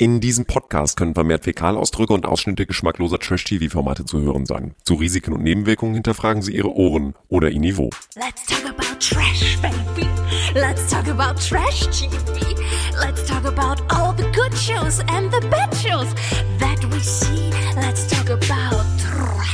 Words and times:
In 0.00 0.20
diesem 0.20 0.44
Podcast 0.44 0.96
können 0.96 1.14
vermehrt 1.14 1.42
Fäkalausdrücke 1.42 2.12
und 2.12 2.24
Ausschnitte 2.24 2.66
geschmackloser 2.66 3.18
Trash-TV-Formate 3.18 4.04
zu 4.04 4.20
hören 4.20 4.46
sein. 4.46 4.76
Zu 4.84 4.94
Risiken 4.94 5.32
und 5.32 5.42
Nebenwirkungen 5.42 5.94
hinterfragen 5.94 6.40
Sie 6.40 6.54
Ihre 6.54 6.72
Ohren 6.72 7.16
oder 7.26 7.50
Ihr 7.50 7.58
Niveau. 7.58 7.90
Let's 8.14 8.46
talk 8.46 8.64
about 8.64 8.96
trash, 9.00 9.58
baby. 9.60 10.08
Let's 10.54 10.88
talk 10.88 11.08
about 11.08 11.40
trash 11.40 11.80
TV. 11.90 12.12
Let's 13.00 13.26
talk 13.26 13.44
about 13.44 13.82
all 13.92 14.14
the 14.16 14.22
good 14.36 14.56
shows 14.56 15.00
and 15.08 15.32
the 15.34 15.44
bad 15.48 15.74
shows 15.74 16.14
that 16.60 16.78
we 16.92 17.00
see. 17.00 17.50
Let's 17.74 18.06
talk 18.06 18.30
about 18.30 18.84
trash. 19.02 19.48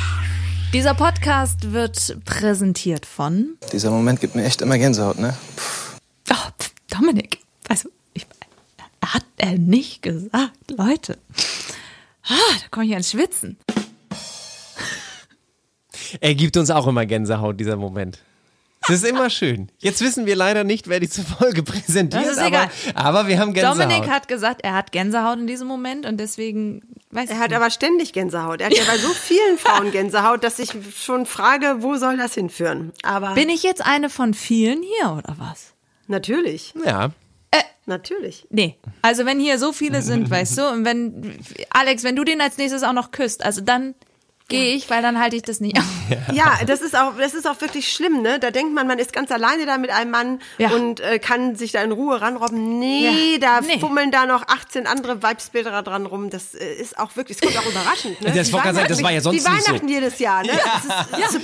Dieser 0.74 0.92
Podcast 0.92 1.72
wird 1.72 2.18
präsentiert 2.26 3.06
von. 3.06 3.56
Dieser 3.72 3.90
Moment 3.90 4.20
gibt 4.20 4.34
mir 4.34 4.44
echt 4.44 4.60
immer 4.60 4.76
Gänsehaut, 4.76 5.18
ne? 5.18 5.34
Oh, 6.30 6.34
pf, 6.34 6.70
Dominik. 6.90 7.38
Also, 7.66 7.88
ich, 7.88 7.93
hat 9.12 9.24
er 9.36 9.58
nicht 9.58 10.02
gesagt, 10.02 10.70
Leute. 10.70 11.18
Ah, 12.26 12.34
da 12.60 12.66
komme 12.70 12.86
ich 12.86 12.92
ans 12.92 13.10
Schwitzen. 13.10 13.58
Er 16.20 16.34
gibt 16.34 16.56
uns 16.56 16.70
auch 16.70 16.86
immer 16.86 17.06
Gänsehaut, 17.06 17.58
dieser 17.58 17.76
Moment. 17.76 18.20
Das 18.86 18.96
ist 19.02 19.06
immer 19.06 19.30
schön. 19.30 19.68
Jetzt 19.78 20.02
wissen 20.02 20.26
wir 20.26 20.36
leider 20.36 20.62
nicht, 20.62 20.88
wer 20.88 21.00
die 21.00 21.06
Folge 21.08 21.62
präsentiert, 21.62 22.22
Das 22.22 22.32
ist 22.32 22.38
aber, 22.38 22.48
egal. 22.48 22.70
aber 22.94 23.26
wir 23.28 23.38
haben 23.38 23.54
Gänsehaut. 23.54 23.80
Dominik 23.80 24.10
hat 24.10 24.28
gesagt, 24.28 24.60
er 24.62 24.74
hat 24.74 24.92
Gänsehaut 24.92 25.38
in 25.38 25.46
diesem 25.46 25.66
Moment 25.66 26.04
und 26.04 26.18
deswegen 26.18 26.82
weiß 27.10 27.30
Er 27.30 27.38
hat 27.38 27.48
nicht. 27.48 27.56
aber 27.56 27.70
ständig 27.70 28.12
Gänsehaut. 28.12 28.60
Er 28.60 28.66
hat 28.66 28.76
ja 28.76 28.84
bei 28.86 28.98
so 28.98 29.08
vielen 29.08 29.56
Frauen 29.56 29.90
Gänsehaut, 29.90 30.44
dass 30.44 30.58
ich 30.58 30.70
schon 30.98 31.24
frage, 31.24 31.76
wo 31.78 31.96
soll 31.96 32.18
das 32.18 32.34
hinführen? 32.34 32.92
Aber 33.02 33.32
Bin 33.34 33.48
ich 33.48 33.62
jetzt 33.62 33.84
eine 33.84 34.10
von 34.10 34.34
vielen 34.34 34.82
hier 34.82 35.12
oder 35.12 35.34
was? 35.38 35.72
natürlich, 36.06 36.74
ja. 36.84 37.10
Natürlich. 37.86 38.46
Nee, 38.50 38.76
also 39.02 39.26
wenn 39.26 39.40
hier 39.40 39.58
so 39.58 39.72
viele 39.72 40.02
sind, 40.02 40.30
weißt 40.30 40.58
du, 40.58 40.68
und 40.68 40.84
wenn, 40.84 41.38
Alex, 41.70 42.04
wenn 42.04 42.16
du 42.16 42.24
den 42.24 42.40
als 42.40 42.58
nächstes 42.58 42.82
auch 42.82 42.92
noch 42.92 43.10
küsst, 43.10 43.44
also 43.44 43.60
dann 43.60 43.94
gehe 44.48 44.74
ich, 44.74 44.90
weil 44.90 45.02
dann 45.02 45.18
halte 45.20 45.36
ich 45.36 45.42
das 45.42 45.60
nicht 45.60 45.78
aus. 45.78 45.84
Ja, 46.32 46.58
das 46.66 46.80
ist 46.82 46.96
auch, 46.96 47.12
das 47.18 47.34
ist 47.34 47.46
auch 47.48 47.60
wirklich 47.60 47.92
schlimm, 47.92 48.22
ne? 48.22 48.38
Da 48.38 48.50
denkt 48.50 48.74
man, 48.74 48.86
man 48.86 48.98
ist 48.98 49.12
ganz 49.12 49.30
alleine 49.30 49.66
da 49.66 49.78
mit 49.78 49.90
einem 49.90 50.10
Mann 50.10 50.40
Ja. 50.58 50.70
und 50.70 51.00
äh, 51.00 51.18
kann 51.18 51.56
sich 51.56 51.72
da 51.72 51.82
in 51.82 51.92
Ruhe 51.92 52.20
ranrobben. 52.20 52.78
Nee, 52.78 53.34
Ja. 53.34 53.38
da 53.60 53.60
Nee. 53.60 53.78
fummeln 53.78 54.10
da 54.10 54.26
noch 54.26 54.42
18 54.48 54.86
andere 54.86 55.22
Weibsbilder 55.22 55.82
dran 55.82 56.06
rum. 56.06 56.30
Das 56.30 56.54
äh, 56.54 56.64
ist 56.74 56.98
auch 56.98 57.16
wirklich, 57.16 57.38
es 57.40 57.42
kommt 57.42 57.56
auch 57.58 57.70
überraschend. 57.70 58.20
Ne? 58.20 58.32
Das 58.32 58.46
Die 58.48 58.52
sagen, 58.52 58.78
das 58.88 59.02
war 59.02 59.12
ja 59.12 59.20
sonst 59.20 59.44
Die 59.46 59.50
nicht 59.50 59.62
so. 59.62 59.68
Weihnachten 59.70 59.88
jedes 59.88 60.18
Jahr, 60.18 60.42
ne? 60.42 60.50
Das 61.10 61.30
ist 61.34 61.40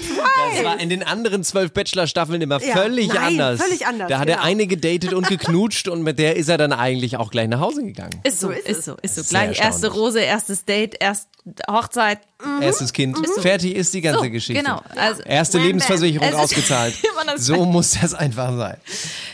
Das 0.56 0.64
war 0.64 0.78
in 0.80 0.89
den 0.91 1.02
anderen 1.02 1.45
zwölf 1.45 1.72
Bachelor-Staffeln 1.72 2.41
immer 2.42 2.61
Ja, 2.62 2.74
völlig 2.77 3.08
nein, 3.08 3.19
anders. 3.41 3.61
völlig 3.62 3.86
anders, 3.86 4.08
Da 4.08 4.19
hat 4.19 4.28
er 4.28 4.36
genau. 4.36 4.47
eine 4.47 4.67
gedatet 4.67 5.12
und 5.14 5.27
geknutscht 5.28 5.89
und 5.89 6.02
mit 6.02 6.19
der 6.19 6.36
ist 6.36 6.48
er 6.48 6.58
dann 6.58 6.72
eigentlich 6.72 7.17
auch 7.17 7.30
gleich 7.30 7.48
nach 7.48 7.61
Hause 7.61 7.83
gegangen. 7.83 8.20
Ist 8.24 8.41
so, 8.41 8.48
So 8.48 8.52
ist, 8.52 8.69
ist 8.69 8.84
so, 8.84 8.97
ist 9.02 9.14
so. 9.17 9.22
Sehr 9.22 9.47
Gleich 9.47 9.61
erste. 9.61 9.89
Rose, 9.92 10.20
erstes 10.20 10.64
Date, 10.64 10.97
erst 11.00 11.28
Hochzeit. 11.70 12.19
Erstes 12.61 12.92
Kind, 12.92 13.19
fertig 13.41 13.74
ist 13.74 13.92
die 13.95 14.00
ganze 14.00 14.24
So, 14.24 14.30
Geschichte. 14.30 14.49
Genau. 14.54 14.82
Also, 14.96 15.22
Erste 15.22 15.58
Wham, 15.58 15.66
Lebensversicherung 15.66 16.28
ist 16.28 16.34
ausgezahlt. 16.34 16.94
So 17.36 17.64
muss 17.64 17.92
das 18.00 18.14
einfach 18.14 18.56
sein. 18.56 18.76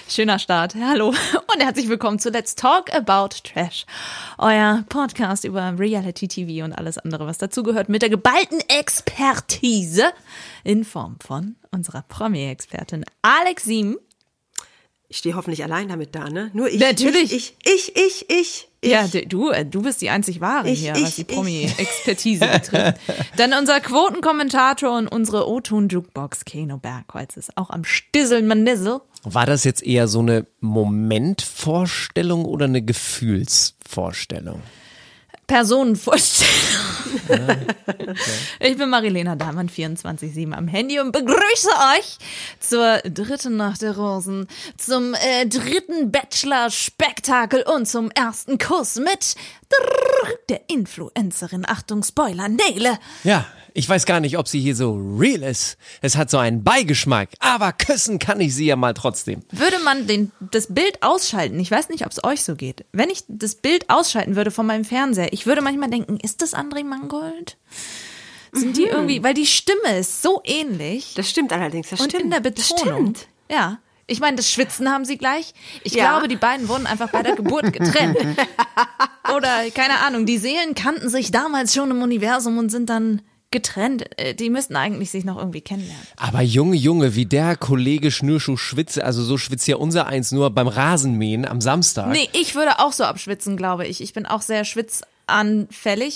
Schöner 0.09 0.39
Start. 0.39 0.75
Hallo 0.75 1.09
und 1.09 1.62
herzlich 1.62 1.89
willkommen 1.89 2.19
zu 2.19 2.31
Let's 2.31 2.55
Talk 2.55 2.92
About 2.92 3.28
Trash. 3.42 3.87
Euer 4.39 4.84
Podcast 4.89 5.44
über 5.44 5.78
Reality 5.78 6.28
TV 6.28 6.64
und 6.64 6.72
alles 6.72 6.98
andere, 6.98 7.27
was 7.27 7.39
dazugehört, 7.39 7.89
mit 7.89 8.03
der 8.03 8.11
geballten 8.11 8.61
Expertise 8.69 10.12
in 10.62 10.84
Form 10.84 11.17
von 11.25 11.56
unserer 11.70 12.03
Promi-Expertin 12.03 13.05
Alex 13.22 13.64
Siem. 13.64 13.98
Ich 15.09 15.19
stehe 15.19 15.37
hoffentlich 15.37 15.62
allein 15.62 15.89
damit 15.89 16.14
da, 16.14 16.28
ne? 16.28 16.50
Nur 16.53 16.69
ich. 16.69 16.81
Natürlich. 16.81 17.33
Ich, 17.33 17.56
ich, 17.64 17.97
ich, 17.97 17.97
ich. 17.97 18.31
ich. 18.31 18.69
Ja, 18.91 19.06
du, 19.06 19.51
äh, 19.51 19.65
du 19.65 19.83
bist 19.83 20.01
die 20.03 20.11
einzig 20.11 20.41
wahre 20.41 20.69
Ich, 20.69 20.81
hier, 20.81 20.95
ich, 20.97 21.03
was 21.03 21.15
die. 21.17 21.25
Promi-Expertise 21.25 22.47
betrifft. 22.53 23.01
Dann 23.37 23.53
unser 23.53 23.81
Quotenkommentator 23.81 24.97
und 24.97 25.09
unsere 25.09 25.48
O-Ton-Jukebox 25.48 26.45
Keno 26.45 26.78
Bergholz 26.78 27.37
ist 27.37 27.56
auch 27.56 27.71
am 27.71 27.84
Stisseln 27.84 28.47
Manissel. 28.47 29.00
War 29.25 29.47
das 29.47 29.65
jetzt 29.65 29.83
eher 29.83 30.09
so 30.09 30.21
eine 30.21 30.47
Momentvorstellung 30.61 32.44
oder 32.44 32.66
eine 32.66 32.83
Gefühlsvorstellung? 32.83 34.62
Personenvorstellung. 35.47 36.87
Ich 38.61 38.77
bin 38.77 38.91
Marilena 38.91 39.37
Dahmann, 39.37 39.69
24-7 39.69 40.53
am 40.53 40.69
Handy 40.69 41.01
und 41.01 41.12
begrüße 41.12 41.69
euch 41.97 42.19
zur 42.61 42.99
dritten 42.99 43.56
Nacht 43.56 43.83
der 43.83 43.97
Rosen, 43.97 44.49
zum 44.77 45.15
äh, 45.15 45.47
dritten 45.47 46.11
Bachelor-Spektakel 46.11 47.62
und 47.62 47.87
zum 47.87 48.11
ersten 48.11 48.59
Kuss 48.59 48.97
mit 48.97 49.35
der 50.49 50.69
Influencerin, 50.69 51.65
Achtung, 51.67 52.03
Spoiler, 52.03 52.49
Nele. 52.49 52.99
Ja, 53.25 53.47
ich 53.76 53.88
weiß 53.88 54.06
gar 54.06 54.20
nicht, 54.20 54.38
ob 54.38 54.48
sie 54.48 54.60
hier 54.60 54.75
so 54.75 54.94
real 55.19 55.42
ist. 55.42 55.76
Es 56.00 56.16
hat 56.16 56.31
so 56.31 56.38
einen 56.38 56.64
Beigeschmack, 56.64 57.28
aber 57.41 57.72
küssen 57.72 58.19
kann 58.19 58.41
ich 58.41 58.54
sie 58.54 58.66
ja 58.66 58.76
mal 58.76 58.94
trotzdem. 58.94 59.42
Würde 59.53 59.78
man 59.84 60.06
den, 60.06 60.32
das 60.41 60.69
Bild 60.75 61.03
ausschalten, 61.03 61.60
ich 61.60 61.70
weiß 61.70 61.88
nicht, 61.91 62.04
ob 62.06 62.12
es 62.12 62.25
euch 62.25 62.42
so 62.42 62.56
geht, 62.56 62.84
wenn 62.92 63.10
ich 63.10 63.25
das 63.28 63.54
Bild 63.56 63.88
ausschalten 63.91 64.34
würde 64.37 64.50
von 64.50 64.66
meinem 64.66 64.84
Fernseher, 64.84 65.32
ich 65.32 65.47
würde 65.47 65.60
manchmal 65.62 65.91
denken, 65.91 66.19
ist 66.19 66.42
das 66.42 66.54
André 66.54 66.84
Mangold? 66.84 67.56
Sind 68.53 68.76
die 68.78 68.84
irgendwie, 68.84 69.22
weil 69.22 69.34
die 69.34 69.44
Stimme 69.47 69.98
ist 69.98 70.22
so 70.22 70.41
ähnlich. 70.44 71.12
Das 71.14 71.28
stimmt 71.28 71.53
allerdings, 71.53 71.91
das 71.91 72.00
Und 72.00 72.08
stimmt. 72.10 72.25
in 72.25 72.31
der 72.31 72.41
Das 72.41 72.54
Betonung. 72.70 73.14
stimmt. 73.14 73.28
Ja. 73.50 73.78
Ich 74.06 74.20
meine, 74.20 74.37
das 74.37 74.50
Schwitzen 74.50 74.88
haben 74.91 75.04
sie 75.04 75.19
gleich. 75.19 75.53
Ich 75.82 75.93
Ja. 75.94 76.10
glaube, 76.10 76.28
die 76.28 76.37
beiden 76.37 76.69
wurden 76.69 76.87
einfach 76.87 77.10
bei 77.10 77.22
der 77.22 77.34
Geburt 77.34 77.72
getrennt. 77.72 78.16
Oder, 79.37 79.69
keine 79.75 79.98
Ahnung, 80.06 80.25
die 80.26 80.38
Seelen 80.38 80.75
kannten 80.75 81.08
sich 81.10 81.32
damals 81.32 81.75
schon 81.75 81.91
im 81.91 82.00
Universum 82.03 82.56
und 82.58 82.70
sind 82.70 82.88
dann 82.88 83.20
getrennt. 83.51 84.05
Äh, 84.19 84.34
Die 84.34 84.51
müssten 84.51 84.77
eigentlich 84.77 85.11
sich 85.11 85.25
noch 85.25 85.39
irgendwie 85.39 85.61
kennenlernen. 85.61 86.07
Aber 86.17 86.43
Junge, 86.43 86.77
Junge, 86.77 87.15
wie 87.15 87.27
der 87.27 87.57
Kollege 87.57 88.11
Schnürschuh 88.11 88.57
schwitze, 88.57 89.05
also 89.05 89.23
so 89.23 89.39
schwitzt 89.39 89.67
ja 89.69 89.77
unser 89.77 90.07
Eins 90.07 90.33
nur 90.33 90.51
beim 90.51 90.69
Rasenmähen 90.69 91.47
am 91.47 91.61
Samstag. 91.61 92.09
Nee, 92.09 92.29
ich 92.33 92.55
würde 92.55 92.79
auch 92.81 92.93
so 92.93 93.05
abschwitzen, 93.05 93.56
glaube 93.56 93.87
ich. 93.87 94.01
Ich 94.01 94.12
bin 94.12 94.27
auch 94.27 94.43
sehr 94.43 94.65
schwitzanfällig. 94.65 95.16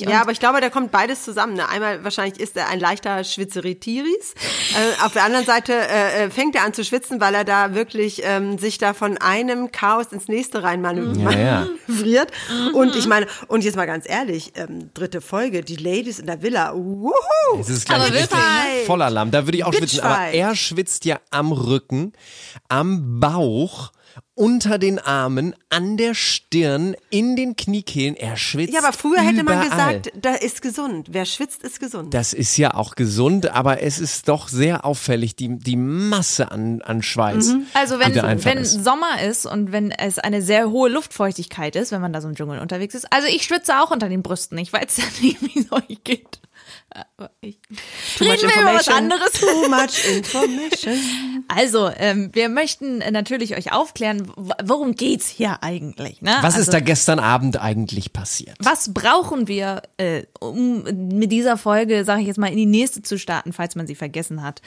Und- 0.02 0.10
Ja, 0.10 0.20
aber 0.22 0.30
ich 0.32 0.38
glaube, 0.40 0.60
da 0.60 0.70
kommt 0.70 0.92
beides 0.92 1.24
zusammen. 1.24 1.54
Ne? 1.54 1.68
Einmal 1.68 2.04
wahrscheinlich 2.04 2.38
ist 2.40 2.56
er 2.56 2.68
ein 2.68 2.78
leichter 2.80 3.22
Schwitzeritiris. 3.24 4.34
Äh, 4.70 5.04
auf 5.04 5.12
der 5.14 5.24
anderen 5.24 5.44
Seite 5.44 5.72
äh, 5.74 6.26
äh, 6.26 6.30
fängt 6.30 6.54
er 6.54 6.62
an 6.64 6.72
zu 6.72 6.84
schwitzen, 6.84 7.20
weil 7.20 7.34
er 7.34 7.42
da 7.44 7.74
wirklich 7.74 8.22
ähm, 8.24 8.56
sich 8.56 8.78
da 8.78 8.94
von 8.94 9.18
einem 9.18 9.72
Chaos 9.72 10.12
ins 10.12 10.28
nächste 10.28 10.62
rein 10.62 10.80
manö- 10.80 11.18
Ja, 11.20 11.30
ja. 11.32 11.66
manövriert. 11.88 12.30
Und 12.74 12.94
ich 12.94 13.08
meine, 13.08 13.26
und 13.48 13.64
jetzt 13.64 13.74
mal 13.74 13.86
ganz 13.86 14.08
ehrlich, 14.08 14.52
ähm, 14.54 14.90
dritte 14.94 15.20
Folge, 15.20 15.62
die 15.62 15.74
Ladies 15.74 16.20
in 16.20 16.26
der 16.26 16.40
Villa. 16.42 16.72
Wuhu! 16.72 17.12
Es 17.58 17.68
ist 17.68 17.86
gleich 17.86 17.98
Aber 18.00 18.14
richtig 18.14 18.38
Lamm. 19.10 19.32
Da 19.32 19.44
würde 19.46 19.58
ich 19.58 19.64
auch 19.64 19.72
schwitzen. 19.74 20.00
Aber 20.02 20.26
er 20.32 20.54
schwitzt 20.54 21.04
ja 21.04 21.18
am 21.30 21.50
Rücken, 21.50 22.12
am 22.68 23.18
Bauch, 23.18 23.90
unter 24.40 24.78
den 24.78 24.98
Armen, 24.98 25.54
an 25.68 25.98
der 25.98 26.14
Stirn, 26.14 26.96
in 27.10 27.36
den 27.36 27.56
Kniekehlen. 27.56 28.16
Er 28.16 28.38
schwitzt 28.38 28.72
Ja, 28.72 28.80
aber 28.82 28.94
früher 28.94 29.20
hätte 29.20 29.44
man 29.44 29.66
überall. 29.66 30.00
gesagt, 30.00 30.12
da 30.24 30.34
ist 30.34 30.62
gesund. 30.62 31.08
Wer 31.10 31.26
schwitzt, 31.26 31.62
ist 31.62 31.78
gesund. 31.78 32.14
Das 32.14 32.32
ist 32.32 32.56
ja 32.56 32.72
auch 32.72 32.94
gesund, 32.94 33.50
aber 33.50 33.82
es 33.82 33.98
ist 33.98 34.28
doch 34.28 34.48
sehr 34.48 34.86
auffällig, 34.86 35.36
die, 35.36 35.58
die 35.58 35.76
Masse 35.76 36.50
an, 36.50 36.80
an 36.80 37.02
Schweiß. 37.02 37.54
Also 37.74 37.98
die 37.98 38.14
wenn, 38.14 38.44
wenn 38.44 38.58
ist. 38.58 38.82
Sommer 38.82 39.22
ist 39.22 39.44
und 39.44 39.72
wenn 39.72 39.90
es 39.90 40.18
eine 40.18 40.40
sehr 40.40 40.70
hohe 40.70 40.88
Luftfeuchtigkeit 40.88 41.76
ist, 41.76 41.92
wenn 41.92 42.00
man 42.00 42.14
da 42.14 42.22
so 42.22 42.28
im 42.28 42.34
Dschungel 42.34 42.60
unterwegs 42.60 42.94
ist. 42.94 43.12
Also 43.12 43.28
ich 43.28 43.42
schwitze 43.42 43.78
auch 43.78 43.90
unter 43.90 44.08
den 44.08 44.22
Brüsten. 44.22 44.56
Ich 44.56 44.72
weiß 44.72 44.96
ja 44.96 45.04
nicht, 45.20 45.42
wie 45.42 45.60
es 45.60 45.70
euch 45.70 46.02
geht. 46.02 46.39
Aber 46.92 47.30
ich 47.40 47.60
Too 48.18 48.24
much 48.24 48.32
Reden 48.32 48.48
wir 48.48 48.62
über 48.62 48.74
was 48.74 48.86
information. 48.86 48.94
anderes. 48.94 49.32
Too 49.32 49.68
much 49.68 50.16
information. 50.16 50.98
Also, 51.52 51.90
ähm, 51.96 52.30
wir 52.32 52.48
möchten 52.48 53.00
äh, 53.00 53.10
natürlich 53.10 53.56
euch 53.56 53.72
aufklären, 53.72 54.30
worum 54.62 54.94
geht's 54.94 55.26
hier 55.26 55.62
eigentlich? 55.62 56.22
Ne? 56.22 56.30
Was 56.42 56.54
also, 56.54 56.60
ist 56.60 56.72
da 56.72 56.78
gestern 56.78 57.18
Abend 57.18 57.60
eigentlich 57.60 58.12
passiert? 58.12 58.56
Was 58.60 58.94
brauchen 58.94 59.48
wir, 59.48 59.82
äh, 59.96 60.24
um 60.38 60.84
mit 61.18 61.32
dieser 61.32 61.56
Folge, 61.56 62.04
sage 62.04 62.20
ich 62.20 62.28
jetzt 62.28 62.38
mal, 62.38 62.48
in 62.48 62.56
die 62.56 62.66
nächste 62.66 63.02
zu 63.02 63.18
starten, 63.18 63.52
falls 63.52 63.74
man 63.74 63.88
sie 63.88 63.96
vergessen 63.96 64.42
hat? 64.42 64.62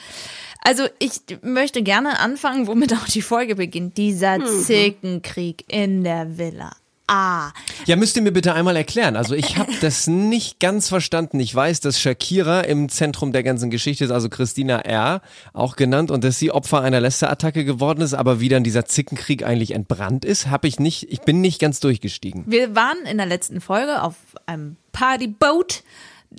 Also 0.60 0.84
ich 0.98 1.20
möchte 1.42 1.82
gerne 1.82 2.18
anfangen, 2.18 2.66
womit 2.66 2.92
auch 2.92 3.06
die 3.06 3.22
Folge 3.22 3.54
beginnt. 3.54 3.96
Dieser 3.96 4.44
Zickenkrieg 4.44 5.64
in 5.68 6.04
der 6.04 6.36
Villa. 6.36 6.72
Ah, 7.06 7.50
Ja, 7.84 7.96
müsst 7.96 8.16
ihr 8.16 8.22
mir 8.22 8.32
bitte 8.32 8.54
einmal 8.54 8.76
erklären. 8.76 9.14
Also 9.14 9.34
ich 9.34 9.58
habe 9.58 9.70
das 9.82 10.06
nicht 10.06 10.58
ganz 10.58 10.88
verstanden. 10.88 11.38
Ich 11.38 11.54
weiß, 11.54 11.80
dass 11.80 12.00
Shakira 12.00 12.62
im 12.62 12.88
Zentrum 12.88 13.32
der 13.32 13.42
ganzen 13.42 13.70
Geschichte 13.70 14.04
ist, 14.04 14.10
also 14.10 14.30
Christina 14.30 14.78
R. 14.78 15.20
auch 15.52 15.76
genannt, 15.76 16.10
und 16.10 16.24
dass 16.24 16.38
sie 16.38 16.50
Opfer 16.50 16.80
einer 16.80 17.00
Lästerattacke 17.00 17.66
geworden 17.66 18.00
ist, 18.00 18.14
aber 18.14 18.40
wie 18.40 18.48
dann 18.48 18.64
dieser 18.64 18.86
Zickenkrieg 18.86 19.44
eigentlich 19.44 19.72
entbrannt 19.72 20.24
ist, 20.24 20.48
habe 20.48 20.66
ich 20.66 20.80
nicht, 20.80 21.12
ich 21.12 21.20
bin 21.20 21.42
nicht 21.42 21.60
ganz 21.60 21.78
durchgestiegen. 21.80 22.44
wir 22.46 22.74
waren 22.74 23.04
in 23.10 23.18
der 23.18 23.26
letzten 23.26 23.60
Folge 23.60 24.00
auf 24.02 24.14
einem 24.46 24.76
Partyboat 24.92 25.82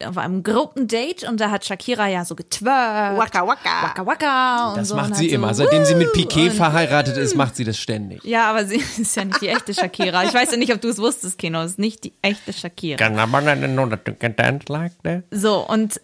auf 0.03 0.17
einem 0.17 0.43
Gruppendate 0.43 1.27
und 1.29 1.39
da 1.39 1.51
hat 1.51 1.65
Shakira 1.65 2.07
ja 2.07 2.25
so 2.25 2.35
getwerkt. 2.35 3.17
Waka 3.17 3.47
waka. 3.47 3.83
Waka 3.83 4.05
waka. 4.05 4.69
Und 4.69 4.77
Das 4.77 4.89
so 4.89 4.95
macht 4.95 5.11
und 5.11 5.15
sie 5.15 5.25
hat 5.25 5.29
so, 5.29 5.35
immer. 5.35 5.53
Seitdem 5.53 5.85
sie 5.85 5.95
mit 5.95 6.13
Piquet 6.13 6.49
verheiratet 6.51 7.17
ist, 7.17 7.35
macht 7.35 7.55
sie 7.55 7.63
das 7.63 7.77
ständig. 7.77 8.23
Ja, 8.23 8.49
aber 8.49 8.65
sie 8.65 8.77
ist 8.97 9.15
ja 9.15 9.25
nicht 9.25 9.41
die 9.41 9.49
echte 9.49 9.73
Shakira. 9.73 10.23
Ich 10.23 10.33
weiß 10.33 10.51
ja 10.51 10.57
nicht, 10.57 10.73
ob 10.73 10.81
du 10.81 10.89
es 10.89 10.97
wusstest, 10.97 11.37
Kino. 11.37 11.61
Es 11.61 11.71
ist 11.71 11.79
nicht 11.79 12.03
die 12.03 12.13
echte 12.21 12.53
Shakira. 12.53 12.97
So, 15.31 15.65
und 15.67 15.99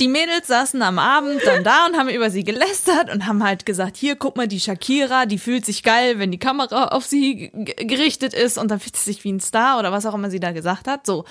die 0.00 0.08
Mädels 0.08 0.48
saßen 0.48 0.82
am 0.82 0.98
Abend 0.98 1.40
dann 1.44 1.64
da 1.64 1.86
und 1.86 1.96
haben 1.96 2.08
über 2.08 2.30
sie 2.30 2.44
gelästert 2.44 3.12
und 3.12 3.26
haben 3.26 3.42
halt 3.44 3.66
gesagt, 3.66 3.96
hier, 3.96 4.16
guck 4.16 4.36
mal, 4.36 4.48
die 4.48 4.60
Shakira, 4.60 5.26
die 5.26 5.38
fühlt 5.38 5.64
sich 5.64 5.82
geil, 5.82 6.18
wenn 6.18 6.30
die 6.30 6.38
Kamera 6.38 6.88
auf 6.88 7.04
sie 7.04 7.50
gerichtet 7.52 8.34
ist 8.34 8.58
und 8.58 8.70
dann 8.70 8.80
fühlt 8.80 8.96
sie 8.96 9.04
sich 9.04 9.24
wie 9.24 9.32
ein 9.32 9.40
Star 9.40 9.78
oder 9.78 9.92
was 9.92 10.06
auch 10.06 10.14
immer 10.14 10.30
sie 10.30 10.40
da 10.40 10.52
gesagt 10.52 10.88
hat. 10.88 11.06
So. 11.06 11.24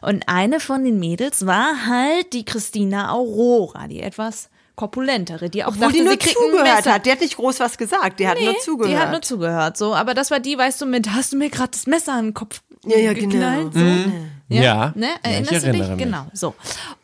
Und 0.00 0.28
eine 0.28 0.60
von 0.60 0.84
den 0.84 0.98
Mädels 0.98 1.46
war 1.46 1.86
halt 1.86 2.32
die 2.32 2.44
Christina 2.44 3.12
Aurora, 3.12 3.88
die 3.88 4.00
etwas 4.00 4.48
korpulentere, 4.76 5.48
die 5.50 5.64
auch 5.64 5.68
Obwohl 5.68 5.88
dachte, 5.88 5.98
die 5.98 6.04
nur 6.04 6.20
zugehört 6.20 6.86
hat. 6.86 7.06
Die 7.06 7.10
hat 7.10 7.20
nicht 7.20 7.36
groß 7.36 7.60
was 7.60 7.78
gesagt. 7.78 8.20
Die 8.20 8.28
hat 8.28 8.40
nur 8.40 8.58
zugehört. 8.58 8.94
Die 8.94 8.98
hat 8.98 9.10
nur 9.10 9.22
zugehört, 9.22 9.76
so. 9.76 9.94
Aber 9.94 10.14
das 10.14 10.30
war 10.30 10.38
die, 10.38 10.56
weißt 10.56 10.80
du, 10.80 10.86
mit, 10.86 11.10
hast 11.12 11.32
du 11.32 11.36
mir 11.36 11.50
gerade 11.50 11.70
das 11.70 11.86
Messer 11.86 12.18
in 12.18 12.26
den 12.26 12.34
Kopf 12.34 12.60
Ja, 12.84 12.98
ja, 12.98 13.12
genau. 13.14 13.30
geknallt? 13.30 13.74
So. 13.74 14.12
Ja. 14.48 14.92
Ne? 14.94 15.06
Ja, 15.06 15.14
ich 15.22 15.30
Erinnerst 15.30 15.50
du 15.50 15.54
erinnere 15.54 15.72
dich? 15.72 15.88
mich. 15.96 16.04
Genau, 16.04 16.26
so. 16.32 16.54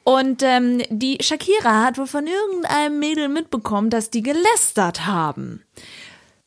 Und 0.04 0.42
ähm, 0.42 0.82
die 0.90 1.18
Shakira 1.20 1.84
hat 1.84 1.98
wohl 1.98 2.06
von 2.06 2.26
irgendeinem 2.26 2.98
Mädel 2.98 3.28
mitbekommen, 3.28 3.90
dass 3.90 4.10
die 4.10 4.22
gelästert 4.22 5.06
haben. 5.06 5.64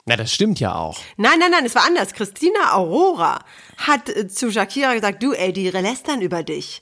Na, 0.06 0.15
das 0.15 0.31
stimmt 0.31 0.59
ja 0.59 0.75
auch. 0.75 1.00
Nein, 1.18 1.39
nein, 1.39 1.51
nein, 1.51 1.65
es 1.65 1.75
war 1.75 1.86
anders. 1.86 2.13
Christina 2.13 2.74
Aurora 2.74 3.39
hat 3.77 4.09
äh, 4.09 4.27
zu 4.27 4.51
Shakira 4.51 4.94
gesagt, 4.94 5.21
du, 5.24 5.33
ey, 5.33 5.51
die 5.51 5.69
lästern 5.69 6.21
über 6.21 6.44
dich. 6.44 6.81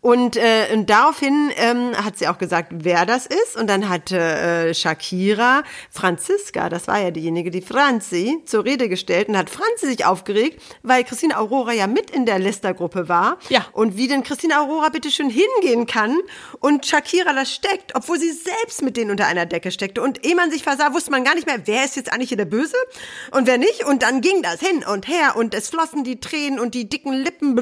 Und, 0.00 0.36
äh, 0.36 0.68
und 0.72 0.88
daraufhin 0.88 1.50
ähm, 1.56 1.92
hat 1.96 2.18
sie 2.18 2.28
auch 2.28 2.38
gesagt, 2.38 2.70
wer 2.72 3.04
das 3.04 3.26
ist. 3.26 3.56
Und 3.56 3.68
dann 3.68 3.88
hat 3.88 4.12
äh, 4.12 4.72
Shakira 4.72 5.64
Franziska, 5.90 6.68
das 6.68 6.86
war 6.86 7.00
ja 7.00 7.10
diejenige, 7.10 7.50
die 7.50 7.62
Franzi 7.62 8.40
zur 8.46 8.64
Rede 8.64 8.88
gestellt 8.88 9.28
und 9.28 9.36
hat 9.36 9.50
Franzi 9.50 9.88
sich 9.88 10.06
aufgeregt, 10.06 10.62
weil 10.84 11.02
Christina 11.02 11.38
Aurora 11.38 11.72
ja 11.72 11.88
mit 11.88 12.12
in 12.12 12.26
der 12.26 12.38
Lästergruppe 12.38 13.08
war. 13.08 13.38
Ja. 13.48 13.66
Und 13.72 13.96
wie 13.96 14.06
denn 14.06 14.22
Christina 14.22 14.60
Aurora 14.62 14.90
bitte 14.90 15.10
schön 15.10 15.30
hingehen 15.30 15.86
kann 15.86 16.16
und 16.60 16.86
Shakira 16.86 17.32
das 17.32 17.52
steckt, 17.52 17.96
obwohl 17.96 18.20
sie 18.20 18.30
selbst 18.30 18.82
mit 18.82 18.96
denen 18.96 19.10
unter 19.10 19.26
einer 19.26 19.46
Decke 19.46 19.72
steckte. 19.72 20.00
Und 20.00 20.24
ehe 20.24 20.36
man 20.36 20.52
sich 20.52 20.62
versah, 20.62 20.92
wusste 20.94 21.10
man 21.10 21.24
gar 21.24 21.34
nicht 21.34 21.48
mehr, 21.48 21.62
wer 21.64 21.84
ist 21.84 21.96
jetzt 21.96 22.12
eigentlich 22.12 22.28
hier 22.28 22.38
der 22.38 22.44
Böse 22.44 22.76
und 23.32 23.48
wer 23.48 23.58
nicht. 23.58 23.84
Und 23.84 24.04
dann 24.04 24.20
ging 24.20 24.42
das 24.42 24.60
hin 24.60 24.84
und 24.84 25.08
her 25.08 25.34
und 25.34 25.54
es 25.54 25.70
flossen 25.70 26.04
die 26.04 26.20
Tränen 26.20 26.60
und 26.60 26.74
die 26.74 26.88
dicken 26.88 27.12
Lippen. 27.12 27.56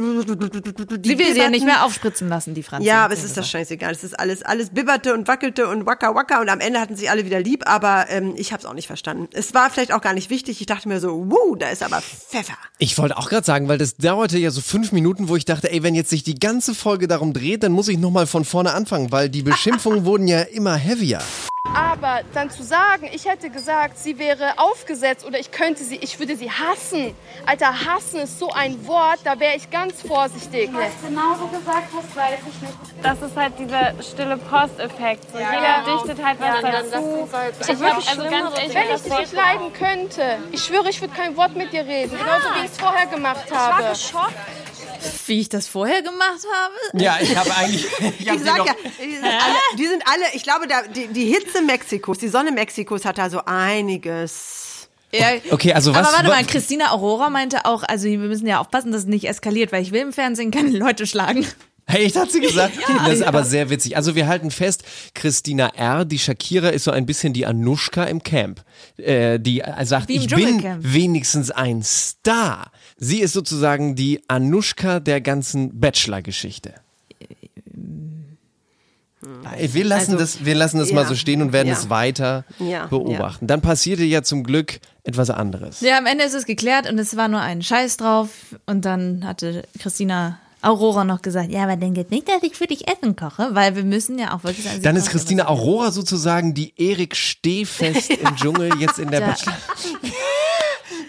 Die 1.03 1.09
Sie 1.09 1.19
will 1.19 1.33
sie 1.33 1.41
ja 1.41 1.49
nicht 1.49 1.65
mehr 1.65 1.83
aufspritzen 1.83 2.26
lassen, 2.29 2.55
die 2.55 2.63
Franzi. 2.63 2.89
Ja, 2.89 3.05
aber 3.05 3.15
es 3.15 3.25
ist 3.25 3.37
das 3.37 3.49
scheißegal. 3.49 3.93
Es 3.93 4.05
ist 4.05 4.19
alles, 4.19 4.43
alles 4.43 4.71
bibberte 4.71 5.15
und 5.15 5.29
wackelte 5.29 5.69
und 5.69 5.87
wacker 5.87 6.15
wacker 6.15 6.41
und 6.41 6.49
am 6.49 6.61
Ende 6.61 6.81
hatten 6.81 6.97
sich 6.97 7.11
alle 7.11 7.25
wieder 7.25 7.41
lieb, 7.41 7.65
aber 7.67 8.07
ähm, 8.09 8.35
ich 8.37 8.53
habe 8.53 8.61
es 8.61 8.67
auch 8.67 8.75
nicht 8.75 8.87
verstanden. 8.87 9.29
Es 9.33 9.55
war 9.55 9.71
vielleicht 9.71 9.93
auch 9.93 10.01
gar 10.01 10.15
nicht 10.15 10.31
wichtig. 10.31 10.61
Ich 10.61 10.67
dachte 10.67 10.89
mir 10.89 11.01
so, 11.01 11.25
wow, 11.29 11.57
da 11.59 11.69
ist 11.69 11.83
aber 11.83 12.01
Pfeffer. 12.01 12.57
Ich 12.79 12.99
wollte 12.99 13.17
auch 13.17 13.29
gerade 13.29 13.45
sagen, 13.45 13.69
weil 13.69 13.79
das 13.79 13.97
dauerte 13.97 14.39
ja 14.39 14.51
so 14.51 14.61
fünf 14.61 14.93
Minuten, 14.93 15.29
wo 15.29 15.37
ich 15.37 15.45
dachte, 15.45 15.71
ey, 15.71 15.83
wenn 15.83 15.95
jetzt 15.95 16.11
sich 16.11 16.23
die 16.23 16.39
ganze 16.39 16.75
Folge 16.75 17.09
darum 17.09 17.33
dreht, 17.33 17.63
dann 17.63 17.73
muss 17.73 17.89
ich 17.89 17.99
nochmal 17.99 18.27
von 18.27 18.45
vorne 18.45 18.73
anfangen, 18.73 19.13
weil 19.13 19.29
die 19.29 19.43
Beschimpfungen 19.43 20.05
wurden 20.05 20.29
ja 20.29 20.41
immer 20.41 20.77
heavier. 20.77 21.21
Aber 21.75 22.21
dann 22.35 22.51
zu 22.51 22.63
sagen, 22.63 23.09
ich 23.13 23.27
hätte 23.27 23.51
gesagt, 23.51 23.99
sie 23.99 24.19
wäre 24.19 24.59
aufgesetzt 24.59 25.25
oder 25.27 25.39
ich 25.39 25.51
könnte 25.51 25.85
sie, 25.85 25.97
ich 25.97 26.19
würde 26.19 26.37
sie 26.37 26.51
hassen. 26.51 27.15
Alter, 27.45 27.87
hassen 27.87 28.21
ist 28.21 28.39
so 28.39 28.51
ein 28.51 28.87
Wort, 28.87 29.21
da 29.25 29.39
wäre 29.39 29.57
ich 29.57 29.71
ganz 29.71 30.03
vorsichtig. 30.03 30.71
Was 30.73 30.93
genau 31.07 31.35
du 31.35 31.49
gesagt 31.49 31.89
hast, 31.95 32.17
weiß 32.17 32.39
ich 32.49 32.63
nicht. 32.63 32.75
Das 33.03 33.21
ist 33.23 33.37
halt 33.37 33.59
dieser 33.59 33.93
stille 34.03 34.37
Posteffekt. 34.37 35.31
So, 35.31 35.39
jeder 35.39 35.97
dichtet 35.97 36.25
halt 36.25 36.41
was 36.41 36.91
dazu. 36.91 37.29
Ich 37.61 37.69
hab 37.69 37.81
wirklich, 37.81 38.09
also 38.09 38.23
ganz 38.23 38.59
ehrlich, 38.59 38.75
Wenn 38.75 38.97
ich 38.97 39.03
dich 39.03 39.19
nicht 39.19 39.33
leiden 39.33 39.73
könnte, 39.73 40.39
ich 40.53 40.65
schwöre, 40.65 40.89
ich 40.89 41.01
würde 41.01 41.15
kein 41.15 41.37
Wort 41.37 41.55
mit 41.57 41.73
dir 41.73 41.85
reden. 41.85 42.17
Genauso 42.17 42.49
wie 42.55 42.65
ich 42.65 42.71
es 42.73 42.79
vorher 42.79 43.07
gemacht 43.07 43.43
ich 43.47 43.53
war 43.53 43.79
habe. 43.79 43.89
geschockt. 43.91 44.35
Wie 45.27 45.41
ich 45.41 45.49
das 45.49 45.67
vorher 45.69 46.03
gemacht 46.03 46.41
habe? 46.63 47.03
Ja, 47.03 47.19
ich 47.21 47.37
habe 47.37 47.55
eigentlich. 47.57 47.87
Ich, 48.19 48.29
hab 48.29 48.37
Ich 48.37 48.43
sag 48.45 48.59
ja, 48.67 48.75
die 49.03 49.15
sind, 49.17 49.25
alle, 49.25 49.77
die 49.79 49.87
sind 49.87 50.03
alle, 50.07 50.25
ich 50.35 50.43
glaube, 50.43 50.67
da, 50.67 50.83
die, 50.83 51.07
die 51.09 51.25
Hitze 51.27 51.63
Mexikos, 51.63 52.19
die 52.19 52.29
Sonne 52.29 52.53
Mexikos 52.53 53.05
hat 53.05 53.19
da 53.19 53.31
so 53.31 53.41
einiges. 53.45 54.89
Ja. 55.13 55.29
Okay, 55.51 55.73
also 55.73 55.95
was- 55.95 55.99
Aber 56.07 56.17
warte 56.17 56.29
wa- 56.29 56.35
mal, 56.35 56.45
Christina 56.45 56.91
Aurora 56.93 57.31
meinte 57.31 57.65
auch, 57.65 57.83
also 57.85 58.07
wir 58.07 58.19
müssen 58.19 58.47
ja 58.47 58.59
aufpassen, 58.61 58.93
dass 58.93 59.03
es 59.03 59.07
nicht 59.07 59.29
eskaliert, 59.29 59.73
weil 59.73 59.83
ich 59.83 59.93
will 59.93 60.01
im 60.03 60.13
Fernsehen 60.13 60.51
keine 60.51 60.71
Leute 60.71 61.07
schlagen. 61.07 61.47
Hey, 61.89 62.03
ich 62.05 62.17
hat 62.17 62.33
sie 62.33 62.41
gesagt. 62.41 62.73
das 63.07 63.15
ist 63.15 63.23
aber 63.23 63.45
sehr 63.45 63.71
witzig. 63.71 63.97
Also 63.97 64.17
wir 64.17 64.27
halten 64.27 64.51
fest, 64.51 64.83
Christina 65.15 65.69
R., 65.69 66.05
die 66.05 66.19
Shakira 66.19 66.69
ist 66.71 66.85
so 66.85 66.91
ein 66.91 67.07
bisschen 67.07 67.33
die 67.33 67.47
Anushka 67.47 68.05
im 68.05 68.23
Camp. 68.25 68.65
Äh, 68.97 69.39
die 69.39 69.61
äh, 69.61 69.85
sagt, 69.87 70.11
ich 70.11 70.27
bin 70.27 70.63
wenigstens 70.81 71.53
ein 71.53 71.83
Star. 71.85 72.73
Sie 72.97 73.21
ist 73.21 73.35
sozusagen 73.35 73.95
die 73.95 74.21
Anushka 74.27 74.99
der 74.99 75.21
ganzen 75.21 75.79
Bachelor-Geschichte. 75.79 76.75
Ey, 79.57 79.73
Wir 79.75 79.85
lassen 79.85 80.13
Also, 80.13 80.19
das, 80.19 80.45
wir 80.45 80.55
lassen 80.55 80.79
das 80.79 80.91
ja. 80.91 80.95
mal 80.97 81.07
so 81.07 81.15
stehen 81.15 81.41
und 81.43 81.53
werden 81.53 81.69
Ja. 81.69 81.75
es 81.75 81.89
weiter 81.89 82.45
Ja, 82.59 82.87
beobachten. 82.87 83.47
Dann 83.47 83.61
passierte 83.61 84.05
ja 84.05 84.23
zum 84.23 84.45
Glück 84.45 84.79
etwas 85.05 85.31
anderes. 85.31 85.81
Ja, 85.81 85.99
am 85.99 86.07
Ende 86.07 86.25
ist 86.25 86.35
es 86.35 86.47
geklärt 86.47 86.89
und 86.91 86.99
es 86.99 87.17
war 87.17 87.29
nur 87.29 87.41
ein 87.41 87.63
Scheiß 87.63 87.97
drauf. 87.97 88.29
Und 88.67 88.85
dann 88.85 89.25
hatte 89.27 89.63
Christina 89.81 90.39
Aurora 90.63 91.05
noch 91.05 91.23
gesagt, 91.23 91.51
ja, 91.51 91.63
aber 91.63 91.77
denkt 91.77 92.11
nicht, 92.11 92.29
dass 92.29 92.43
ich 92.43 92.57
für 92.57 92.67
dich 92.67 92.89
Essen 92.89 93.15
koche, 93.15 93.49
weil 93.53 93.77
wir 93.77 93.85
müssen 93.85 94.19
ja 94.19 94.35
auch 94.35 94.43
wirklich 94.43 94.65
sagen, 94.65 94.83
Dann 94.83 94.97
ist 94.97 95.11
Christina. 95.11 95.49
Aurora 95.49 95.93
sozusagen 95.93 96.55
die 96.55 96.73
Erik 96.77 97.15
Stehfest 97.17 98.11
im 98.11 98.35
Dschungel 98.37 98.71
jetzt 98.81 98.99
in 98.99 99.11
der 99.11 99.21
Ja. 99.21 99.27
Bachelor. 99.29 99.57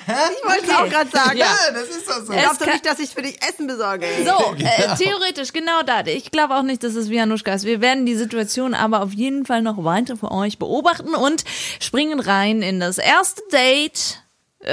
Ich 0.09 0.49
wollte 0.49 0.63
es 0.65 0.73
auch 0.73 0.89
gerade 0.89 1.09
sagen. 1.09 1.37
Ja. 1.37 1.47
das 1.73 1.89
ist 1.89 2.07
doch 2.07 2.25
so. 2.25 2.31
Es 2.33 2.41
Glaubst 2.41 2.61
du 2.61 2.65
nicht, 2.69 2.85
dass 2.85 2.99
ich 2.99 3.09
für 3.09 3.21
dich 3.21 3.41
Essen 3.41 3.67
besorge? 3.67 4.05
So, 4.25 4.53
äh, 4.55 4.95
theoretisch, 4.95 5.51
genau 5.51 5.81
da. 5.85 6.05
Ich 6.05 6.31
glaube 6.31 6.55
auch 6.55 6.63
nicht, 6.63 6.81
dass 6.83 6.95
es 6.95 7.09
wie 7.09 7.19
Anushka 7.19 7.53
ist. 7.53 7.65
Wir 7.65 7.81
werden 7.81 8.05
die 8.05 8.15
Situation 8.15 8.73
aber 8.73 9.01
auf 9.01 9.11
jeden 9.13 9.45
Fall 9.45 9.61
noch 9.61 9.83
weiter 9.83 10.15
für 10.15 10.31
euch 10.31 10.59
beobachten 10.59 11.13
und 11.13 11.43
springen 11.81 12.19
rein 12.21 12.61
in 12.61 12.79
das 12.79 12.97
erste 12.99 13.41
Date, 13.51 14.21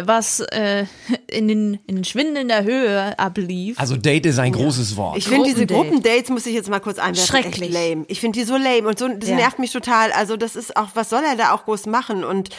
was 0.02 0.40
äh, 0.40 0.86
in, 1.30 1.46
den, 1.48 1.78
in 1.86 2.04
schwindelnder 2.04 2.64
Höhe 2.64 3.18
ablief. 3.18 3.78
Also 3.78 3.96
Date 3.96 4.26
ist 4.26 4.38
ein 4.38 4.52
großes 4.52 4.96
Wort. 4.96 5.18
Ich 5.18 5.28
finde 5.28 5.44
diese 5.44 5.66
Gruppendate. 5.66 5.90
Gruppendates, 6.00 6.30
muss 6.30 6.46
ich 6.46 6.54
jetzt 6.54 6.70
mal 6.70 6.80
kurz 6.80 6.98
einwerfen, 6.98 7.26
Schrecklich. 7.26 7.74
echt 7.74 7.90
lame. 7.90 8.04
Ich 8.08 8.20
finde 8.20 8.38
die 8.38 8.44
so 8.44 8.56
lame 8.56 8.88
und 8.88 8.98
so, 8.98 9.08
das 9.08 9.28
Ja. 9.28 9.36
nervt 9.36 9.58
mich 9.58 9.72
total. 9.72 10.10
Also 10.12 10.36
das 10.36 10.56
ist 10.56 10.76
auch, 10.76 10.88
was 10.94 11.10
soll 11.10 11.22
er 11.22 11.36
da 11.36 11.52
auch 11.52 11.64
groß 11.64 11.86
machen? 11.86 12.24
Und 12.24 12.50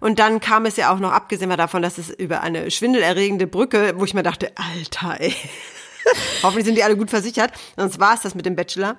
und 0.00 0.20
dann 0.20 0.38
kam 0.38 0.64
es 0.64 0.76
ja 0.76 0.94
auch 0.94 1.00
noch, 1.00 1.10
abgesehen 1.10 1.48
mal 1.48 1.56
davon, 1.56 1.82
dass 1.82 1.98
es 1.98 2.08
über 2.10 2.42
eine 2.42 2.70
schwindelerregende 2.70 3.48
Brücke, 3.48 3.94
wo 3.96 4.04
ich 4.04 4.14
mir 4.14 4.22
dachte, 4.22 4.52
Alter, 4.54 5.20
ey. 5.20 5.34
Hoffentlich 6.44 6.64
sind 6.64 6.76
die 6.76 6.84
alle 6.84 6.96
gut 6.96 7.10
versichert, 7.10 7.50
sonst 7.76 7.98
war 7.98 8.14
es 8.14 8.20
das 8.20 8.36
mit 8.36 8.46
dem 8.46 8.54
Bachelor. 8.54 8.96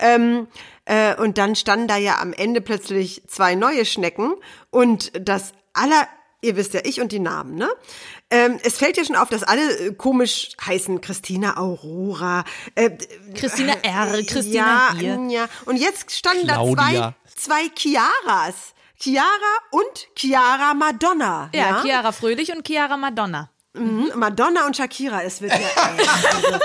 Ähm, 0.00 0.48
äh, 0.86 1.14
und 1.14 1.38
dann 1.38 1.54
standen 1.54 1.86
da 1.86 1.96
ja 1.96 2.18
am 2.20 2.32
Ende 2.32 2.60
plötzlich 2.60 3.22
zwei 3.28 3.54
neue 3.54 3.84
Schnecken 3.86 4.34
und 4.70 5.12
das 5.18 5.52
aller, 5.72 6.08
ihr 6.40 6.56
wisst 6.56 6.74
ja, 6.74 6.80
ich 6.84 7.00
und 7.00 7.12
die 7.12 7.18
Namen, 7.18 7.54
ne? 7.54 7.68
Ähm, 8.30 8.58
es 8.62 8.78
fällt 8.78 8.96
ja 8.96 9.04
schon 9.04 9.16
auf, 9.16 9.28
dass 9.28 9.42
alle 9.42 9.78
äh, 9.78 9.92
komisch 9.92 10.50
heißen. 10.64 11.00
Christina 11.00 11.56
Aurora, 11.56 12.44
äh, 12.74 12.90
Christina 13.34 13.74
R., 13.82 14.22
Christina 14.24 14.92
ja, 14.92 14.94
hier. 14.96 15.26
ja. 15.30 15.48
Und 15.66 15.76
jetzt 15.76 16.12
standen 16.12 16.46
Claudia. 16.46 16.74
da 16.74 17.14
zwei, 17.34 17.68
zwei 17.68 17.70
Chiaras. 17.74 18.74
Chiara 19.02 19.24
und 19.70 20.08
Chiara 20.14 20.74
Madonna. 20.74 21.48
Ja, 21.54 21.80
Chiara 21.82 22.12
Fröhlich 22.12 22.52
und 22.52 22.66
Chiara 22.66 22.98
Madonna. 22.98 23.50
Mhm, 23.72 24.12
Madonna 24.16 24.66
und 24.66 24.76
Shakira, 24.76 25.22
es 25.22 25.40
wird 25.40 25.52
ja. 25.52 25.58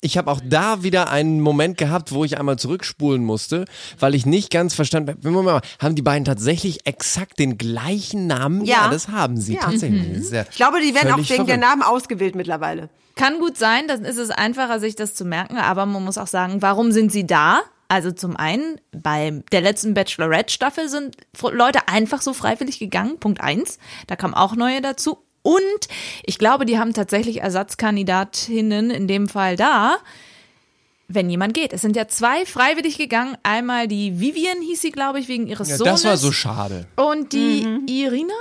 Ich 0.00 0.16
habe 0.18 0.30
auch 0.30 0.40
da 0.44 0.82
wieder 0.82 1.10
einen 1.10 1.40
Moment 1.40 1.78
gehabt, 1.78 2.12
wo 2.12 2.24
ich 2.24 2.38
einmal 2.38 2.58
zurückspulen 2.58 3.24
musste, 3.24 3.64
weil 3.98 4.14
ich 4.14 4.26
nicht 4.26 4.50
ganz 4.50 4.74
verstanden 4.74 5.10
habe. 5.10 5.30
Moment 5.30 5.44
mal, 5.46 5.60
Haben 5.80 5.94
die 5.94 6.02
beiden 6.02 6.24
tatsächlich 6.24 6.86
exakt 6.86 7.38
den 7.38 7.58
gleichen 7.58 8.26
Namen? 8.26 8.64
Ja. 8.64 8.88
das 8.88 9.08
haben 9.08 9.36
sie 9.36 9.54
Ja. 9.54 9.60
tatsächlich. 9.62 10.10
Ist 10.12 10.32
ja 10.32 10.44
Ich 10.50 10.56
glaube, 10.56 10.80
die 10.80 10.94
werden 10.94 11.12
auch 11.12 11.18
wegen 11.18 11.26
der 11.28 11.36
verrückt. 11.46 11.60
Namen 11.60 11.82
ausgewählt 11.82 12.34
mittlerweile. 12.34 12.88
Kann 13.14 13.38
gut 13.38 13.56
sein, 13.56 13.88
dann 13.88 14.04
ist 14.04 14.18
es 14.18 14.30
einfacher, 14.30 14.78
sich 14.80 14.94
das 14.96 15.14
zu 15.14 15.24
merken, 15.24 15.56
aber 15.56 15.86
man 15.86 16.04
muss 16.04 16.18
auch 16.18 16.26
sagen, 16.26 16.60
warum 16.60 16.92
sind 16.92 17.10
sie 17.12 17.26
da? 17.26 17.60
Also 17.88 18.10
zum 18.10 18.36
einen, 18.36 18.80
bei 18.92 19.42
der 19.52 19.60
letzten 19.60 19.94
Bachelorette-Staffel 19.94 20.88
sind 20.88 21.16
Leute 21.52 21.88
einfach 21.88 22.20
so 22.20 22.32
freiwillig 22.32 22.78
gegangen, 22.78 23.18
Punkt 23.20 23.40
eins. 23.40 23.78
Da 24.08 24.16
kamen 24.16 24.34
auch 24.34 24.56
neue 24.56 24.80
dazu. 24.80 25.18
Und 25.46 25.88
ich 26.24 26.38
glaube, 26.38 26.66
die 26.66 26.76
haben 26.78 26.92
tatsächlich 26.92 27.40
Ersatzkandidatinnen 27.40 28.90
in 28.90 29.06
dem 29.06 29.28
Fall 29.28 29.54
da, 29.56 29.96
wenn 31.08 31.30
jemand 31.30 31.54
geht. 31.54 31.72
Es 31.72 31.82
sind 31.82 31.94
ja 31.94 32.08
zwei 32.08 32.44
freiwillig 32.44 32.98
gegangen. 32.98 33.36
Einmal 33.44 33.86
die 33.86 34.18
Vivian 34.18 34.60
hieß 34.60 34.80
sie, 34.82 34.90
glaube 34.90 35.20
ich, 35.20 35.28
wegen 35.28 35.46
ihres 35.46 35.68
Ja, 35.68 35.76
Sohnes. 35.76 36.02
das 36.02 36.04
war 36.04 36.16
so 36.16 36.32
schade. 36.32 36.86
Und 36.96 37.32
die 37.32 37.62
Mhm. 37.64 37.86
Irina? 37.88 38.34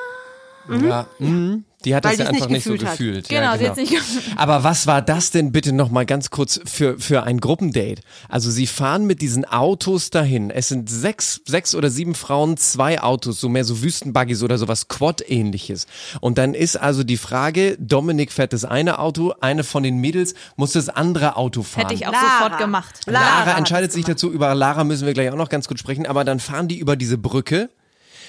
Ja, 0.70 1.08
mhm. 1.20 1.66
Die 1.86 1.94
hat 1.94 2.04
Weil 2.04 2.18
das 2.18 2.20
ja 2.20 2.26
einfach 2.32 2.48
nicht 2.48 2.56
nicht 2.56 2.64
so 2.64 2.72
gefühlt 2.72 2.90
hat. 2.90 2.98
gefühlt. 2.98 3.30
Genau, 3.30 3.52
ja, 3.52 3.58
sie 3.58 3.68
hat's 3.68 3.78
nicht 3.78 3.94
Aber 4.36 4.64
was 4.64 4.88
war 4.88 5.04
das 5.04 5.30
denn 5.30 5.52
bitte 5.52 5.72
noch 5.72 5.92
mal 5.92 6.06
ganz 6.06 6.32
kurz 6.32 6.60
für, 6.66 6.98
für 7.00 7.24
ein 7.24 7.40
Gruppendate? 7.40 8.02
Also 8.28 8.50
sie 8.50 8.66
fahren 8.66 9.06
mit 9.06 9.22
diesen 9.22 9.46
Autos 9.46 10.10
dahin. 10.10 10.50
Es 10.50 10.68
sind 10.68 10.90
sechs, 10.90 11.42
sechs 11.46 11.76
oder 11.76 11.92
sieben 11.92 12.16
Frauen, 12.16 12.58
zwei 12.58 13.02
Autos, 13.02 13.40
so 13.40 13.50
mehr 13.50 13.64
so 13.64 13.84
Wüstenbuggies 13.84 14.42
oder 14.42 14.58
sowas 14.58 14.88
Quad-ähnliches. 14.88 15.86
Und 16.22 16.40
dann 16.40 16.56
ist 16.56 16.76
also 16.76 17.04
die 17.04 17.18
Frage, 17.18 17.78
Dominik 17.80 18.32
fährt 18.32 18.54
das 18.54 18.66
eine 18.66 18.98
Auto, 18.98 19.36
eine 19.40 19.64
von 19.64 19.84
den 19.84 20.00
Mädels 20.00 20.34
muss 20.56 20.72
das 20.72 20.90
andere 20.90 21.36
Auto 21.36 21.62
fahren. 21.62 21.84
Hätte 21.84 21.94
ich 21.94 22.08
auch 22.08 22.12
Lara. 22.14 22.44
sofort 22.44 22.58
gemacht. 22.58 23.02
Lara 23.06 23.46
Lara, 23.46 23.58
entscheidet 23.60 23.92
sich 23.92 24.06
gemacht. 24.06 24.24
dazu, 24.24 24.32
über 24.32 24.56
Lara 24.56 24.84
müssen 24.84 25.06
wir 25.06 25.14
gleich 25.14 25.30
auch 25.30 25.36
noch 25.36 25.50
ganz 25.50 25.68
kurz 25.68 25.82
sprechen, 25.82 26.08
aber 26.08 26.24
dann 26.24 26.40
fahren 26.40 26.68
die 26.68 26.80
über 26.80 26.96
diese 26.96 27.20
Brücke. 27.20 27.70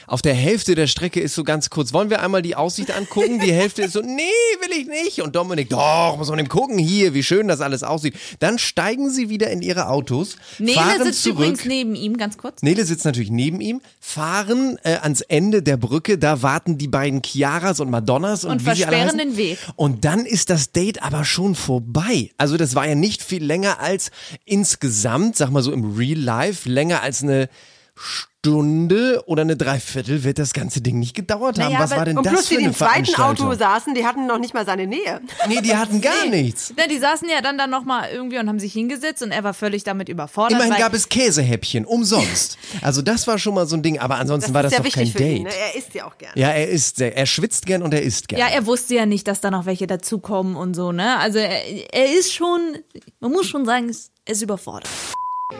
Auf 0.06 0.22
der 0.22 0.34
Hälfte 0.34 0.74
der 0.74 0.86
Strecke 0.86 1.20
ist 1.20 1.34
so 1.34 1.42
ganz 1.44 1.70
kurz, 1.70 1.92
wollen 1.92 2.10
wir 2.10 2.22
einmal 2.22 2.42
die 2.42 2.54
Aussicht 2.54 2.90
angucken? 2.96 3.40
Die 3.40 3.52
Hälfte 3.52 3.82
ist 3.82 3.92
so, 3.92 4.00
nee, 4.02 4.22
will 4.60 4.78
ich 4.78 4.86
nicht. 4.86 5.22
Und 5.22 5.34
Dominik, 5.36 5.68
doch, 5.70 6.16
muss 6.16 6.28
man 6.30 6.38
eben 6.38 6.48
gucken, 6.48 6.78
hier, 6.78 7.14
wie 7.14 7.22
schön 7.22 7.48
das 7.48 7.60
alles 7.60 7.82
aussieht. 7.82 8.14
Dann 8.38 8.58
steigen 8.58 9.10
sie 9.10 9.28
wieder 9.28 9.50
in 9.50 9.62
ihre 9.62 9.88
Autos, 9.88 10.36
Nele 10.58 10.74
fahren 10.74 11.02
sitzt 11.04 11.22
zurück. 11.22 11.38
übrigens 11.38 11.64
neben 11.64 11.94
ihm, 11.94 12.16
ganz 12.16 12.38
kurz. 12.38 12.62
Nele 12.62 12.84
sitzt 12.84 13.04
natürlich 13.04 13.30
neben 13.30 13.60
ihm, 13.60 13.80
fahren 14.00 14.78
äh, 14.84 14.96
ans 14.96 15.20
Ende 15.22 15.62
der 15.62 15.76
Brücke, 15.76 16.18
da 16.18 16.42
warten 16.42 16.78
die 16.78 16.88
beiden 16.88 17.22
Chiaras 17.22 17.80
und 17.80 17.90
Madonnas 17.90 18.44
und, 18.44 18.52
Und 18.52 18.60
wie 18.60 18.74
sie 18.76 18.84
alle 18.84 18.96
versperren 18.96 19.06
heißen. 19.06 19.18
den 19.18 19.36
Weg. 19.36 19.58
Und 19.76 20.04
dann 20.04 20.24
ist 20.24 20.50
das 20.50 20.72
Date 20.72 21.02
aber 21.02 21.24
schon 21.24 21.54
vorbei. 21.54 22.30
Also 22.36 22.56
das 22.56 22.74
war 22.74 22.86
ja 22.86 22.94
nicht 22.94 23.22
viel 23.22 23.44
länger 23.44 23.80
als 23.80 24.10
insgesamt, 24.44 25.36
sag 25.36 25.50
mal 25.50 25.62
so 25.62 25.72
im 25.72 25.96
Real 25.96 26.18
Life, 26.18 26.68
länger 26.68 27.02
als 27.02 27.22
eine 27.22 27.48
Stunde 27.96 28.35
oder 28.54 29.42
eine 29.42 29.56
Dreiviertel 29.56 30.24
wird 30.24 30.38
das 30.38 30.52
ganze 30.52 30.80
Ding 30.80 30.98
nicht 30.98 31.14
gedauert 31.14 31.58
haben. 31.58 31.72
Naja, 31.72 31.82
Was 31.84 31.90
aber- 31.92 31.98
war 32.00 32.04
denn 32.06 32.18
Und 32.18 32.26
das 32.26 32.32
plus 32.32 32.48
für 32.48 32.54
die, 32.54 32.58
die 32.58 32.64
eine 32.64 32.68
im 32.72 32.74
zweiten? 33.04 33.20
Auto 33.22 33.54
saßen, 33.54 33.94
die 33.94 34.04
hatten 34.06 34.26
noch 34.26 34.38
nicht 34.38 34.54
mal 34.54 34.64
seine 34.66 34.86
Nähe. 34.86 35.20
nee, 35.48 35.60
die 35.60 35.74
hatten 35.76 36.00
gar 36.00 36.26
nichts. 36.26 36.72
Na, 36.76 36.86
die 36.86 36.98
saßen 36.98 37.28
ja 37.28 37.40
dann 37.40 37.58
da 37.58 37.66
nochmal 37.66 38.10
irgendwie 38.12 38.38
und 38.38 38.48
haben 38.48 38.58
sich 38.60 38.72
hingesetzt 38.72 39.22
und 39.22 39.30
er 39.32 39.42
war 39.44 39.54
völlig 39.54 39.84
damit 39.84 40.08
überfordert. 40.08 40.52
Immerhin 40.52 40.72
weil 40.72 40.78
gab 40.80 40.94
es 40.94 41.08
Käsehäppchen, 41.08 41.84
umsonst. 41.84 42.58
Also 42.82 43.02
das 43.02 43.26
war 43.26 43.38
schon 43.38 43.54
mal 43.54 43.66
so 43.66 43.76
ein 43.76 43.82
Ding, 43.82 43.98
aber 43.98 44.16
ansonsten 44.16 44.54
war 44.54 44.62
das 44.62 44.72
ist 44.72 44.78
ja 44.78 44.84
doch 44.84 44.90
kein 44.92 45.12
Date. 45.12 45.38
ihn. 45.38 45.42
Ne? 45.44 45.50
Er 45.54 45.76
isst 45.76 45.94
ja 45.94 46.06
auch 46.06 46.18
gerne. 46.18 46.38
Ja, 46.40 46.50
er 46.50 46.68
isst 46.68 46.96
sehr. 46.96 47.16
Er 47.16 47.26
schwitzt 47.26 47.66
gern 47.66 47.82
und 47.82 47.92
er 47.94 48.02
isst 48.02 48.28
gern. 48.28 48.40
Ja, 48.40 48.48
er 48.48 48.66
wusste 48.66 48.94
ja 48.94 49.06
nicht, 49.06 49.26
dass 49.28 49.40
da 49.40 49.50
noch 49.50 49.66
welche 49.66 49.86
dazukommen 49.86 50.56
und 50.56 50.74
so, 50.74 50.92
ne? 50.92 51.18
Also 51.18 51.38
er, 51.38 51.62
er 51.92 52.12
ist 52.18 52.32
schon, 52.34 52.78
man 53.20 53.32
muss 53.32 53.46
schon 53.46 53.64
sagen, 53.64 53.88
es- 53.88 54.10
er 54.24 54.32
ist 54.32 54.42
überfordert. 54.42 54.88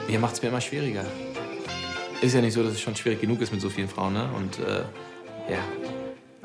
Ihr 0.08 0.18
macht 0.18 0.34
es 0.34 0.42
mir 0.42 0.48
immer 0.48 0.60
schwieriger. 0.60 1.04
Ist 2.22 2.34
ja 2.34 2.40
nicht 2.40 2.54
so, 2.54 2.62
dass 2.62 2.72
es 2.72 2.80
schon 2.80 2.96
schwierig 2.96 3.20
genug 3.20 3.40
ist 3.40 3.52
mit 3.52 3.60
so 3.60 3.70
vielen 3.70 3.88
Frauen, 3.88 4.14
ne? 4.14 4.28
Und 4.36 4.58
äh, 4.58 4.84
ja, 5.52 5.58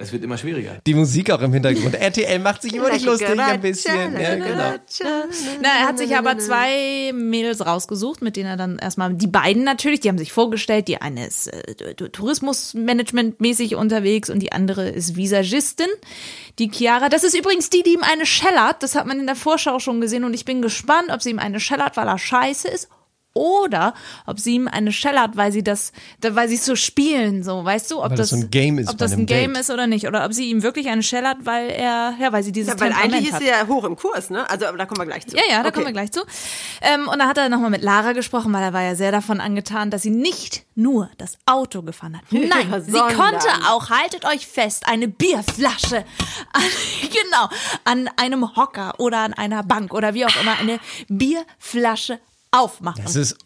es 0.01 0.11
wird 0.11 0.23
immer 0.23 0.37
schwieriger. 0.37 0.79
Die 0.87 0.95
Musik 0.95 1.29
auch 1.31 1.41
im 1.41 1.53
Hintergrund. 1.53 1.93
RTL 1.99 2.39
macht 2.39 2.63
sich 2.63 2.73
immer 2.73 2.91
nicht 2.91 3.05
lustig 3.05 3.39
ein 3.39 3.61
bisschen. 3.61 4.19
Ja, 4.19 4.35
genau. 4.35 4.73
Na, 5.61 5.69
er 5.79 5.87
hat 5.87 5.97
sich 5.99 6.15
aber 6.17 6.39
zwei 6.39 7.11
Mädels 7.13 7.65
rausgesucht, 7.65 8.21
mit 8.21 8.35
denen 8.35 8.49
er 8.49 8.57
dann 8.57 8.79
erstmal, 8.79 9.13
die 9.13 9.27
beiden 9.27 9.63
natürlich, 9.63 9.99
die 9.99 10.09
haben 10.09 10.17
sich 10.17 10.31
vorgestellt, 10.33 10.87
die 10.87 10.99
eine 11.01 11.27
ist 11.27 11.47
äh, 11.47 11.93
Tourismusmanagement-mäßig 11.93 13.75
unterwegs 13.75 14.29
und 14.29 14.39
die 14.39 14.51
andere 14.51 14.89
ist 14.89 15.15
Visagistin, 15.15 15.89
die 16.57 16.69
Chiara. 16.69 17.09
Das 17.09 17.23
ist 17.23 17.37
übrigens 17.37 17.69
die, 17.69 17.83
die 17.83 17.93
ihm 17.93 18.03
eine 18.03 18.25
schellert, 18.25 18.81
das 18.81 18.95
hat 18.95 19.05
man 19.05 19.19
in 19.19 19.27
der 19.27 19.35
Vorschau 19.35 19.79
schon 19.79 20.01
gesehen 20.01 20.23
und 20.23 20.33
ich 20.33 20.45
bin 20.45 20.61
gespannt, 20.61 21.09
ob 21.11 21.21
sie 21.21 21.29
ihm 21.29 21.39
eine 21.39 21.59
schellert, 21.59 21.95
weil 21.95 22.07
er 22.07 22.17
scheiße 22.17 22.67
ist 22.67 22.89
oder 23.33 23.93
ob 24.25 24.39
sie 24.39 24.55
ihm 24.55 24.67
eine 24.67 24.91
schellert, 24.91 25.37
weil 25.37 25.51
sie 25.51 25.63
das, 25.63 25.91
da- 26.19 26.35
weil 26.35 26.49
sie 26.49 26.55
es 26.55 26.65
so 26.65 26.75
spielen, 26.75 27.43
so, 27.43 27.63
weißt 27.63 27.89
du, 27.91 28.03
ob 28.03 28.11
Weil 28.11 28.17
das 28.17 28.29
so 28.29 28.35
ein 28.35 28.49
Game 28.51 28.77
ist 28.79 28.89
ob 28.89 28.97
das 28.97 29.13
ein 29.13 29.25
Game 29.25 29.53
Date. 29.53 29.61
ist 29.61 29.69
oder 29.69 29.87
nicht, 29.87 30.07
oder 30.07 30.25
ob 30.25 30.33
sie 30.33 30.49
ihm 30.49 30.63
wirklich 30.63 30.87
eine 30.89 31.01
schellert, 31.03 31.37
weil 31.45 31.69
er, 31.69 32.13
ja, 32.19 32.31
weil 32.33 32.43
sie 32.43 32.51
dieses 32.51 32.73
Ja, 32.73 32.79
weil 32.79 32.89
Temperament 32.89 33.13
eigentlich 33.15 33.33
hat. 33.33 33.41
ist 33.41 33.45
sie 33.47 33.51
ja 33.51 33.67
hoch 33.67 33.83
im 33.85 33.95
Kurs, 33.95 34.29
ne? 34.29 34.49
Also 34.49 34.65
aber 34.65 34.77
da 34.77 34.85
kommen 34.85 34.99
wir 35.01 35.05
gleich 35.05 35.25
zu. 35.27 35.35
Ja, 35.37 35.43
ja, 35.49 35.55
da 35.61 35.69
Okay. 35.69 35.71
kommen 35.73 35.85
wir 35.87 35.93
gleich 35.93 36.11
zu. 36.11 36.21
Ähm, 36.81 37.07
und 37.07 37.19
da 37.19 37.27
hat 37.27 37.37
er 37.37 37.47
nochmal 37.49 37.69
mit 37.69 37.81
Lara 37.83 38.11
gesprochen, 38.13 38.51
weil 38.53 38.63
er 38.63 38.73
war 38.73 38.81
ja 38.83 38.95
sehr 38.95 39.11
davon 39.11 39.39
angetan, 39.39 39.91
dass 39.91 40.01
sie 40.01 40.09
nicht 40.09 40.63
nur 40.75 41.09
das 41.17 41.37
Auto 41.45 41.81
gefahren 41.83 42.17
hat. 42.17 42.23
Nein, 42.31 42.83
sie 42.83 42.91
sondern- 42.91 43.15
konnte 43.15 43.47
auch, 43.69 43.89
haltet 43.89 44.25
euch 44.25 44.45
fest, 44.47 44.83
eine 44.87 45.07
Bierflasche, 45.07 45.97
an, 46.53 46.61
genau, 47.01 47.49
an 47.85 48.09
einem 48.17 48.55
Hocker 48.55 48.95
oder 48.99 49.19
an 49.19 49.33
einer 49.33 49.63
Bank 49.63 49.93
oder 49.93 50.13
wie 50.13 50.25
auch 50.25 50.41
immer, 50.41 50.57
eine 50.59 50.79
Bierflasche 51.07 52.19
aufmachen. 52.51 53.03
Es 53.05 53.15
ist 53.15 53.37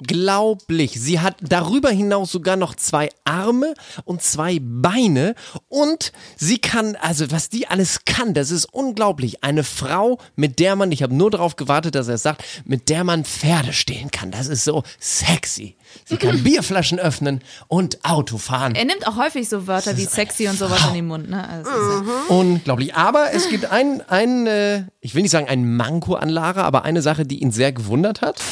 unglaublich. 0.00 0.92
Sie 1.00 1.20
hat 1.20 1.36
darüber 1.40 1.90
hinaus 1.90 2.30
sogar 2.32 2.56
noch 2.56 2.74
zwei 2.74 3.08
Arme 3.24 3.74
und 4.04 4.22
zwei 4.22 4.58
Beine 4.60 5.34
und 5.68 6.12
sie 6.36 6.58
kann, 6.58 6.96
also 6.96 7.30
was 7.30 7.48
die 7.48 7.66
alles 7.66 8.00
kann, 8.04 8.34
das 8.34 8.50
ist 8.50 8.66
unglaublich. 8.72 9.42
Eine 9.42 9.64
Frau, 9.64 10.18
mit 10.34 10.58
der 10.58 10.76
man, 10.76 10.92
ich 10.92 11.02
habe 11.02 11.14
nur 11.14 11.30
darauf 11.30 11.56
gewartet, 11.56 11.94
dass 11.94 12.08
er 12.08 12.14
es 12.14 12.22
sagt, 12.22 12.42
mit 12.64 12.88
der 12.88 13.04
man 13.04 13.24
Pferde 13.24 13.72
stehlen 13.72 14.10
kann. 14.10 14.30
Das 14.30 14.48
ist 14.48 14.64
so 14.64 14.82
sexy. 15.00 15.76
Sie 16.04 16.16
kann 16.16 16.42
Bierflaschen 16.44 16.98
öffnen 16.98 17.40
und 17.68 18.04
Auto 18.04 18.38
fahren. 18.38 18.74
Er 18.74 18.84
nimmt 18.84 19.06
auch 19.06 19.16
häufig 19.16 19.48
so 19.48 19.66
Wörter 19.66 19.96
wie 19.96 20.04
sexy 20.04 20.48
und 20.48 20.58
sowas 20.58 20.86
in 20.88 20.94
den 20.94 21.06
Mund. 21.06 21.30
Ne? 21.30 21.48
Also, 21.48 21.70
ja- 21.70 22.02
Unglaublich. 22.28 22.94
Aber 22.94 23.32
es 23.32 23.48
gibt 23.48 23.66
ein, 23.66 24.02
ein 24.08 24.46
äh, 24.46 24.84
ich 25.00 25.14
will 25.14 25.22
nicht 25.22 25.30
sagen 25.30 25.48
ein 25.48 25.76
Manko 25.76 26.14
an 26.14 26.28
Lara, 26.28 26.62
aber 26.62 26.84
eine 26.84 27.02
Sache, 27.02 27.24
die 27.24 27.40
ihn 27.42 27.50
sehr 27.50 27.72
gewundert 27.72 28.20
hat. 28.20 28.42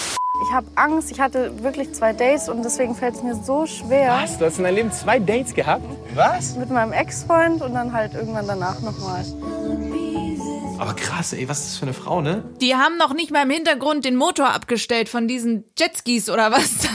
Ich 0.43 0.53
habe 0.53 0.67
Angst, 0.75 1.13
ich 1.13 1.21
hatte 1.21 1.63
wirklich 1.63 1.93
zwei 1.95 2.13
Dates 2.13 2.49
und 2.49 2.65
deswegen 2.65 2.95
fällt 2.97 3.15
es 3.15 3.23
mir 3.23 3.37
so 3.37 3.67
schwer 3.67 4.19
Was? 4.23 4.37
Du 4.37 4.45
hast 4.45 4.59
in 4.59 4.65
deinem 4.65 4.75
Leben 4.75 4.93
zwei 4.93 5.21
Dates 5.21 5.55
gehabt? 5.55 5.85
Was? 6.15 6.57
mit 6.57 6.71
meinem 6.71 6.93
Ex-Freund 6.93 7.63
und 7.63 7.73
dann 7.75 7.93
halt 7.93 8.15
irgendwann 8.15 8.47
danach 8.49 8.81
nochmal. 8.81 9.25
Aber 10.79 10.95
krass, 10.95 11.33
ey, 11.33 11.49
was 11.49 11.61
ist 11.61 11.69
das 11.69 11.77
für 11.79 11.87
eine 11.87 11.95
Frau, 11.95 12.21
ne? 12.21 12.43
Die 12.61 12.75
haben 12.75 12.97
noch 12.99 13.15
nicht 13.15 13.31
mal 13.31 13.45
im 13.45 13.51
Hintergrund 13.51 14.05
den 14.05 14.17
Motor 14.17 14.53
abgestellt 14.53 15.09
von 15.09 15.29
diesen 15.29 15.65
Jetskis 15.79 16.29
oder 16.29 16.51
was? 16.51 16.89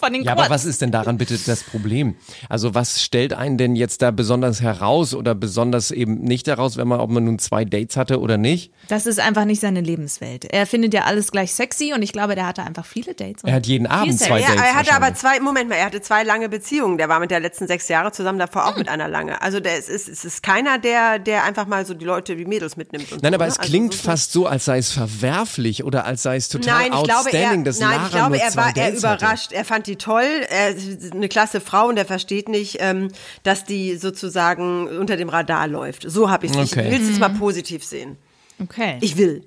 Von 0.00 0.12
den 0.12 0.24
Ja, 0.24 0.32
aber 0.32 0.50
was 0.50 0.64
ist 0.64 0.82
denn 0.82 0.90
daran 0.90 1.16
bitte 1.18 1.38
das 1.38 1.62
Problem? 1.62 2.16
Also 2.48 2.74
was 2.74 3.00
stellt 3.02 3.32
einen 3.32 3.56
denn 3.58 3.76
jetzt 3.76 4.02
da 4.02 4.10
besonders 4.10 4.60
heraus 4.60 5.14
oder 5.14 5.34
besonders 5.36 5.92
eben 5.92 6.20
nicht 6.22 6.48
heraus, 6.48 6.76
wenn 6.76 6.88
man, 6.88 6.98
ob 7.00 7.10
man 7.10 7.24
nun 7.24 7.38
zwei 7.38 7.64
Dates 7.64 7.96
hatte 7.96 8.18
oder 8.20 8.36
nicht? 8.36 8.72
Das 8.88 9.06
ist 9.06 9.20
einfach 9.20 9.44
nicht 9.44 9.60
seine 9.60 9.80
Lebenswelt. 9.80 10.44
Er 10.46 10.66
findet 10.66 10.92
ja 10.94 11.02
alles 11.04 11.30
gleich 11.30 11.54
sexy 11.54 11.92
und 11.94 12.02
ich 12.02 12.12
glaube, 12.12 12.34
der 12.34 12.46
hatte 12.46 12.64
einfach 12.64 12.84
viele 12.84 13.14
Dates. 13.14 13.44
Er 13.44 13.54
hat 13.54 13.66
jeden 13.66 13.86
Abend 13.86 14.18
Sex. 14.18 14.26
zwei 14.28 14.40
Ja, 14.40 14.48
Dates. 14.48 14.62
er 14.62 14.74
hatte 14.74 14.92
aber 14.94 15.14
zwei, 15.14 15.38
Moment 15.40 15.68
mal, 15.68 15.76
er 15.76 15.84
hatte 15.86 16.00
zwei 16.00 16.24
lange 16.24 16.48
Beziehungen. 16.48 16.98
Der 16.98 17.08
war 17.08 17.20
mit 17.20 17.30
der 17.30 17.38
letzten 17.40 17.68
sechs 17.68 17.86
Jahre 17.88 18.10
zusammen, 18.10 18.38
davor 18.40 18.66
auch 18.66 18.76
mit 18.76 18.88
einer 18.88 19.06
lange. 19.08 19.40
Also 19.42 19.60
der, 19.60 19.78
es, 19.78 19.88
ist, 19.88 20.08
es 20.08 20.24
ist 20.24 20.42
keiner, 20.42 20.78
der, 20.78 21.18
der 21.18 21.44
einfach 21.44 21.66
mal 21.66 21.84
so 21.86 21.94
die 21.94 22.04
Leute, 22.04 22.34
die 22.36 22.46
Mädels 22.46 22.76
mitnimmt. 22.76 23.12
Und 23.12 23.22
Nein, 23.22 23.32
so, 23.32 23.36
aber 23.36 23.44
ne? 23.44 23.50
es 23.52 23.58
Also 23.58 23.70
klingt 23.70 23.92
so- 23.94 24.02
fast 24.02 24.32
so, 24.32 24.46
als 24.46 24.64
sei 24.64 24.78
es 24.78 24.90
verwerflich 24.92 25.84
oder 25.84 26.04
als 26.06 26.22
sei 26.22 26.36
es 26.36 26.48
total 26.48 26.74
Nein, 26.74 26.84
ich 26.86 27.04
glaube, 27.04 27.10
er, 27.10 27.16
outstanding, 27.18 27.64
dass 27.64 27.78
nein, 27.78 27.90
Lara 27.90 28.04
ich 28.06 28.10
glaube, 28.12 28.40
er 28.40 28.56
war 28.56 28.66
er 28.68 28.72
Dates 28.72 29.04
hatte. 29.04 29.16
überrascht. 29.24 29.52
Er 29.52 29.64
fand 29.64 29.86
die 29.86 29.89
toll. 29.96 30.24
Er 30.48 30.70
ist 30.70 31.12
eine 31.12 31.28
klasse 31.28 31.60
Frau 31.60 31.88
und 31.88 31.96
er 31.96 32.04
versteht 32.06 32.48
nicht, 32.48 32.76
ähm, 32.80 33.08
dass 33.42 33.64
die 33.64 33.96
sozusagen 33.96 34.86
unter 34.88 35.16
dem 35.16 35.28
Radar 35.28 35.68
läuft. 35.68 36.04
So 36.10 36.30
habe 36.30 36.46
ich 36.46 36.52
es. 36.52 36.72
Okay. 36.72 36.86
Ich 36.86 36.90
will 36.92 37.00
es 37.02 37.08
jetzt 37.08 37.20
mal 37.20 37.28
positiv 37.30 37.84
sehen. 37.84 38.16
Okay. 38.62 38.98
Ich 39.00 39.16
will. 39.16 39.44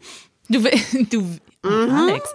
Du, 0.50 0.64
will- 0.64 0.72
du, 1.64 1.92
Alex. 1.92 2.30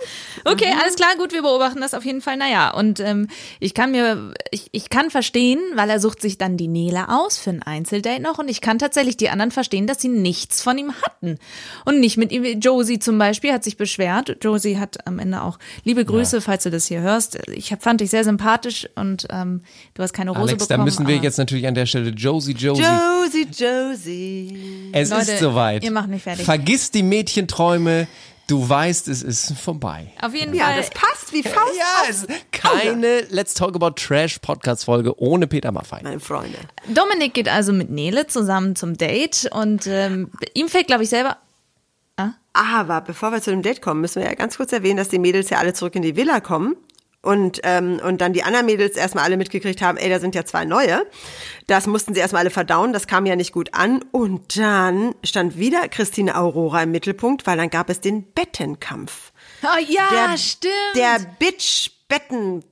Okay, 0.44 0.72
alles 0.80 0.96
klar, 0.96 1.10
gut, 1.18 1.32
wir 1.32 1.42
beobachten 1.42 1.80
das 1.80 1.94
auf 1.94 2.04
jeden 2.04 2.20
Fall. 2.20 2.36
Naja, 2.36 2.70
und 2.70 3.00
ähm, 3.00 3.28
ich 3.60 3.74
kann 3.74 3.90
mir, 3.90 4.32
ich, 4.50 4.68
ich 4.72 4.90
kann 4.90 5.10
verstehen, 5.10 5.58
weil 5.74 5.90
er 5.90 6.00
sucht 6.00 6.20
sich 6.22 6.38
dann 6.38 6.56
die 6.56 6.68
Nele 6.68 7.08
aus 7.08 7.38
für 7.38 7.50
ein 7.50 7.62
Einzeldate 7.62 8.22
noch 8.22 8.38
und 8.38 8.48
ich 8.48 8.60
kann 8.60 8.78
tatsächlich 8.78 9.16
die 9.16 9.30
anderen 9.30 9.50
verstehen, 9.50 9.86
dass 9.86 10.00
sie 10.00 10.08
nichts 10.08 10.62
von 10.62 10.78
ihm 10.78 10.92
hatten. 11.02 11.38
Und 11.84 12.00
nicht 12.00 12.16
mit 12.16 12.32
ihm. 12.32 12.44
Josie 12.60 12.98
zum 12.98 13.18
Beispiel 13.18 13.52
hat 13.52 13.64
sich 13.64 13.76
beschwert. 13.76 14.38
Josie 14.42 14.78
hat 14.78 15.06
am 15.06 15.18
Ende 15.18 15.42
auch 15.42 15.58
liebe 15.84 16.04
Grüße, 16.04 16.40
falls 16.40 16.62
du 16.64 16.70
das 16.70 16.86
hier 16.86 17.00
hörst. 17.00 17.38
Ich 17.48 17.72
hab, 17.72 17.82
fand 17.82 18.00
dich 18.00 18.10
sehr 18.10 18.24
sympathisch 18.24 18.88
und 18.94 19.26
ähm, 19.30 19.62
du 19.94 20.02
hast 20.02 20.12
keine 20.12 20.30
Rose 20.30 20.42
Alex, 20.42 20.66
da 20.68 20.74
bekommen. 20.74 20.84
müssen 20.84 21.06
wir 21.06 21.16
jetzt 21.16 21.38
natürlich 21.38 21.66
an 21.66 21.74
der 21.74 21.86
Stelle 21.86 22.10
Josie, 22.10 22.52
Josie. 22.52 22.82
Josie, 22.82 23.46
Josie. 23.52 24.90
es 24.92 25.10
Leute, 25.10 25.32
ist 25.32 25.40
soweit. 25.40 25.84
ihr 25.84 25.90
macht 25.90 26.08
mich 26.08 26.22
fertig. 26.22 26.44
Vergiss 26.44 26.90
die 26.90 27.02
Mädchenträume. 27.02 28.06
Du 28.48 28.66
weißt, 28.68 29.06
es 29.08 29.22
ist 29.22 29.52
vorbei. 29.58 30.10
Auf 30.22 30.34
jeden 30.34 30.54
Ja, 30.54 30.64
Fall. 30.64 30.76
das 30.78 30.90
passt 30.90 31.32
wie 31.32 31.42
Faust 31.42 31.76
Ja, 31.76 32.10
es 32.10 32.24
ist 32.24 32.30
keine 32.50 33.20
Let's 33.28 33.54
Talk 33.54 33.76
About 33.76 33.90
Trash 33.92 34.38
Podcast 34.40 34.86
Folge 34.86 35.16
ohne 35.20 35.46
Peter 35.46 35.70
Maffay. 35.70 36.02
meine 36.02 36.18
Freunde. 36.18 36.58
Dominik 36.88 37.34
geht 37.34 37.48
also 37.48 37.72
mit 37.72 37.90
Nele 37.90 38.26
zusammen 38.26 38.74
zum 38.74 38.96
Date 38.96 39.48
und 39.52 39.86
ähm, 39.86 40.30
ihm 40.54 40.68
fällt, 40.68 40.86
glaube 40.88 41.02
ich, 41.04 41.10
selber. 41.10 41.36
Aber 42.54 43.02
bevor 43.02 43.30
wir 43.30 43.40
zu 43.40 43.50
dem 43.50 43.62
Date 43.62 43.80
kommen, 43.82 44.00
müssen 44.00 44.20
wir 44.20 44.28
ja 44.28 44.34
ganz 44.34 44.56
kurz 44.56 44.72
erwähnen, 44.72 44.96
dass 44.96 45.08
die 45.10 45.20
Mädels 45.20 45.48
ja 45.50 45.58
alle 45.58 45.74
zurück 45.74 45.94
in 45.94 46.02
die 46.02 46.16
Villa 46.16 46.40
kommen. 46.40 46.74
Und, 47.20 47.60
ähm, 47.64 48.00
und 48.02 48.20
dann 48.20 48.32
die 48.32 48.44
anderen 48.44 48.66
Mädels 48.66 48.96
erstmal 48.96 49.24
alle 49.24 49.36
mitgekriegt 49.36 49.82
haben, 49.82 49.98
ey, 49.98 50.08
da 50.08 50.20
sind 50.20 50.36
ja 50.36 50.44
zwei 50.44 50.64
neue. 50.64 51.04
Das 51.66 51.86
mussten 51.88 52.14
sie 52.14 52.20
erstmal 52.20 52.40
alle 52.40 52.50
verdauen, 52.50 52.92
das 52.92 53.08
kam 53.08 53.26
ja 53.26 53.34
nicht 53.34 53.52
gut 53.52 53.74
an. 53.74 54.04
Und 54.12 54.56
dann 54.56 55.14
stand 55.24 55.58
wieder 55.58 55.88
Christine 55.88 56.36
Aurora 56.36 56.84
im 56.84 56.92
Mittelpunkt, 56.92 57.46
weil 57.46 57.56
dann 57.56 57.70
gab 57.70 57.90
es 57.90 58.00
den 58.00 58.32
Bettenkampf. 58.32 59.32
Oh 59.64 59.78
ja, 59.88 60.08
Der, 60.12 60.38
stimmt. 60.38 60.72
Der 60.94 61.18
Bitch-Betten. 61.40 62.64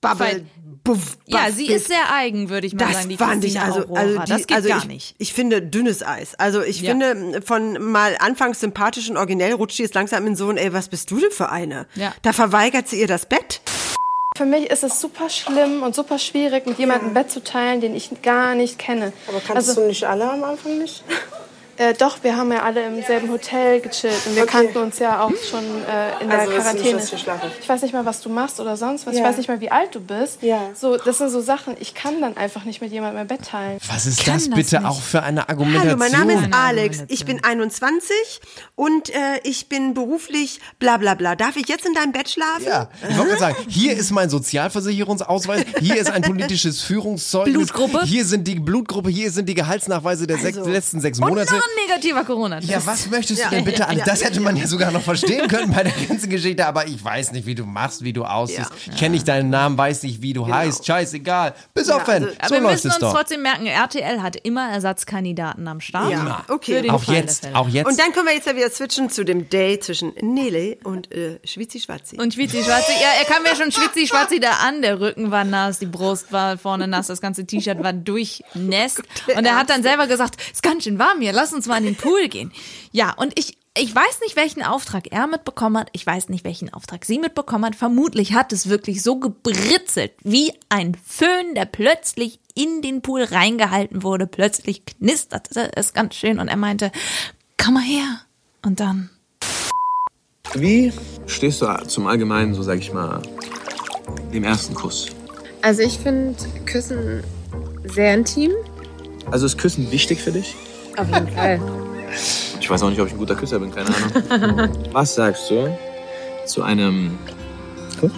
Bubble. 0.00 0.18
Weil- 0.26 0.46
Buff, 0.84 1.18
Ja, 1.26 1.44
buff, 1.46 1.56
sie 1.56 1.66
buff. 1.66 1.76
ist 1.76 1.88
sehr 1.88 2.10
eigen, 2.14 2.48
würde 2.48 2.66
ich 2.66 2.72
mal 2.72 2.86
Das 2.86 2.94
sagen, 2.96 3.08
die 3.10 3.16
fand 3.18 3.44
ich 3.44 3.54
Christina 3.56 3.74
also, 3.74 3.80
Aurora. 3.88 4.00
also 4.00 4.18
die, 4.20 4.26
das 4.32 4.46
geht 4.46 4.56
also 4.56 4.68
gar 4.70 4.78
ich, 4.78 4.84
nicht. 4.86 5.14
Ich 5.18 5.32
finde 5.34 5.60
dünnes 5.60 6.02
Eis. 6.02 6.34
Also 6.36 6.62
ich 6.62 6.80
Ja. 6.80 6.90
finde 6.92 7.42
von 7.42 7.82
mal 7.92 8.16
anfangs 8.20 8.60
sympathisch 8.60 9.10
und 9.10 9.18
originell 9.18 9.52
rutscht 9.52 9.76
sie 9.76 9.82
jetzt 9.82 9.94
langsam 9.94 10.26
in 10.26 10.34
so 10.34 10.48
ein, 10.48 10.56
ey, 10.56 10.72
was 10.72 10.88
bist 10.88 11.10
du 11.10 11.20
denn 11.20 11.30
für 11.30 11.50
eine? 11.50 11.86
Ja. 11.94 12.14
Da 12.22 12.32
verweigert 12.32 12.88
sie 12.88 13.00
ihr 13.00 13.06
das 13.06 13.26
Bett. 13.26 13.60
Für 14.36 14.46
mich 14.46 14.70
ist 14.70 14.82
es 14.84 14.98
super 15.00 15.28
schlimm 15.28 15.82
und 15.82 15.94
super 15.94 16.18
schwierig, 16.18 16.64
mit 16.64 16.78
jemandem 16.78 17.08
ein 17.08 17.14
Bett 17.14 17.30
zu 17.30 17.42
teilen, 17.44 17.80
den 17.82 17.94
ich 17.94 18.22
gar 18.22 18.54
nicht 18.54 18.78
kenne. 18.78 19.12
Aber 19.26 19.40
kannst 19.40 19.68
Also- 19.68 19.82
du 19.82 19.88
nicht 19.88 20.04
alle 20.04 20.30
am 20.30 20.42
Anfang 20.44 20.78
nicht? 20.78 21.02
Äh, 21.78 21.94
doch, 21.94 22.22
wir 22.24 22.36
haben 22.36 22.50
ja 22.52 22.62
alle 22.64 22.84
im 22.86 23.00
selben 23.04 23.30
Hotel 23.30 23.80
gechillt 23.80 24.26
und 24.26 24.34
wir 24.34 24.42
Okay. 24.42 24.50
kannten 24.52 24.78
uns 24.78 24.98
ja 24.98 25.22
auch 25.22 25.30
schon 25.48 25.64
äh, 25.88 26.22
in 26.22 26.28
der 26.28 26.40
Also, 26.40 26.52
das 26.52 26.66
ist 26.66 26.72
nicht, 26.74 26.82
Quarantäne. 26.90 27.18
schlafen. 27.20 27.50
Ich 27.60 27.68
weiß 27.68 27.82
nicht 27.82 27.94
mal, 27.94 28.04
was 28.04 28.20
du 28.20 28.28
machst 28.30 28.58
oder 28.58 28.76
sonst 28.76 29.06
was. 29.06 29.14
Ja. 29.14 29.20
Ich 29.20 29.26
weiß 29.26 29.36
nicht 29.36 29.48
mal, 29.48 29.60
wie 29.60 29.70
alt 29.70 29.94
du 29.94 30.00
bist. 30.00 30.42
Ja. 30.42 30.60
So, 30.74 30.96
das 30.96 31.18
sind 31.18 31.30
so 31.30 31.40
Sachen, 31.40 31.76
ich 31.78 31.94
kann 31.94 32.20
dann 32.20 32.36
einfach 32.36 32.64
nicht 32.64 32.80
mit 32.80 32.90
jemandem 32.90 33.20
ein 33.20 33.26
Bett 33.28 33.42
teilen. 33.44 33.78
Was 33.88 34.06
ist 34.06 34.24
kann 34.24 34.34
das 34.34 34.46
das 34.48 34.54
bitte 34.56 34.76
nicht. 34.78 34.86
auch 34.88 35.00
für 35.00 35.22
eine 35.22 35.48
Argumentation? 35.48 35.88
Hallo, 35.90 35.98
mein 35.98 36.12
Name 36.28 36.32
ist 36.48 36.54
Alex. 36.54 37.04
Ich 37.08 37.24
bin 37.24 37.44
21 37.44 38.12
und 38.74 39.10
äh, 39.10 39.14
ich 39.44 39.68
bin 39.68 39.94
beruflich 39.94 40.60
bla 40.80 40.96
bla 40.96 41.14
bla. 41.14 41.36
Darf 41.36 41.56
ich 41.56 41.68
jetzt 41.68 41.86
in 41.86 41.94
deinem 41.94 42.10
Bett 42.12 42.28
schlafen? 42.28 42.66
Ja, 42.66 42.88
ich 43.08 43.16
wollte 43.16 43.28
gerade 43.36 43.40
sagen, 43.54 43.56
hier 43.68 43.96
ist 43.96 44.10
mein 44.10 44.28
Sozialversicherungsausweis, 44.30 45.64
hier 45.78 45.96
ist 45.96 46.10
ein 46.10 46.22
politisches 46.22 46.82
Führungszeugnis. 46.82 47.54
Blutgruppe? 47.54 48.02
Hier 48.04 48.24
sind 48.24 48.48
die 48.48 48.56
Blutgruppe, 48.56 49.10
hier 49.10 49.30
sind 49.30 49.48
die 49.48 49.54
Gehaltsnachweise 49.54 50.26
der 50.26 50.38
sechs, 50.38 50.58
Also. 50.58 50.70
letzten 50.70 51.00
sechs 51.00 51.18
Und 51.20 51.28
Monate. 51.28 51.54
Ein 51.68 51.86
negativer 51.88 52.24
Corona-Test. 52.24 52.70
Ja, 52.70 52.84
was 52.86 53.08
möchtest 53.10 53.44
du 53.44 53.48
denn 53.50 53.64
bitte 53.64 53.86
alles? 53.86 54.00
Ja. 54.00 54.04
Das 54.06 54.24
hätte 54.24 54.40
man 54.40 54.56
ja 54.56 54.66
sogar 54.66 54.90
noch 54.90 55.02
verstehen 55.02 55.46
können 55.48 55.72
bei 55.72 55.82
der 55.84 55.92
ganzen 55.92 56.30
Geschichte, 56.30 56.66
aber 56.66 56.86
ich 56.86 57.02
weiß 57.02 57.32
nicht, 57.32 57.46
wie 57.46 57.54
du 57.54 57.64
machst, 57.64 58.02
wie 58.04 58.12
du 58.12 58.24
aussiehst. 58.24 58.58
Ja. 58.58 58.92
Ich 58.92 58.98
kenne 58.98 59.10
nicht 59.14 59.28
deinen 59.28 59.50
Namen, 59.50 59.76
weiß 59.78 60.02
nicht, 60.04 60.22
wie 60.22 60.32
du 60.32 60.46
heißt. 60.46 60.86
Scheißegal. 60.86 61.54
Bis 61.74 61.88
auf 61.90 62.08
also- 62.08 62.12
wenn. 62.12 62.38
Aber 62.38 62.48
So 62.48 62.54
wir 62.54 62.60
läuft 62.60 62.74
müssen 62.74 62.88
es 62.88 62.94
uns 62.94 63.00
doch. 63.00 63.14
trotzdem 63.14 63.42
merken, 63.42 63.66
RTL 63.66 64.22
hat 64.22 64.36
immer 64.36 64.70
Ersatzkandidaten 64.70 65.66
am 65.68 65.80
Start. 65.80 66.10
Ja, 66.12 66.44
okay. 66.48 66.76
Für 66.76 66.82
den 66.82 66.90
Auch 66.90 67.02
Fall 67.04 67.14
jetzt, 67.16 67.48
auch 67.54 67.68
jetzt. 67.68 67.86
Und 67.86 67.98
dann 67.98 68.12
können 68.12 68.26
wir 68.26 68.34
jetzt 68.34 68.46
ja 68.46 68.56
wieder 68.56 68.70
switchen 68.70 69.10
zu 69.10 69.24
dem 69.24 69.48
Date 69.48 69.84
zwischen 69.84 70.12
Nele 70.20 70.78
und 70.84 71.12
äh, 71.12 71.38
Schwitzi 71.44 71.80
Schwatzi. 71.80 72.16
Und 72.20 72.34
Schwitzi 72.34 72.62
Schwarzi, 72.62 72.92
ja, 72.92 73.08
er 73.18 73.24
kam 73.24 73.44
ja 73.44 73.54
schon 73.56 73.72
Schwitzi 73.72 74.06
Schwarzi 74.06 74.40
da 74.40 74.50
an. 74.66 74.82
Der 74.82 75.00
Rücken 75.00 75.30
war 75.30 75.44
nass, 75.44 75.78
die 75.78 75.86
Brust 75.86 76.32
war 76.32 76.58
vorne 76.58 76.86
nass, 76.88 77.06
das 77.08 77.20
ganze 77.20 77.46
T-Shirt 77.46 77.82
war 77.82 77.92
durchnässt. 77.92 79.02
Und 79.36 79.44
er 79.44 79.56
hat 79.56 79.70
dann 79.70 79.82
selber 79.82 80.06
gesagt, 80.06 80.36
ist 80.52 80.62
ganz 80.62 80.84
schön 80.84 80.98
warm 80.98 81.20
hier, 81.20 81.32
lass 81.32 81.52
uns 81.52 81.57
mal 81.66 81.78
in 81.78 81.84
den 81.84 81.96
Pool 81.96 82.28
gehen. 82.28 82.52
Ja, 82.92 83.14
und 83.14 83.38
ich, 83.38 83.58
ich 83.76 83.94
weiß 83.94 84.20
nicht, 84.22 84.36
welchen 84.36 84.62
Auftrag 84.62 85.10
er 85.10 85.26
mitbekommen 85.26 85.78
hat. 85.78 85.88
Ich 85.92 86.06
weiß 86.06 86.28
nicht, 86.28 86.44
welchen 86.44 86.72
Auftrag 86.72 87.04
sie 87.04 87.18
mitbekommen 87.18 87.64
hat. 87.64 87.76
Vermutlich 87.76 88.32
hat 88.32 88.52
es 88.52 88.68
wirklich 88.68 89.02
so 89.02 89.18
gebritzelt, 89.18 90.12
wie 90.22 90.52
ein 90.68 90.96
Föhn, 91.06 91.54
der 91.54 91.64
plötzlich 91.64 92.40
in 92.54 92.82
den 92.82 93.02
Pool 93.02 93.22
reingehalten 93.22 94.02
wurde. 94.02 94.26
Plötzlich 94.26 94.84
knisterte 94.84 95.70
es 95.76 95.92
ganz 95.92 96.14
schön 96.14 96.38
und 96.38 96.48
er 96.48 96.56
meinte, 96.56 96.90
komm 97.56 97.74
mal 97.74 97.82
her. 97.82 98.20
Und 98.64 98.80
dann 98.80 99.10
Wie 100.54 100.92
stehst 101.26 101.62
du 101.62 101.66
zum 101.86 102.06
Allgemeinen, 102.06 102.54
so 102.54 102.62
sag 102.62 102.78
ich 102.78 102.92
mal, 102.92 103.22
dem 104.32 104.44
ersten 104.44 104.74
Kuss? 104.74 105.06
Also 105.62 105.82
ich 105.82 105.98
finde 105.98 106.36
Küssen 106.66 107.22
sehr 107.84 108.14
intim. 108.14 108.52
Also 109.30 109.46
ist 109.46 109.58
Küssen 109.58 109.90
wichtig 109.90 110.20
für 110.22 110.32
dich? 110.32 110.56
Auf 110.98 111.08
jeden 111.12 111.28
Fall. 111.28 111.60
Ich 112.60 112.68
weiß 112.68 112.82
auch 112.82 112.90
nicht, 112.90 113.00
ob 113.00 113.06
ich 113.06 113.12
ein 113.12 113.18
guter 113.18 113.36
Küsser 113.36 113.58
bin, 113.58 113.70
keine 113.74 113.88
Ahnung. 113.88 114.70
Was 114.92 115.14
sagst 115.14 115.50
du 115.50 115.78
zu 116.44 116.62
einem 116.62 117.18
Kuss? 118.00 118.12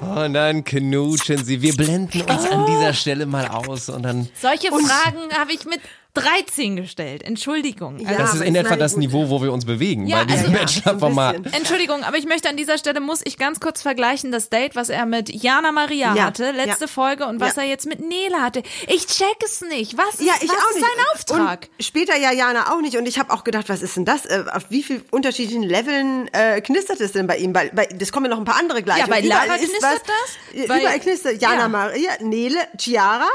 Und 0.00 0.32
dann 0.34 0.64
knutschen 0.64 1.44
sie. 1.44 1.60
Wir 1.60 1.74
blenden 1.74 2.22
uns 2.22 2.46
an 2.50 2.66
dieser 2.66 2.92
Stelle 2.94 3.26
mal 3.26 3.46
aus 3.48 3.88
und 3.88 4.02
dann. 4.02 4.28
Solche 4.40 4.68
Fragen 4.68 5.32
habe 5.38 5.52
ich 5.52 5.64
mit 5.66 5.80
13 6.20 6.76
gestellt. 6.76 7.22
Entschuldigung. 7.22 7.98
Also, 8.06 8.18
Das 8.18 8.34
ist 8.34 8.40
in 8.42 8.54
etwa 8.54 8.76
das 8.76 8.92
gut. 8.92 9.00
Niveau, 9.00 9.28
wo 9.30 9.42
wir 9.42 9.52
uns 9.52 9.64
bewegen 9.64 10.06
Ja, 10.06 10.18
bei 10.18 10.24
diesem 10.26 10.46
also 10.46 10.52
ja, 10.52 10.58
Bachelor-Format. 10.60 11.36
ein 11.36 11.42
bisschen. 11.42 11.58
Entschuldigung, 11.58 12.02
aber 12.04 12.16
ich 12.16 12.26
möchte 12.26 12.48
an 12.48 12.56
dieser 12.56 12.78
Stelle, 12.78 13.00
muss 13.00 13.20
ich 13.24 13.36
ganz 13.38 13.60
kurz 13.60 13.82
vergleichen, 13.82 14.32
das 14.32 14.48
Date, 14.50 14.76
was 14.76 14.88
er 14.88 15.06
mit 15.06 15.28
Jana 15.30 15.72
Maria 15.72 16.14
Ja, 16.14 16.24
hatte, 16.24 16.50
letzte 16.52 16.84
ja. 16.84 16.88
Folge, 16.88 17.26
und 17.26 17.40
was 17.40 17.56
Ja. 17.56 17.62
er 17.62 17.68
jetzt 17.68 17.86
mit 17.86 18.00
Nele 18.00 18.36
hatte. 18.42 18.62
Ich 18.86 19.06
check 19.06 19.36
es 19.44 19.60
nicht. 19.62 19.96
Was 19.96 20.14
ist, 20.16 20.22
Ja, 20.26 20.34
ich 20.40 20.48
was 20.48 20.56
auch 20.56 20.68
ist 20.70 20.74
nicht. 20.76 20.86
sein 20.86 21.04
Auftrag? 21.14 21.68
Und 21.78 21.84
später 21.84 22.16
ja 22.16 22.32
Jana 22.32 22.72
auch 22.72 22.80
nicht. 22.80 22.96
Und 22.96 23.06
ich 23.06 23.18
habe 23.18 23.32
auch 23.32 23.44
gedacht, 23.44 23.68
was 23.68 23.82
ist 23.82 23.96
denn 23.96 24.04
das? 24.04 24.26
Äh, 24.26 24.44
auf 24.52 24.64
wie 24.70 24.82
vielen 24.82 25.02
unterschiedlichen 25.10 25.62
Leveln 25.62 26.28
äh, 26.32 26.60
knistert 26.60 27.00
es 27.00 27.12
denn 27.12 27.26
bei 27.26 27.36
ihm? 27.38 27.52
Bei, 27.52 27.70
bei, 27.74 27.86
das 27.86 28.12
kommen 28.12 28.26
ja 28.26 28.30
noch 28.30 28.38
ein 28.38 28.44
paar 28.44 28.58
andere 28.58 28.82
gleich. 28.82 28.98
Ja, 28.98 29.06
bei 29.06 29.20
Lara 29.20 29.54
ist 29.54 29.64
knistert 29.70 29.82
was, 29.82 30.02
das? 30.02 30.66
Bei- 30.68 30.80
Überall 30.80 31.00
knistert 31.00 31.40
Jana 31.40 31.62
Ja. 31.62 31.68
Maria, 31.68 32.10
Nele, 32.20 32.58
Chiara. 32.78 33.28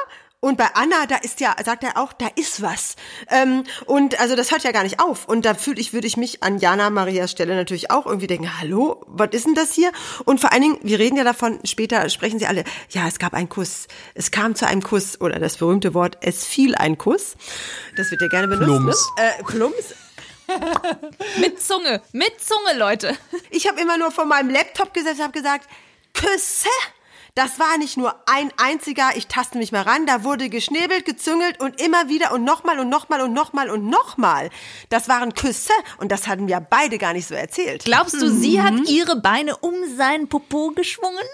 Und 0.44 0.58
bei 0.58 0.68
Anna, 0.74 1.06
da 1.06 1.16
ist 1.16 1.40
ja, 1.40 1.56
sagt 1.64 1.86
er 1.86 1.96
auch, 1.96 2.12
da 2.12 2.28
ist 2.36 2.62
was. 2.62 2.98
Ähm, 3.30 3.64
und 3.86 4.20
also 4.20 4.36
das 4.36 4.52
hört 4.52 4.66
ja 4.66 4.74
gar 4.74 4.84
nicht 4.84 5.00
auf. 5.00 5.26
Und 5.26 5.46
da 5.46 5.54
fühle 5.54 5.80
ich, 5.80 5.94
würde 5.94 6.06
ich 6.06 6.18
mich 6.18 6.44
an 6.44 6.60
Jana 6.60 6.90
Marias 6.90 7.32
Stelle 7.32 7.56
natürlich 7.56 7.92
auch 7.92 8.06
irgendwie 8.06 8.28
denken, 8.28 8.60
hallo, 8.60 9.06
was 9.08 9.30
ist 9.32 9.46
denn 9.46 9.56
das 9.56 9.72
hier? 9.72 9.90
Und 10.26 10.42
vor 10.42 10.52
allen 10.52 10.62
Dingen, 10.62 10.80
wir 10.82 11.00
reden 11.00 11.16
ja 11.16 11.24
davon, 11.24 11.62
später 11.64 12.10
sprechen 12.10 12.40
sie 12.40 12.46
alle, 12.46 12.66
ja, 12.90 13.08
es 13.08 13.20
gab 13.20 13.34
einen 13.34 13.48
Kuss. 13.48 13.88
Es 14.16 14.32
kam 14.32 14.54
zu 14.54 14.68
einem 14.68 14.84
Kuss 14.84 15.22
oder 15.22 15.40
das 15.40 15.56
berühmte 15.56 15.94
Wort, 15.94 16.18
es 16.20 16.46
fiel 16.46 16.76
ein 16.76 16.98
Kuss. 16.98 17.36
Das 17.96 18.12
wird 18.12 18.22
ja 18.22 18.28
gerne 18.28 18.50
benutzt. 18.50 18.68
Plumps. 18.68 19.12
Ne? 19.18 19.24
Äh, 19.24 19.44
Plumps. 19.44 19.96
Mit 21.40 21.64
Zunge, 21.64 22.02
mit 22.12 22.34
Zunge, 22.42 22.78
Leute. 22.78 23.18
Ich 23.50 23.66
habe 23.66 23.80
immer 23.80 23.98
nur 23.98 24.12
vor 24.12 24.26
meinem 24.26 24.50
Laptop 24.50 24.94
gesessen 24.94 25.20
und 25.20 25.24
habe 25.24 25.40
gesagt, 25.40 25.70
Küsse. 26.14 26.68
Das 27.36 27.58
war 27.58 27.80
nicht 27.80 27.98
nur 27.98 28.13
ein 28.28 28.52
einziger, 28.58 29.10
ich 29.15 29.26
taste 29.26 29.58
mich 29.58 29.72
mal 29.72 29.82
ran, 29.82 30.06
da 30.06 30.24
wurde 30.24 30.50
geschnäbelt, 30.50 31.04
gezüngelt 31.04 31.60
und 31.60 31.82
immer 31.82 32.08
wieder 32.08 32.32
und 32.32 32.43
nochmal 32.43 32.78
und 32.80 32.89
nochmal 32.89 33.22
und 33.22 33.34
nochmal 33.34 33.72
und 33.72 33.89
nochmal. 33.89 34.52
Das 34.89 35.10
waren 35.10 35.34
Küsse 35.34 35.74
und 35.98 36.12
das 36.12 36.28
hatten 36.28 36.48
wir 36.48 36.60
beide 36.60 37.00
gar 37.00 37.13
nicht 37.13 37.28
so 37.28 37.34
erzählt. 37.34 37.86
Glaubst 37.86 38.22
du, 38.22 38.30
sie 38.30 38.60
Mhm. 38.60 38.63
hat 38.63 38.88
ihre 38.88 39.15
Beine 39.19 39.58
um 39.58 39.74
seinen 39.98 40.30
Popo 40.30 40.74
geschwungen 40.76 41.26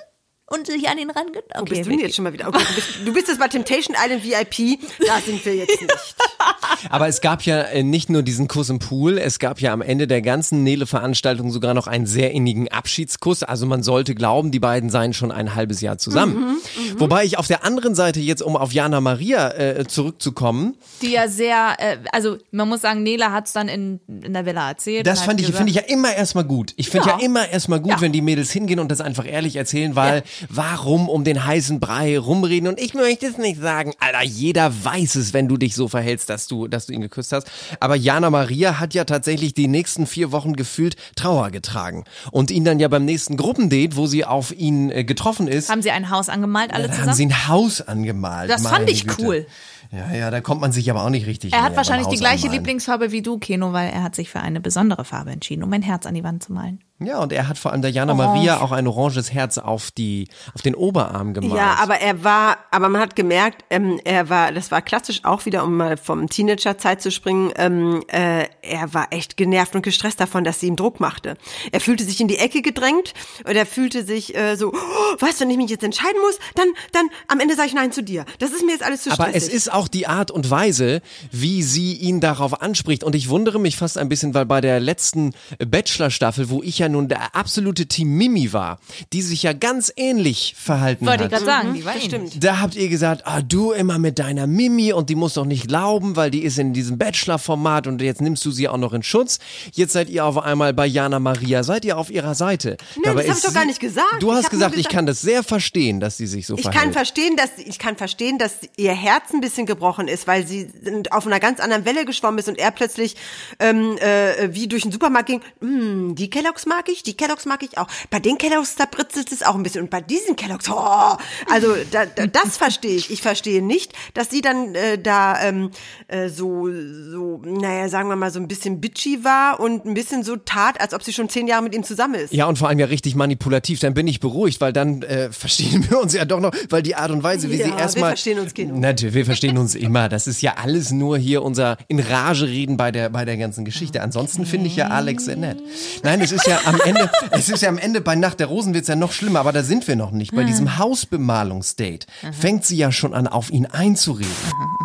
und 0.50 0.68
sich 0.68 0.88
an 0.90 0.98
ihn 0.98 1.10
range... 1.10 1.32
Okay, 1.38 1.60
Wo 1.60 1.64
bist 1.66 1.86
du 1.86 1.90
denn 1.90 2.00
jetzt 2.00 2.16
schon 2.16 2.24
mal 2.24 2.34
wieder? 2.34 2.48
Okay, 2.48 2.64
du, 2.68 2.76
bist, 2.76 2.88
du 3.06 3.14
bist 3.14 3.28
jetzt 3.28 3.40
bei 3.40 3.48
Temptation 3.48 3.96
Island 4.04 4.24
VIP, 4.24 4.80
da 5.06 5.20
sind 5.20 5.44
wir 5.46 5.56
jetzt 5.56 5.82
nicht. 5.82 6.16
Aber 6.90 7.08
es 7.08 7.22
gab 7.22 7.42
ja 7.44 7.62
äh, 7.62 7.84
nicht 7.84 8.10
nur 8.10 8.24
diesen 8.24 8.48
Kuss 8.48 8.70
im 8.70 8.80
Pool, 8.80 9.18
es 9.18 9.40
gab 9.40 9.60
ja 9.62 9.74
am 9.74 9.82
Ende 9.82 10.08
der 10.08 10.22
ganzen 10.22 10.64
Nele-Veranstaltung 10.64 11.52
sogar 11.52 11.74
noch 11.74 11.88
einen 11.88 12.06
sehr 12.06 12.32
innigen 12.32 12.68
Abschiedskuss. 12.70 13.44
Also 13.44 13.66
man 13.66 13.84
sollte 13.84 14.16
glauben, 14.16 14.52
die 14.52 14.60
beiden 14.60 14.90
seien 14.90 15.14
schon 15.14 15.32
ein 15.32 15.56
halbes 15.56 15.82
Jahr 15.82 15.98
zusammen. 15.98 16.58
Mhm, 16.86 17.00
Wobei 17.00 17.26
ich 17.26 17.38
auf 17.38 17.48
der 17.48 17.64
anderen 17.64 17.96
Seite 17.96 18.20
jetzt, 18.20 18.42
um 18.42 18.56
auf 18.56 18.72
Jana 18.72 19.02
Maria 19.02 19.50
äh, 19.52 19.86
zurückzukommen, 19.88 20.76
Die 21.02 21.12
ja 21.12 21.28
sehr, 21.28 21.76
äh, 21.80 21.98
also 22.12 22.38
man 22.52 22.70
muss 22.70 22.82
sagen, 22.82 23.04
Nela 23.04 23.32
hat 23.32 23.48
es 23.48 23.54
dann 23.54 23.68
in, 23.68 24.00
in 24.08 24.34
der 24.34 24.46
Villa 24.46 24.70
erzählt. 24.70 25.06
Das 25.06 25.22
fand 25.22 25.42
ich, 25.42 25.48
finde 25.48 25.70
ich 25.70 25.76
ja 25.76 25.84
immer 25.84 26.14
erstmal 26.16 26.44
gut. 26.46 26.74
Ich 26.78 26.90
finde 26.90 27.08
ja. 27.10 27.18
Ja. 27.20 27.26
immer 27.26 27.50
erstmal 27.50 27.80
gut, 27.80 27.92
Ja. 27.92 28.02
wenn 28.02 28.12
die 28.12 28.22
Mädels 28.22 28.52
hingehen 28.52 28.80
und 28.80 28.90
das 28.90 29.02
einfach 29.02 29.26
ehrlich 29.28 29.56
erzählen, 29.56 29.96
weil 29.96 30.24
warum 30.50 31.10
um 31.10 31.24
den 31.24 31.44
heißen 31.46 31.80
Brei 31.80 32.18
rumreden 32.18 32.70
und 32.70 32.80
ich 32.80 32.94
möchte 32.94 33.26
es 33.28 33.38
nicht 33.38 33.60
sagen. 33.60 33.94
Alter, 34.00 34.24
jeder 34.24 34.72
weiß 34.84 35.16
es, 35.16 35.34
wenn 35.34 35.48
du 35.48 35.58
dich 35.58 35.76
so 35.76 35.88
verhältst, 35.88 36.30
dass 36.30 36.48
du, 36.48 36.68
dass 36.68 36.86
du 36.86 36.94
ihn 36.94 37.02
geküsst 37.02 37.32
hast. 37.34 37.50
Aber 37.80 37.96
Jana 37.96 38.30
Maria 38.30 38.80
hat 38.80 38.94
ja 38.94 39.04
tatsächlich 39.06 39.54
die 39.54 39.68
nächsten 39.68 40.08
vier 40.08 40.32
Wochen 40.32 40.54
gefühlt 40.54 40.96
Trauer 41.16 41.52
getragen. 41.52 42.04
Und 42.32 42.52
ihn 42.52 42.64
dann 42.64 42.80
ja 42.80 42.88
beim 42.88 43.06
nächsten 43.06 43.36
Gruppendate, 43.38 43.96
wo 43.96 44.06
sie 44.08 44.26
auf 44.26 44.52
ihn 44.56 44.90
äh, 44.92 45.04
getroffen 45.04 45.48
ist, 45.48 45.70
Haben 45.70 45.82
sie 45.82 45.92
ein 45.92 46.10
Haus 46.10 46.30
angemalt, 46.30 46.74
alle 46.74 46.84
da 46.88 46.90
haben 46.94 47.00
zusammen? 47.00 47.16
sie 47.18 47.26
ein 47.26 47.48
Haus 47.48 47.82
angemalt. 47.82 48.50
Das 48.50 48.68
fand 48.68 48.90
ich 48.90 49.08
Güte. 49.08 49.24
cool. 49.26 49.46
Ja, 49.92 50.14
ja, 50.16 50.30
da 50.30 50.40
kommt 50.40 50.62
man 50.62 50.72
sich 50.72 50.90
aber 50.92 51.04
auch 51.04 51.10
nicht 51.10 51.26
richtig 51.26 51.52
Er 51.52 51.64
hat 51.64 51.76
wahrscheinlich 51.76 52.08
die 52.08 52.18
gleiche 52.18 52.44
anmalen. 52.44 52.60
Lieblingsfarbe 52.60 53.12
wie 53.12 53.24
du, 53.24 53.40
Keno, 53.40 53.74
weil 53.74 53.90
er 53.90 54.04
hat 54.04 54.14
sich 54.16 54.30
für 54.30 54.40
eine 54.40 54.62
besondere 54.62 55.04
Farbe 55.04 55.32
entschieden, 55.32 55.64
um 55.64 55.74
ein 55.74 55.82
Herz 55.82 56.06
an 56.06 56.14
die 56.14 56.24
Wand 56.24 56.44
zu 56.44 56.54
malen. 56.54 56.80
Ja, 57.02 57.20
und 57.20 57.32
er 57.32 57.48
hat 57.48 57.58
vor 57.58 57.72
allem 57.72 57.82
der 57.82 57.92
Jana 57.92 58.12
Orange. 58.12 58.28
Maria 58.28 58.60
auch 58.60 58.74
ein 58.74 58.86
oranges 58.86 59.32
Herz 59.32 59.58
auf 59.58 59.90
die, 59.90 60.28
auf 60.54 60.62
den 60.62 60.76
Oberarm 60.76 61.34
gemalt. 61.34 61.56
Ja, 61.56 61.78
aber 61.82 62.02
er 62.02 62.26
war, 62.26 62.58
aber 62.72 62.90
man 62.90 63.02
hat 63.02 63.16
gemerkt, 63.16 63.64
ähm, 63.70 64.02
er 64.04 64.30
war, 64.30 64.52
das 64.52 64.70
war 64.70 64.82
klassisch 64.82 65.22
auch 65.24 65.46
wieder, 65.46 65.64
um 65.64 65.78
mal 65.78 65.96
vom 65.96 66.28
Teenager-Zeit 66.28 67.02
zu 67.02 67.10
springen, 67.10 67.54
ähm, 67.56 68.04
äh, 68.08 68.48
er 68.62 68.94
war 68.94 69.08
echt 69.12 69.38
genervt 69.38 69.76
und 69.76 69.82
gestresst 69.82 70.20
davon, 70.20 70.44
dass 70.44 70.60
sie 70.60 70.68
ihm 70.68 70.76
Druck 70.76 71.00
machte. 71.00 71.38
Er 71.72 71.80
fühlte 71.80 72.04
sich 72.04 72.20
in 72.20 72.28
die 72.28 72.38
Ecke 72.38 72.62
gedrängt 72.62 73.14
und 73.48 73.56
er 73.56 73.66
fühlte 73.66 74.04
sich 74.04 74.36
äh, 74.36 74.58
so, 74.58 74.74
oh, 74.74 75.16
was, 75.20 75.40
wenn 75.40 75.50
ich 75.50 75.58
mich 75.58 75.70
jetzt 75.70 75.86
entscheiden 75.86 76.20
muss, 76.22 76.38
dann, 76.56 76.68
dann 76.92 77.08
am 77.30 77.40
Ende 77.40 77.56
sage 77.56 77.70
ich 77.70 77.74
Nein 77.74 77.94
zu 77.94 78.04
dir. 78.04 78.26
Das 78.40 78.52
ist 78.52 78.66
mir 78.66 78.74
jetzt 78.74 78.84
alles 78.84 79.04
zu 79.04 79.12
stressig. 79.12 79.26
Aber 79.26 79.36
es 79.36 79.48
ist 79.48 79.72
auch 79.72 79.88
die 79.88 80.08
Art 80.08 80.32
und 80.32 80.50
Weise, 80.50 81.02
wie 81.32 81.64
sie 81.64 81.94
ihn 81.94 82.20
darauf 82.20 82.62
anspricht. 82.62 83.06
Und 83.06 83.16
ich 83.16 83.30
wundere 83.30 83.58
mich 83.58 83.78
fast 83.78 83.98
ein 83.98 84.10
bisschen, 84.10 84.34
weil 84.34 84.46
bei 84.46 84.60
der 84.60 84.82
letzten 84.82 85.32
Bachelor-Staffel, 85.60 86.50
wo 86.50 86.62
ich 86.62 86.80
ja 86.80 86.89
ja 86.90 86.94
nun 86.94 87.08
der 87.08 87.36
absolute 87.36 87.86
Team 87.88 88.10
Mimi 88.18 88.52
war, 88.54 88.80
die 89.14 89.22
sich 89.22 89.44
ja 89.44 89.54
ganz 89.54 89.92
ähnlich 89.96 90.56
verhalten 90.58 91.06
Wollte 91.06 91.26
ich 91.26 91.32
hat. 91.32 91.32
gerade 91.32 91.46
sagen, 91.46 91.74
die 91.74 91.86
war 91.86 91.96
ähnlich. 91.96 92.40
Da 92.40 92.60
habt 92.60 92.76
ihr 92.76 92.90
gesagt, 92.90 93.22
ah, 93.26 93.42
du 93.42 93.72
immer 93.72 94.00
mit 94.00 94.20
deiner 94.20 94.48
Mimi 94.48 94.92
und 94.94 95.10
die 95.10 95.16
muss 95.16 95.36
doch 95.36 95.46
nicht 95.46 95.68
glauben, 95.68 96.16
weil 96.16 96.32
die 96.32 96.44
ist 96.44 96.58
in 96.60 96.74
diesem 96.74 96.98
Bachelor-Format 96.98 97.88
und 97.88 98.02
jetzt 98.02 98.22
nimmst 98.22 98.44
du 98.46 98.52
sie 98.52 98.68
auch 98.68 98.78
noch 98.78 98.94
in 98.94 99.04
Schutz. 99.04 99.40
Jetzt 99.74 99.94
seid 99.94 100.10
ihr 100.10 100.26
auf 100.26 100.38
einmal 100.38 100.74
bei 100.74 100.86
Jana 100.86 101.20
Maria, 101.20 101.64
seid 101.64 101.86
ihr 101.86 101.98
auf 101.98 102.10
ihrer 102.10 102.36
Seite. 102.36 102.78
Nein, 102.96 103.04
Dabei 103.06 103.22
das 103.22 103.30
hab 103.30 103.38
ist 103.38 103.44
ich 103.44 103.48
doch 103.50 103.54
gar 103.54 103.66
nicht 103.66 103.80
gesagt. 103.80 104.06
Du 104.22 104.30
Ich 104.32 104.36
hast 104.36 104.44
nur 104.44 104.50
gesagt, 104.52 104.72
ich 104.74 104.78
gesagt- 104.78 104.96
kann 104.96 105.06
das 105.06 105.22
sehr 105.22 105.44
verstehen, 105.44 106.00
dass 106.00 106.18
sie 106.18 106.28
sich 106.28 106.48
so 106.48 106.56
Ich 106.56 106.64
verhält. 106.64 106.82
kann 106.84 106.94
verstehen, 106.94 107.36
dass 107.36 107.50
ich 107.64 107.78
kann 107.80 107.96
verstehen, 107.96 108.38
dass 108.38 108.54
ihr 108.78 108.94
Herz 108.94 109.34
ein 109.34 109.42
bisschen 109.42 109.66
gebrochen 109.66 110.08
ist, 110.08 110.28
weil 110.28 110.48
sie 110.48 110.70
auf 111.12 111.26
einer 111.28 111.40
ganz 111.40 111.60
anderen 111.60 111.86
Welle 111.86 112.06
geschwommen 112.06 112.40
ist 112.40 112.48
und 112.50 112.58
er 112.58 112.72
plötzlich 112.72 113.16
ähm, 113.60 113.98
äh, 114.00 114.54
wie 114.54 114.68
durch 114.68 114.84
den 114.84 114.92
Supermarkt 114.92 115.28
ging. 115.28 115.42
"Hm, 115.62 116.16
die 116.16 116.30
Kelloggs 116.30 116.66
mag 116.80 116.88
ich, 116.90 117.04
die 117.04 117.16
Kelloggs 117.18 117.46
mag 117.46 117.62
ich 117.62 117.78
auch. 117.78 117.88
Bei 118.10 118.20
den 118.20 118.38
Kelloggs 118.38 118.76
da 118.76 118.86
britzelt 118.86 119.32
es 119.34 119.44
auch 119.44 119.56
ein 119.56 119.64
bisschen 119.64 119.84
und 119.84 119.90
bei 119.90 120.00
diesen 120.00 120.38
Kelloggs, 120.38 120.70
oh, 120.70 121.18
also 121.52 121.76
da, 121.92 122.06
da, 122.06 122.26
das 122.28 122.56
verstehe 122.58 122.96
ich. 122.96 123.12
Ich 123.12 123.22
verstehe 123.22 123.62
nicht, 123.62 123.92
dass 124.14 124.30
sie 124.30 124.40
dann 124.42 124.76
äh, 124.76 124.98
da 124.98 125.42
ähm, 125.44 125.72
äh, 126.08 126.30
so 126.30 126.70
so, 127.12 127.42
naja, 127.44 127.90
sagen 127.90 128.08
wir 128.08 128.16
mal 128.16 128.32
so 128.32 128.40
ein 128.40 128.48
bisschen 128.48 128.80
bitchy 128.80 129.26
war 129.26 129.60
und 129.60 129.86
ein 129.86 129.94
bisschen 129.94 130.24
so 130.24 130.38
tat, 130.38 130.80
als 130.80 130.94
ob 130.94 131.04
sie 131.04 131.12
schon 131.12 131.28
zehn 131.28 131.48
Jahre 131.48 131.64
mit 131.64 131.76
ihm 131.76 131.84
zusammen 131.84 132.16
ist. 132.16 132.32
Ja, 132.32 132.46
und 132.46 132.58
vor 132.58 132.70
allem 132.70 132.80
ja 132.80 132.86
richtig 132.86 133.16
manipulativ. 133.16 133.80
Dann 133.82 133.94
bin 133.94 134.08
ich 134.08 134.22
beruhigt, 134.22 134.62
weil 134.62 134.72
dann 134.72 135.02
äh, 135.02 135.32
verstehen 135.34 135.86
wir 135.90 136.00
uns 136.00 136.14
ja 136.14 136.24
doch 136.24 136.40
noch, 136.40 136.52
weil 136.70 136.82
die 136.82 136.96
Art 136.96 137.12
und 137.12 137.24
Weise, 137.24 137.50
wie 137.52 137.58
Ja, 137.58 137.66
sie 137.66 137.72
wir 137.72 137.78
erstmal. 137.78 138.10
verstehen 138.12 138.40
uns 138.40 138.54
genug. 138.54 138.78
Natürlich, 138.80 139.16
wir 139.16 139.26
verstehen 139.26 139.58
uns 139.58 139.76
immer. 139.76 140.08
Das 140.08 140.28
ist 140.28 140.42
ja 140.42 140.54
alles 140.64 140.92
nur 140.92 141.18
hier 141.18 141.44
unser 141.44 141.76
in 141.90 142.00
Rage 142.00 142.48
reden 142.48 142.78
bei 142.78 142.92
der 142.92 143.10
bei 143.10 143.26
der 143.26 143.36
ganzen 143.36 143.66
Geschichte. 143.66 144.02
Ansonsten 144.02 144.46
finde 144.46 144.68
ich 144.68 144.78
ja 144.78 144.88
Alex 144.88 145.26
sehr 145.26 145.36
nett. 145.36 145.58
Nein, 146.04 146.22
es 146.22 146.32
ist 146.32 146.48
ja 146.48 146.62
am 146.70 146.80
Ende, 146.86 147.10
es 147.32 147.50
ist 147.50 147.62
ja 147.62 147.70
am 147.70 147.78
Ende 147.78 148.02
bei 148.02 148.16
Nacht 148.16 148.40
der 148.40 148.48
Rosen 148.48 148.74
wird's 148.74 148.88
ja 148.88 148.96
noch 148.96 149.12
schlimmer, 149.12 149.40
aber 149.42 149.52
da 149.52 149.64
sind 149.64 149.88
wir 149.88 149.96
noch 149.96 150.12
nicht. 150.12 150.32
Bei 150.34 150.42
Hm. 150.42 150.48
diesem 150.48 150.78
Hausbemalungsdate 150.78 152.08
fängt 152.32 152.66
sie 152.66 152.78
ja 152.78 152.92
schon 152.92 153.14
an, 153.14 153.28
auf 153.28 153.50
ihn 153.50 153.66
einzureden. 153.66 154.32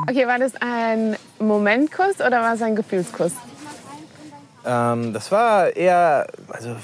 Okay, 0.09 0.27
war 0.27 0.39
das 0.39 0.53
ein 0.61 1.17
Momentkuss 1.39 2.17
oder 2.27 2.41
war 2.41 2.55
es 2.55 2.63
ein 2.63 2.77
Gefühlskuss? 2.77 3.33
Ähm, 4.67 5.13
das 5.13 5.31
war 5.31 5.75
eher, 5.77 6.27
also 6.49 6.75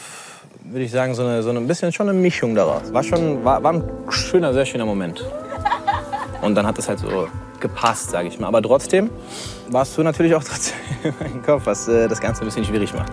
würde 0.65 0.85
ich 0.85 0.91
sagen, 0.91 1.15
so 1.15 1.23
eine, 1.25 1.43
so 1.43 1.51
ein 1.51 1.67
bisschen 1.67 1.93
schon 1.93 2.09
eine 2.09 2.19
Mischung 2.19 2.55
daraus. 2.55 2.93
War 2.93 3.03
schon, 3.03 3.45
war, 3.45 3.63
war 3.63 3.73
ein 3.73 3.85
schöner, 4.11 4.53
sehr 4.53 4.67
schöner 4.67 4.87
Moment. 4.87 5.25
Und 6.43 6.55
dann 6.55 6.67
hat 6.67 6.79
das 6.79 6.89
halt 6.89 6.99
so 7.01 7.29
gepasst, 7.59 8.11
sage 8.11 8.29
ich 8.29 8.39
mal. 8.39 8.47
Aber 8.49 8.63
trotzdem 8.63 9.11
warst 9.69 9.97
du 9.99 10.03
natürlich 10.03 10.35
auch 10.35 10.45
trotzdem 10.45 10.77
in 11.05 11.15
meinem 11.21 11.43
Kopf, 11.43 11.63
was 11.67 11.89
äh, 11.89 12.09
das 12.09 12.21
Ganze 12.21 12.43
ein 12.43 12.47
bisschen 12.47 12.65
schwierig 12.65 12.95
macht. 12.95 13.13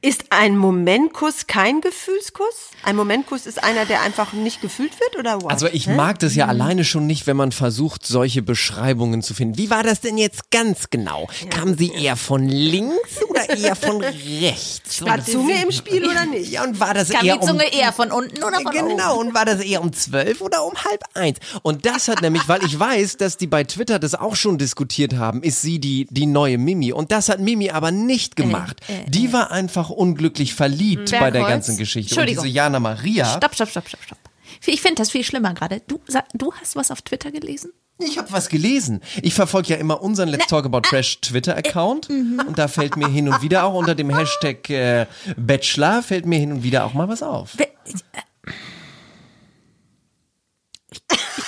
Ist 0.00 0.26
ein 0.30 0.56
Momentkuss 0.56 1.48
kein 1.48 1.80
Gefühlskuss? 1.80 2.70
Ein 2.84 2.94
Momentkuss 2.94 3.46
ist 3.46 3.64
einer, 3.64 3.84
der 3.84 4.00
einfach 4.02 4.32
nicht 4.32 4.60
gefühlt 4.60 4.92
wird 5.00 5.18
oder 5.18 5.42
what? 5.42 5.50
Also 5.50 5.66
ich 5.66 5.88
Hä? 5.88 5.96
mag 5.96 6.20
das 6.20 6.36
ja 6.36 6.44
Mhm. 6.44 6.50
alleine 6.50 6.84
schon 6.84 7.08
nicht, 7.08 7.26
wenn 7.26 7.36
man 7.36 7.50
versucht, 7.50 8.06
solche 8.06 8.40
Beschreibungen 8.42 9.22
zu 9.22 9.34
finden. 9.34 9.58
Wie 9.58 9.70
war 9.70 9.82
das 9.82 10.00
denn 10.00 10.16
jetzt 10.16 10.52
ganz 10.52 10.90
genau? 10.90 11.26
Kam 11.50 11.76
sie 11.76 11.90
eher 11.92 12.14
von 12.14 12.46
links 12.48 13.24
oder 13.28 13.48
eher 13.50 13.74
von 13.74 14.00
rechts? 14.40 15.04
War 15.04 15.24
Zunge 15.24 15.60
im 15.64 15.72
Spiel 15.72 16.04
oder 16.08 16.26
nicht? 16.26 16.52
Ja, 16.52 16.62
und 16.62 16.78
war 16.78 16.94
das 16.94 17.08
Kam 17.08 17.26
eher 17.26 17.36
die 17.38 17.46
Zunge 17.46 17.64
um, 17.64 17.78
eher 17.80 17.92
von 17.92 18.12
unten 18.12 18.38
oder 18.44 18.60
von 18.60 18.66
oben? 18.68 18.88
Genau, 18.90 19.18
und 19.18 19.34
war 19.34 19.46
das 19.46 19.60
eher 19.60 19.82
um 19.82 19.92
zwölf 19.92 20.40
oder 20.40 20.64
um 20.64 20.74
halb 20.76 21.02
eins? 21.14 21.38
Und 21.62 21.86
das 21.86 22.06
hat 22.06 22.22
nämlich, 22.22 22.48
weil 22.48 22.62
ich 22.62 22.78
weiß, 22.78 23.16
dass 23.16 23.36
die 23.36 23.48
bei 23.48 23.64
Twitter 23.64 23.98
das 23.98 24.14
auch 24.14 24.36
schon 24.36 24.58
diskutiert 24.58 25.14
haben, 25.16 25.42
ist 25.42 25.60
sie 25.60 25.80
die, 25.80 26.06
die 26.08 26.26
neue 26.26 26.56
Mimi. 26.56 26.92
Und 26.92 27.10
das 27.10 27.28
hat 27.28 27.40
Mimi 27.40 27.70
aber 27.70 27.90
nicht 27.90 28.36
gemacht. 28.36 28.76
äh, 28.86 29.10
die 29.10 29.32
war 29.32 29.50
einfach 29.50 29.87
unglücklich 29.90 30.54
verliebt 30.54 31.10
bei 31.10 31.18
der 31.18 31.30
Bergholz? 31.40 31.50
ganzen 31.50 31.76
Geschichte. 31.76 32.20
Und 32.20 32.28
diese 32.28 32.46
Jana 32.46 32.80
Maria. 32.80 33.26
Stopp, 33.36 33.54
stopp, 33.54 33.68
stopp, 33.68 33.88
stopp, 33.88 34.02
stopp. 34.02 34.18
Ich 34.66 34.80
finde 34.80 34.96
das 34.96 35.10
viel 35.10 35.24
schlimmer 35.24 35.52
gerade. 35.54 35.80
Du, 35.86 36.00
du 36.34 36.52
hast 36.54 36.76
was 36.76 36.90
auf 36.90 37.02
Twitter 37.02 37.30
gelesen? 37.30 37.72
Ich 38.00 38.16
habe 38.16 38.30
was 38.30 38.48
gelesen. 38.48 39.00
Ich 39.22 39.34
verfolge 39.34 39.70
ja 39.70 39.76
immer 39.76 40.00
unseren 40.00 40.28
Let's 40.28 40.46
Talk 40.46 40.64
About 40.64 40.82
Trash 40.82 41.20
Twitter-Account 41.20 42.08
und 42.08 42.56
da 42.56 42.68
fällt 42.68 42.96
mir 42.96 43.08
hin 43.08 43.28
und 43.28 43.42
wieder 43.42 43.64
auch 43.64 43.74
unter 43.74 43.96
dem 43.96 44.14
Hashtag 44.14 44.70
äh, 44.70 45.06
Bachelor 45.36 46.02
fällt 46.02 46.24
mir 46.24 46.38
hin 46.38 46.52
und 46.52 46.62
wieder 46.62 46.84
auch 46.84 46.94
mal 46.94 47.08
was 47.08 47.24
auf. 47.24 47.54
Ich 47.54 47.64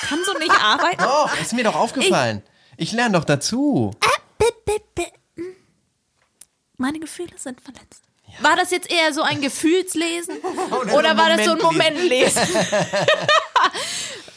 kann 0.09 0.19
so 0.25 0.33
nicht 0.39 0.51
arbeiten. 0.51 1.05
Oh, 1.07 1.29
ist 1.41 1.53
mir 1.53 1.65
doch 1.65 1.77
aufgefallen. 1.77 2.43
Ich 2.77 2.93
lerne 2.93 3.19
doch 3.19 3.25
dazu. 3.25 3.93
Meine 6.79 6.99
Gefühle 6.99 7.33
sind 7.37 7.61
verletzt. 7.61 8.03
War 8.41 8.57
das 8.57 8.71
jetzt 8.71 8.91
eher 8.91 9.13
so 9.13 9.23
ein 9.23 9.41
Gefühlslesen? 9.41 10.37
Oder 10.83 10.95
Oder, 10.95 11.17
war 11.17 11.29
das 11.37 11.45
so 11.45 11.53
ein 11.53 11.59
Momentlesen? 11.59 12.43
Momentlesen? 12.43 12.87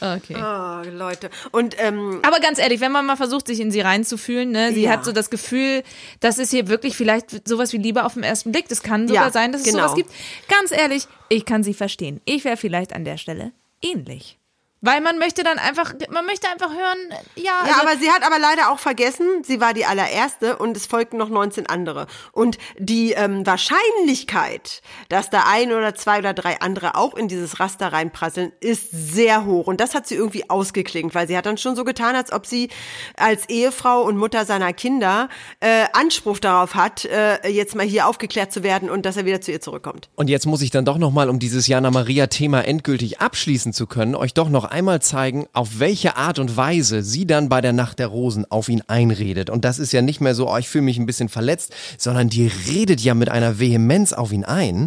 okay. 0.00 0.36
Oh, 0.36 0.82
Leute. 0.90 1.30
Und 1.52 1.76
ähm, 1.78 2.20
Aber 2.22 2.40
ganz 2.40 2.58
ehrlich, 2.58 2.80
wenn 2.80 2.92
man 2.92 3.06
mal 3.06 3.16
versucht, 3.16 3.46
sich 3.46 3.60
in 3.60 3.70
sie 3.70 3.80
reinzufühlen, 3.80 4.50
ne, 4.50 4.72
sie 4.72 4.82
Ja. 4.82 4.90
hat 4.92 5.04
so 5.04 5.12
das 5.12 5.30
Gefühl, 5.30 5.82
das 6.20 6.38
ist 6.38 6.50
hier 6.50 6.68
wirklich 6.68 6.96
vielleicht 6.96 7.46
sowas 7.48 7.72
wie 7.72 7.78
Liebe 7.78 8.04
auf 8.04 8.14
den 8.14 8.22
ersten 8.22 8.52
Blick. 8.52 8.68
Das 8.68 8.82
kann 8.82 9.08
sogar 9.08 9.26
Ja, 9.26 9.30
sein, 9.32 9.52
dass 9.52 9.62
es 9.62 9.66
genau. 9.68 9.84
sowas 9.84 9.94
gibt. 9.96 10.10
Ganz 10.48 10.70
ehrlich, 10.72 11.06
ich 11.28 11.44
kann 11.44 11.62
sie 11.62 11.74
verstehen. 11.74 12.20
Ich 12.24 12.44
wäre 12.44 12.56
vielleicht 12.56 12.92
an 12.92 13.04
der 13.04 13.16
Stelle 13.16 13.52
ähnlich. 13.82 14.38
Weil 14.84 15.00
man 15.00 15.18
möchte 15.18 15.42
dann 15.42 15.58
einfach, 15.58 15.94
man 16.10 16.26
möchte 16.26 16.46
einfach 16.46 16.68
hören, 16.68 16.98
ja, 17.36 17.44
Ja, 17.44 17.74
also, 17.74 17.80
aber 17.80 17.96
sie 17.96 18.10
hat 18.10 18.22
aber 18.22 18.38
leider 18.38 18.70
auch 18.70 18.78
vergessen, 18.78 19.42
sie 19.42 19.58
war 19.58 19.72
die 19.72 19.86
allererste 19.86 20.58
und 20.58 20.76
es 20.76 20.84
folgten 20.84 21.16
noch 21.16 21.30
19 21.30 21.66
andere. 21.66 22.06
Und 22.32 22.58
die 22.78 23.12
ähm, 23.12 23.46
Wahrscheinlichkeit, 23.46 24.82
dass 25.08 25.30
da 25.30 25.44
ein 25.50 25.72
oder 25.72 25.94
zwei 25.94 26.18
oder 26.18 26.34
drei 26.34 26.60
andere 26.60 26.96
auch 26.96 27.14
in 27.14 27.28
dieses 27.28 27.60
Raster 27.60 27.94
reinprasseln, 27.94 28.52
ist 28.60 28.90
sehr 28.90 29.46
hoch. 29.46 29.68
Und 29.68 29.80
das 29.80 29.94
hat 29.94 30.06
sie 30.06 30.16
irgendwie 30.16 30.50
ausgeklingt, 30.50 31.14
weil 31.14 31.28
sie 31.28 31.38
hat 31.38 31.46
dann 31.46 31.56
schon 31.56 31.76
so 31.76 31.84
getan, 31.84 32.14
als 32.14 32.30
ob 32.30 32.44
sie 32.44 32.68
als 33.16 33.48
Ehefrau 33.48 34.02
und 34.02 34.18
Mutter 34.18 34.44
seiner 34.44 34.74
Kinder 34.74 35.30
äh, 35.60 35.86
Anspruch 35.94 36.40
darauf 36.40 36.74
hat, 36.74 37.06
äh, 37.06 37.48
jetzt 37.48 37.74
mal 37.74 37.86
hier 37.86 38.06
aufgeklärt 38.06 38.52
zu 38.52 38.62
werden 38.62 38.90
und 38.90 39.06
dass 39.06 39.16
er 39.16 39.24
wieder 39.24 39.40
zu 39.40 39.50
ihr 39.50 39.62
zurückkommt. 39.62 40.10
Und 40.14 40.28
jetzt 40.28 40.44
muss 40.44 40.60
ich 40.60 40.70
dann 40.70 40.84
doch 40.84 40.98
nochmal, 40.98 41.30
um 41.30 41.38
dieses 41.38 41.68
Jana 41.68 41.90
Maria 41.90 42.26
Thema 42.26 42.60
endgültig 42.66 43.22
abschließen 43.22 43.72
zu 43.72 43.86
können, 43.86 44.14
euch 44.14 44.34
doch 44.34 44.50
noch 44.50 44.73
einmal 44.74 45.00
zeigen, 45.00 45.46
auf 45.52 45.78
welche 45.78 46.16
Art 46.16 46.38
und 46.40 46.56
Weise 46.56 47.02
sie 47.04 47.26
dann 47.26 47.48
bei 47.48 47.60
der 47.60 47.72
Nacht 47.72 48.00
der 48.00 48.08
Rosen 48.08 48.44
auf 48.50 48.68
ihn 48.68 48.82
einredet. 48.88 49.48
Und 49.48 49.64
das 49.64 49.78
ist 49.78 49.92
ja 49.92 50.02
nicht 50.02 50.20
mehr 50.20 50.34
so, 50.34 50.50
oh, 50.50 50.56
ich 50.56 50.68
fühle 50.68 50.82
mich 50.84 50.98
ein 50.98 51.06
bisschen 51.06 51.28
verletzt, 51.28 51.72
sondern 51.96 52.28
die 52.28 52.50
redet 52.68 53.00
ja 53.00 53.14
mit 53.14 53.28
einer 53.28 53.60
Vehemenz 53.60 54.12
auf 54.12 54.32
ihn 54.32 54.44
ein. 54.44 54.86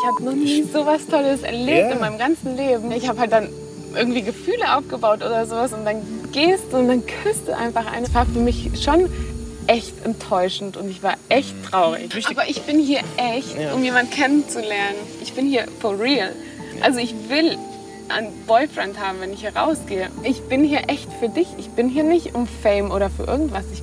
Ich 0.00 0.06
habe 0.06 0.24
noch 0.24 0.34
nie 0.34 0.64
so 0.72 0.84
was 0.84 1.06
Tolles 1.06 1.42
erlebt 1.42 1.92
in 1.92 2.00
meinem 2.00 2.18
ganzen 2.18 2.56
Leben. 2.56 2.90
Ich 2.92 3.08
habe 3.08 3.20
halt 3.20 3.32
dann 3.32 3.48
irgendwie 3.96 4.22
Gefühle 4.22 4.76
aufgebaut 4.76 5.18
oder 5.20 5.46
sowas 5.46 5.72
und 5.72 5.84
dann 5.84 5.96
gehst 6.32 6.64
du 6.72 6.78
und 6.78 6.88
dann 6.88 7.02
küsst 7.22 7.46
du 7.46 7.56
einfach 7.56 7.86
eine. 7.90 8.06
Das 8.06 8.14
war 8.14 8.26
für 8.26 8.40
mich 8.40 8.70
schon 8.82 9.08
echt 9.68 10.04
enttäuschend 10.04 10.76
und 10.76 10.90
ich 10.90 11.02
war 11.02 11.14
echt 11.28 11.54
traurig. 11.70 12.10
Aber 12.30 12.48
ich 12.48 12.62
bin 12.62 12.80
hier 12.80 13.00
echt, 13.16 13.56
Ja. 13.58 13.72
um 13.72 13.84
jemanden 13.84 14.10
kennenzulernen. 14.10 14.96
Ich 15.22 15.32
bin 15.34 15.46
hier 15.46 15.66
for 15.80 15.98
real. 15.98 16.30
Also 16.80 16.98
ich 16.98 17.14
will 17.28 17.56
einen 18.10 18.32
Boyfriend 18.46 18.98
haben, 18.98 19.20
wenn 19.20 19.32
ich 19.32 19.40
hier 19.40 19.54
rausgehe. 19.56 20.10
Ich 20.22 20.40
bin 20.42 20.64
hier 20.64 20.88
echt 20.88 21.08
für 21.20 21.28
dich. 21.28 21.46
Ich 21.58 21.68
bin 21.70 21.88
hier 21.88 22.04
nicht 22.04 22.34
um 22.34 22.46
Fame 22.62 22.90
oder 22.90 23.10
für 23.10 23.24
irgendwas. 23.24 23.64
Ich, 23.72 23.82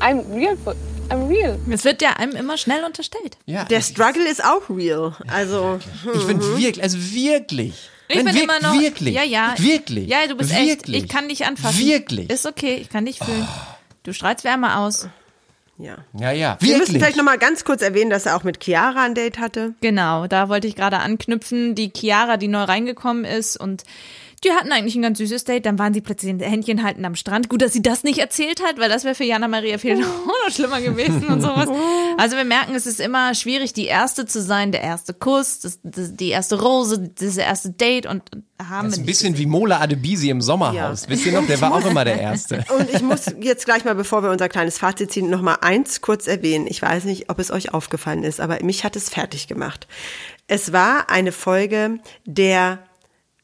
I'm 0.00 0.22
real 0.34 0.56
for, 0.62 0.74
I'm 1.10 1.28
real. 1.28 1.58
Es 1.70 1.84
wird 1.84 2.02
ja 2.02 2.10
einem 2.14 2.34
immer 2.36 2.56
schnell 2.58 2.84
unterstellt. 2.84 3.36
Ja, 3.46 3.64
Der 3.64 3.80
Struggle 3.80 4.28
ist 4.28 4.44
auch 4.44 4.68
real. 4.68 5.14
Also 5.28 5.78
Ich 6.14 6.22
finde 6.24 6.44
wirklich, 6.58 6.82
also 6.82 6.98
wirklich. 6.98 7.90
Ich 8.08 8.16
Nein, 8.16 8.24
bin 8.26 8.34
wir- 8.36 8.42
immer 8.44 8.60
noch. 8.60 8.78
Wirklich. 8.80 9.14
Ja, 9.14 9.24
ja. 9.24 9.54
Wirklich. 9.58 10.08
Ja, 10.08 10.26
du 10.28 10.36
bist 10.36 10.50
wirklich. 10.50 10.96
echt. 10.96 11.04
Ich 11.04 11.08
kann 11.08 11.28
dich 11.28 11.44
anfassen. 11.46 11.78
Wirklich. 11.84 12.30
Ist 12.30 12.46
okay, 12.46 12.76
ich 12.80 12.88
kann 12.88 13.04
dich 13.06 13.18
fühlen. 13.18 13.46
Du 14.04 14.12
strahlst 14.12 14.44
Wärme 14.44 14.78
aus. 14.78 15.08
Ja. 15.78 15.98
Ja, 16.18 16.30
ja. 16.30 16.56
Wir 16.60 16.68
müssen 16.78 16.80
Wirklich. 16.80 16.96
vielleicht 16.96 17.16
noch 17.16 17.24
mal 17.24 17.38
ganz 17.38 17.64
kurz 17.64 17.82
erwähnen, 17.82 18.10
dass 18.10 18.26
er 18.26 18.36
auch 18.36 18.44
mit 18.44 18.62
Chiara 18.64 19.04
ein 19.04 19.14
Date 19.14 19.38
hatte. 19.38 19.74
Genau, 19.80 20.26
da 20.26 20.48
wollte 20.48 20.66
ich 20.66 20.74
gerade 20.74 20.98
anknüpfen. 20.98 21.74
Die 21.74 21.92
Chiara, 21.94 22.36
die 22.36 22.48
neu 22.48 22.62
reingekommen 22.62 23.24
ist 23.24 23.56
und 23.58 23.84
die 24.44 24.50
hatten 24.52 24.70
eigentlich 24.72 24.94
ein 24.96 25.02
ganz 25.02 25.18
süßes 25.18 25.44
Date. 25.44 25.66
Dann 25.66 25.78
waren 25.78 25.94
sie 25.94 26.00
plötzlich 26.00 26.30
in 26.30 26.40
Händchen 26.40 26.82
halten 26.82 27.04
am 27.04 27.14
Strand. 27.14 27.48
Gut, 27.48 27.62
dass 27.62 27.72
sie 27.72 27.82
das 27.82 28.04
nicht 28.04 28.18
erzählt 28.18 28.62
hat, 28.62 28.78
weil 28.78 28.88
das 28.88 29.04
wäre 29.04 29.14
für 29.14 29.24
Jana 29.24 29.48
Maria 29.48 29.78
viel 29.78 29.96
noch 29.96 30.06
schlimmer 30.50 30.80
gewesen 30.80 31.26
und 31.26 31.40
sowas. 31.40 31.68
Also 32.18 32.36
wir 32.36 32.44
merken, 32.44 32.74
es 32.74 32.86
ist 32.86 33.00
immer 33.00 33.34
schwierig, 33.34 33.72
die 33.72 33.86
erste 33.86 34.26
zu 34.26 34.42
sein, 34.42 34.72
der 34.72 34.82
erste 34.82 35.14
Kuss, 35.14 35.60
das, 35.60 35.80
das, 35.82 36.14
die 36.14 36.28
erste 36.28 36.60
Rose, 36.60 37.10
das 37.18 37.36
erste 37.36 37.70
Date 37.70 38.06
und 38.06 38.22
haben 38.58 38.88
Das 38.88 38.94
ist 38.94 39.02
ein 39.02 39.06
bisschen 39.06 39.38
wie 39.38 39.46
Mola 39.46 39.80
Adebisi 39.80 40.30
im 40.30 40.40
Sommerhaus. 40.40 41.02
Ja. 41.02 41.08
Wisst 41.08 41.26
ihr 41.26 41.32
noch, 41.32 41.46
der 41.46 41.60
war 41.60 41.74
auch 41.74 41.84
immer 41.84 42.04
der 42.04 42.20
Erste. 42.20 42.64
Und 42.78 42.90
ich 42.90 43.02
muss 43.02 43.26
jetzt 43.40 43.66
gleich 43.66 43.84
mal, 43.84 43.94
bevor 43.94 44.22
wir 44.22 44.30
unser 44.30 44.48
kleines 44.48 44.78
Fazit 44.78 45.12
ziehen, 45.12 45.28
noch 45.28 45.42
mal 45.42 45.58
eins 45.60 46.00
kurz 46.00 46.26
erwähnen. 46.26 46.66
Ich 46.66 46.80
weiß 46.80 47.04
nicht, 47.04 47.28
ob 47.28 47.38
es 47.38 47.50
euch 47.50 47.74
aufgefallen 47.74 48.22
ist, 48.22 48.40
aber 48.40 48.62
mich 48.62 48.84
hat 48.84 48.96
es 48.96 49.10
fertig 49.10 49.46
gemacht. 49.46 49.86
Es 50.48 50.72
war 50.72 51.10
eine 51.10 51.32
Folge 51.32 51.98
der 52.24 52.78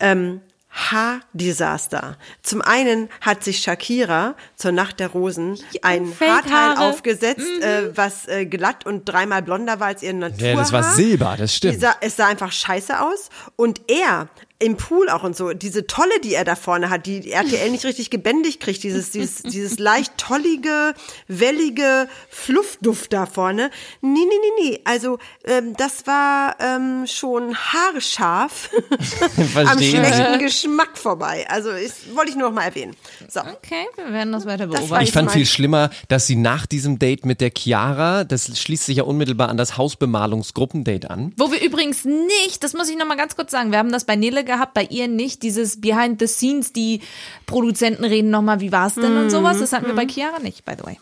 ähm, 0.00 0.40
Haardesaster. 0.72 2.16
Zum 2.42 2.62
einen 2.62 3.10
hat 3.20 3.44
sich 3.44 3.58
Shakira 3.58 4.34
zur 4.56 4.72
Nacht 4.72 5.00
der 5.00 5.08
Rosen 5.08 5.58
ein. 5.82 6.12
Haarteil 6.18 6.78
aufgesetzt, 6.78 7.46
äh, 7.60 7.96
was 7.96 8.26
äh, 8.26 8.46
glatt 8.46 8.86
und 8.86 9.04
dreimal 9.04 9.42
blonder 9.42 9.80
war 9.80 9.88
als 9.88 10.02
ihr 10.02 10.14
Naturhaar. 10.14 10.50
Ja, 10.50 10.56
das 10.56 10.72
war 10.72 10.82
Silber, 10.82 11.36
das 11.38 11.54
stimmt. 11.54 11.80
Sah, 11.80 11.94
es 12.00 12.16
sah 12.16 12.26
einfach 12.26 12.52
scheiße 12.52 13.00
aus. 13.00 13.28
Und 13.56 13.82
er 13.90 14.28
im 14.62 14.76
Pool 14.76 15.08
auch 15.08 15.24
und 15.24 15.36
so, 15.36 15.52
diese 15.52 15.86
Tolle, 15.86 16.20
die 16.22 16.34
er 16.34 16.44
da 16.44 16.54
vorne 16.54 16.88
hat, 16.88 17.06
die 17.06 17.30
RTL 17.30 17.70
nicht 17.70 17.84
richtig 17.84 18.10
gebändigt 18.10 18.60
kriegt, 18.60 18.82
dieses, 18.82 19.10
dieses, 19.10 19.42
dieses 19.42 19.78
leicht 19.78 20.16
tollige, 20.16 20.94
wellige 21.28 22.08
Fluffduft 22.28 23.12
da 23.12 23.26
vorne. 23.26 23.70
Nee, 24.00 24.10
nee, 24.10 24.24
nee, 24.24 24.70
nee. 24.70 24.80
Also, 24.84 25.18
ähm, 25.44 25.74
das 25.76 26.06
war 26.06 26.56
ähm, 26.60 27.06
schon 27.06 27.56
haarscharf 27.56 28.70
am 29.56 29.78
schlechten 29.78 30.38
Geschmack 30.38 30.96
vorbei. 30.96 31.46
Also, 31.48 31.70
ist, 31.70 32.14
wollte 32.14 32.30
ich 32.30 32.36
nur 32.36 32.48
noch 32.48 32.54
mal 32.54 32.64
erwähnen. 32.64 32.94
So. 33.28 33.40
Okay, 33.40 33.86
wir 33.96 34.12
werden 34.12 34.32
das 34.32 34.46
weiter 34.46 34.66
Das 34.66 34.80
beobachten. 34.80 34.90
war 34.90 35.02
Ich 35.02 35.12
fand 35.12 35.30
viel 35.32 35.46
schlimmer, 35.46 35.90
dass 36.08 36.26
sie 36.26 36.36
nach 36.36 36.66
diesem 36.66 36.98
Date 36.98 37.26
mit 37.26 37.40
der 37.40 37.50
Chiara, 37.56 38.24
das 38.24 38.58
schließt 38.58 38.86
sich 38.86 38.98
ja 38.98 39.04
unmittelbar 39.04 39.48
an 39.48 39.56
das 39.56 39.76
Hausbemalungsgruppendate 39.76 41.10
an. 41.10 41.32
Wo 41.36 41.50
wir 41.50 41.60
übrigens 41.60 42.04
nicht, 42.04 42.62
das 42.62 42.74
muss 42.74 42.88
ich 42.88 42.96
noch 42.96 43.06
mal 43.06 43.16
ganz 43.16 43.34
kurz 43.34 43.50
sagen, 43.50 43.72
wir 43.72 43.78
haben 43.78 43.90
das 43.92 44.04
bei 44.04 44.16
Nele 44.16 44.44
gehabt, 44.54 44.74
bei 44.74 44.84
ihr 44.84 45.08
nicht, 45.08 45.42
dieses 45.42 45.80
Behind 45.80 46.20
the 46.20 46.26
Scenes, 46.26 46.72
die 46.72 47.00
Produzenten 47.46 48.04
reden 48.04 48.30
noch 48.30 48.42
mal, 48.42 48.60
wie 48.60 48.72
war's 48.72 48.94
denn 48.94 49.16
und 49.16 49.30
sowas, 49.30 49.58
das 49.58 49.72
hatten 49.72 49.86
wir 49.86 49.94
bei 49.94 50.06
Chiara 50.06 50.38
nicht, 50.38 50.64
by 50.64 50.72
the 50.78 50.84
way. 50.84 50.98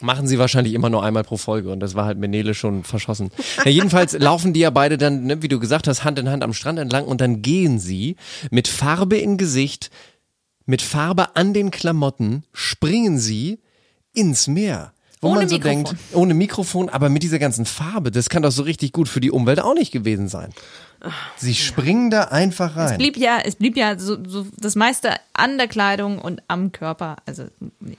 Machen 0.00 0.28
sie 0.28 0.38
wahrscheinlich 0.38 0.74
immer 0.74 0.90
nur 0.90 1.02
einmal 1.02 1.24
pro 1.24 1.36
Folge 1.36 1.72
und 1.72 1.80
das 1.80 1.96
war 1.96 2.04
halt 2.04 2.18
Menele 2.18 2.54
schon 2.54 2.84
verschossen. 2.84 3.30
Ja, 3.64 3.70
jedenfalls 3.70 4.12
laufen 4.18 4.52
die 4.52 4.60
ja 4.60 4.70
beide 4.70 4.96
dann, 4.96 5.24
ne, 5.24 5.42
wie 5.42 5.48
du 5.48 5.58
gesagt 5.58 5.88
hast, 5.88 6.04
Hand 6.04 6.20
in 6.20 6.30
Hand 6.30 6.44
am 6.44 6.52
Strand 6.52 6.78
entlang 6.78 7.04
und 7.04 7.20
dann 7.20 7.42
gehen 7.42 7.80
sie 7.80 8.16
mit 8.52 8.68
Farbe 8.68 9.18
im 9.18 9.38
Gesicht, 9.38 9.90
mit 10.66 10.82
Farbe 10.82 11.34
an 11.34 11.52
den 11.52 11.72
Klamotten, 11.72 12.44
springen 12.52 13.18
sie 13.18 13.58
ins 14.12 14.46
Meer. 14.46 14.92
Wo 15.20 15.28
Ohne 15.30 15.40
man 15.40 15.48
so 15.48 15.56
Mikrofon. 15.56 15.84
denkt, 15.84 15.96
ohne 16.12 16.34
Mikrofon, 16.34 16.88
aber 16.88 17.08
mit 17.08 17.22
dieser 17.24 17.38
ganzen 17.40 17.66
Farbe, 17.66 18.10
das 18.12 18.28
kann 18.28 18.42
doch 18.42 18.52
so 18.52 18.62
richtig 18.62 18.92
gut 18.92 19.08
für 19.08 19.20
die 19.20 19.30
Umwelt 19.32 19.58
auch 19.60 19.74
nicht 19.74 19.90
gewesen 19.90 20.28
sein. 20.28 20.50
Sie 21.36 21.54
springen 21.54 22.10
da 22.10 22.24
einfach 22.24 22.74
rein. 22.76 22.92
Es 22.92 22.98
blieb 22.98 23.16
ja, 23.16 23.38
es 23.44 23.54
blieb 23.54 23.76
ja 23.76 23.96
so, 23.98 24.16
so 24.26 24.46
das 24.56 24.74
meiste 24.74 25.14
an 25.32 25.56
der 25.56 25.68
Kleidung 25.68 26.18
und 26.18 26.42
am 26.48 26.72
Körper, 26.72 27.16
also 27.24 27.44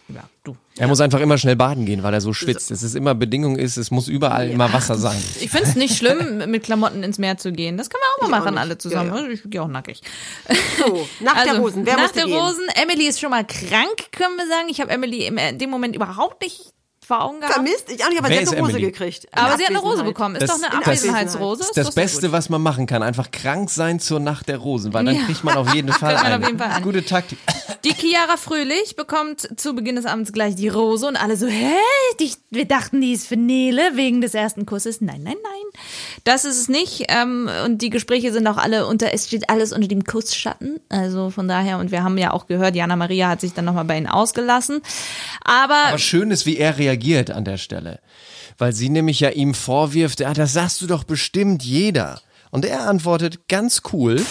ja, 0.09 0.23
du. 0.43 0.57
Er 0.77 0.87
muss 0.87 0.99
einfach 0.99 1.21
immer 1.21 1.37
schnell 1.37 1.55
baden 1.55 1.85
gehen, 1.85 2.03
weil 2.03 2.13
er 2.13 2.19
so 2.21 2.33
schwitzt. 2.33 2.71
Es 2.71 2.83
ist 2.83 2.95
immer 2.95 3.15
Bedingung 3.15 3.55
ist, 3.57 3.77
es 3.77 3.89
muss 3.91 4.07
überall 4.09 4.49
immer 4.49 4.71
Wasser 4.73 4.97
sein. 4.97 5.21
Ich 5.39 5.49
finde 5.49 5.67
es 5.69 5.75
nicht 5.75 5.95
schlimm, 5.97 6.49
mit 6.49 6.63
Klamotten 6.63 7.03
ins 7.03 7.19
Meer 7.19 7.37
zu 7.37 7.51
gehen. 7.53 7.77
Das 7.77 7.89
können 7.89 8.01
wir 8.01 8.25
auch 8.25 8.29
mal 8.29 8.37
Ich 8.37 8.41
auch 8.41 8.45
machen, 8.45 8.53
nicht. 8.55 8.61
alle 8.63 8.77
zusammen. 8.77 9.13
Ja, 9.15 9.21
ja. 9.23 9.29
Ich 9.29 9.41
gehe 9.45 9.61
auch 9.61 9.67
nackig. 9.69 10.01
So, 10.85 11.07
nach 11.23 11.41
der 11.43 11.57
Rosen. 11.57 11.85
Wer 11.85 11.95
nach 11.97 12.11
der 12.11 12.25
gehen? 12.25 12.35
Rosen. 12.37 12.63
Emily 12.81 13.07
ist 13.07 13.19
schon 13.21 13.29
mal 13.29 13.45
krank, 13.45 14.11
können 14.11 14.35
wir 14.37 14.47
sagen. 14.47 14.67
Ich 14.69 14.79
habe 14.81 14.91
Emily 14.91 15.25
im- 15.25 15.37
in 15.37 15.57
dem 15.57 15.69
Moment 15.69 15.95
überhaupt 15.95 16.41
nicht 16.41 16.71
vor 17.09 17.23
Augen 17.23 17.39
gehabt. 17.39 17.55
Vermisst? 17.55 17.85
Ich 17.89 18.03
auch 18.05 18.09
nicht, 18.09 18.19
aber 18.19 18.29
Wer 18.29 18.35
sie 18.35 18.41
hat 18.41 18.43
ist 18.43 18.51
eine 18.53 18.61
Rose 18.61 18.71
Emily? 18.77 18.91
gekriegt. 18.91 19.27
Aber 19.33 19.57
sie 19.57 19.63
hat 19.63 19.69
eine 19.71 19.79
Rose 19.79 20.03
bekommen. 20.03 20.35
Ist 20.35 20.43
Das- 20.43 20.61
doch 20.61 20.69
eine 20.69 20.77
Abwesenheitsrose. 20.77 21.59
Das 21.59 21.67
Ist 21.69 21.77
das 21.77 21.85
doch 21.87 21.93
sehr 21.93 22.03
Beste, 22.03 22.21
gut. 22.27 22.31
was 22.31 22.49
man 22.49 22.61
machen 22.61 22.85
kann. 22.85 23.03
Einfach 23.03 23.31
krank 23.31 23.69
sein 23.69 23.99
zur 23.99 24.19
Nacht 24.19 24.47
der 24.47 24.57
Rosen, 24.59 24.93
weil 24.93 25.03
dann 25.05 25.15
Ja. 25.15 25.23
kriegt 25.23 25.43
man 25.43 25.57
auf 25.57 25.73
jeden 25.73 25.89
Fall 25.93 26.13
Kriegt 26.13 26.23
man 26.23 26.31
eine 26.33 26.43
auf 26.43 26.47
jeden 26.49 26.59
Fall 26.59 26.69
eine. 26.71 26.85
gute 26.85 27.03
Taktik. 27.03 27.39
Die 27.83 27.93
Chiara 27.93 28.37
Fröhlich 28.37 28.95
bekommt 28.95 29.49
zu 29.59 29.73
Beginn 29.73 29.95
des 29.95 30.05
Abends 30.05 30.31
gleich 30.33 30.55
die 30.55 30.67
Rose 30.69 31.07
und 31.07 31.15
alle 31.17 31.35
so, 31.35 31.47
hä? 31.47 31.73
Die, 32.19 32.31
wir 32.51 32.65
dachten, 32.65 33.01
die 33.01 33.13
ist 33.13 33.27
für 33.27 33.37
Nele 33.37 33.81
wegen 33.95 34.21
des 34.21 34.33
ersten 34.35 34.65
Kusses. 34.65 35.01
Nein, 35.01 35.21
nein, 35.23 35.35
nein. 35.43 35.81
Das 36.25 36.45
ist 36.45 36.57
es 36.59 36.69
nicht. 36.69 37.05
Ähm, 37.07 37.49
und 37.65 37.81
die 37.81 37.89
Gespräche 37.89 38.31
sind 38.31 38.45
auch 38.47 38.57
alle 38.57 38.85
unter, 38.87 39.13
es 39.13 39.27
steht 39.27 39.49
alles 39.49 39.73
unter 39.73 39.87
dem 39.87 40.03
Kussschatten. 40.03 40.79
Also 40.89 41.29
von 41.31 41.47
daher, 41.47 41.77
und 41.79 41.91
wir 41.91 42.03
haben 42.03 42.17
ja 42.17 42.31
auch 42.31 42.45
gehört, 42.47 42.75
Jana 42.75 42.95
Maria 42.95 43.29
hat 43.29 43.41
sich 43.41 43.53
dann 43.53 43.65
nochmal 43.65 43.85
bei 43.85 43.97
ihnen 43.97 44.07
ausgelassen. 44.07 44.81
Aber, 45.43 45.75
Aber 45.87 45.97
schön 45.97 46.29
ist, 46.31 46.45
wie 46.45 46.57
er 46.57 46.77
reagiert 46.99 47.31
an 47.31 47.45
der 47.45 47.57
Stelle. 47.57 47.99
Weil 48.57 48.73
sie 48.73 48.89
nämlich 48.89 49.19
ja 49.21 49.29
ihm 49.29 49.53
vorwirft, 49.53 50.23
ah, 50.23 50.33
das 50.33 50.53
sagst 50.53 50.81
du 50.81 50.87
doch 50.87 51.03
bestimmt 51.03 51.63
jeder. 51.63 52.21
Und 52.51 52.65
er 52.65 52.87
antwortet 52.87 53.47
ganz 53.47 53.81
cool. 53.93 54.21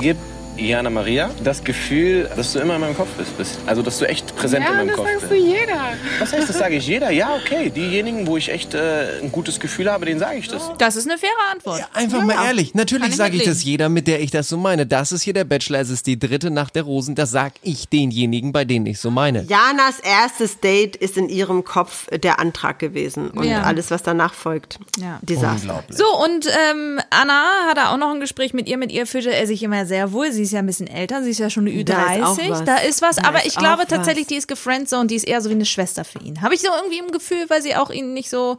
Gib 0.00 0.16
Jana 0.56 0.90
Maria 0.90 1.30
das 1.44 1.62
Gefühl, 1.62 2.30
dass 2.36 2.52
du 2.52 2.58
immer 2.60 2.76
in 2.76 2.80
meinem 2.80 2.96
Kopf 2.96 3.08
bist. 3.18 3.36
bist. 3.36 3.58
Also, 3.66 3.82
dass 3.82 3.98
du 3.98 4.08
echt 4.08 4.34
präsent 4.36 4.64
in 4.64 4.70
Ja, 4.70 4.76
meinem 4.78 4.88
das 4.88 4.96
Kopf 4.96 5.06
sagst 5.08 5.28
bist. 5.28 5.32
du 5.32 5.36
jeder. 5.36 5.92
Was 6.18 6.32
heißt, 6.32 6.48
das 6.48 6.58
sage 6.58 6.76
ich 6.76 6.86
jeder? 6.86 7.10
Ja, 7.10 7.34
okay. 7.36 7.70
Diejenigen, 7.70 8.26
wo 8.26 8.36
ich 8.36 8.48
echt 8.50 8.74
äh, 8.74 9.20
ein 9.22 9.30
gutes 9.32 9.60
Gefühl 9.60 9.90
habe, 9.90 10.06
denen 10.06 10.18
sage 10.20 10.38
ich 10.38 10.48
das. 10.48 10.70
das 10.78 10.96
ist 10.96 11.08
eine 11.08 11.18
faire 11.18 11.30
Antwort. 11.52 11.86
Einfach 11.94 12.22
mal 12.22 12.46
ehrlich. 12.46 12.74
Natürlich 12.74 13.08
ich 13.10 13.16
sage 13.16 13.36
ich 13.36 13.44
das 13.44 13.62
jeder, 13.64 13.88
mit 13.88 14.06
der 14.06 14.20
ich 14.20 14.30
das 14.30 14.48
so 14.48 14.56
meine. 14.56 14.86
Das 14.86 15.12
ist 15.12 15.22
hier 15.22 15.34
der 15.34 15.44
Bachelor, 15.44 15.80
es 15.80 15.90
ist 15.90 16.06
die 16.06 16.18
dritte 16.18 16.50
Nacht 16.50 16.74
der 16.76 16.84
Rosen. 16.84 17.14
Das 17.14 17.30
sag 17.30 17.52
ich 17.62 17.88
denjenigen, 17.88 18.52
bei 18.52 18.64
denen 18.64 18.86
ich 18.86 18.98
so 18.98 19.10
meine. 19.10 19.42
Janas 19.48 20.00
erstes 20.02 20.60
Date 20.60 20.96
ist 20.96 21.16
in 21.16 21.28
ihrem 21.28 21.64
Kopf 21.64 22.06
der 22.10 22.38
Antrag 22.40 22.78
gewesen. 22.78 23.30
Und 23.30 23.44
Ja. 23.44 23.62
alles, 23.62 23.90
was 23.90 24.02
danach 24.02 24.34
folgt. 24.34 24.78
Ja. 24.98 25.18
Desaster. 25.22 25.84
So, 25.90 26.04
und 26.24 26.46
ähm, 26.70 27.00
Anna 27.10 27.44
hatte 27.68 27.88
auch 27.88 27.96
noch 27.98 28.12
ein 28.12 28.20
Gespräch 28.20 28.54
mit 28.54 28.68
ihr. 28.68 28.78
Mit 28.78 28.92
ihr 28.92 29.06
fühlte 29.06 29.34
er 29.34 29.46
sich 29.46 29.62
immer 29.62 29.84
sehr 29.86 30.12
wohl. 30.12 30.32
Sie 30.32 30.45
ist 30.46 30.52
ja 30.52 30.58
ein 30.60 30.66
bisschen 30.66 30.86
älter, 30.88 31.22
sie 31.22 31.30
ist 31.30 31.38
ja 31.38 31.50
schon 31.50 31.68
eine 31.68 31.84
Da 31.84 32.14
ist 32.14 32.38
Ü30. 32.40 32.50
was. 32.50 32.64
Da 32.64 32.76
ist 32.78 33.02
was, 33.02 33.16
Da 33.16 33.28
aber 33.28 33.38
ist 33.40 33.48
ich 33.48 33.56
glaube 33.56 33.86
tatsächlich, 33.86 34.24
was. 34.24 34.28
die 34.28 34.36
ist 34.36 34.48
gefriendzoned, 34.48 35.10
die 35.10 35.14
ist 35.16 35.26
eher 35.28 35.40
so 35.42 35.50
wie 35.50 35.54
eine 35.54 35.64
Schwester 35.66 36.04
für 36.04 36.18
ihn. 36.20 36.40
Habe 36.42 36.54
ich 36.54 36.60
so 36.62 36.68
irgendwie 36.74 36.98
im 36.98 37.10
Gefühl, 37.12 37.44
weil 37.48 37.62
sie 37.62 37.76
auch 37.76 37.90
ihn 37.90 38.14
nicht 38.14 38.30
so 38.30 38.58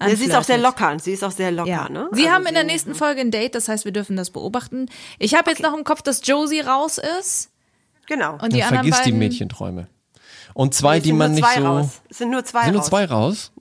Ja, 0.00 0.14
sie 0.16 0.24
ist 0.26 0.34
auch 0.34 0.42
sehr 0.44 0.58
locker. 0.58 0.96
Sie 0.98 1.12
ist 1.12 1.22
auch 1.24 1.30
sehr 1.30 1.50
locker, 1.52 1.68
Ja. 1.70 1.88
ne? 1.88 2.08
Sie 2.12 2.22
Also 2.22 2.34
haben 2.34 2.46
in 2.46 2.54
der 2.54 2.64
nächsten 2.64 2.94
Folge 2.94 3.20
ein 3.20 3.30
Date, 3.30 3.54
das 3.54 3.68
heißt, 3.68 3.84
wir 3.84 3.92
dürfen 3.92 4.16
das 4.16 4.30
beobachten. 4.30 4.86
Ich 5.18 5.34
habe 5.34 5.50
jetzt 5.50 5.62
noch 5.62 5.76
im 5.76 5.84
Kopf, 5.84 6.02
dass 6.02 6.20
Josie 6.26 6.60
raus 6.60 6.98
ist. 7.20 7.50
Genau. 8.06 8.32
Und 8.42 8.52
die 8.52 8.58
Ja, 8.58 8.66
anderen 8.68 8.84
vergiss 8.88 9.02
die 9.04 9.10
beiden, 9.12 9.18
Mädchenträume. 9.18 9.86
Und 10.54 10.74
zwei, 10.74 10.98
die 11.00 11.08
sind 11.10 11.18
man 11.18 11.30
nur 11.32 11.40
nicht 11.40 11.48
zwei 11.50 11.60
so. 11.60 11.66
raus. 11.66 11.88
Es 12.10 12.18
sind 12.18 12.30
nur 12.30 12.44
zwei 12.44 12.64
Sind 12.64 12.72
nur 12.72 12.80
raus. 12.82 12.88
zwei 12.88 13.04
raus? 13.06 13.52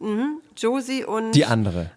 Josie 0.58 1.06
und 1.06 1.32
Die 1.34 1.46
andere. 1.46 1.92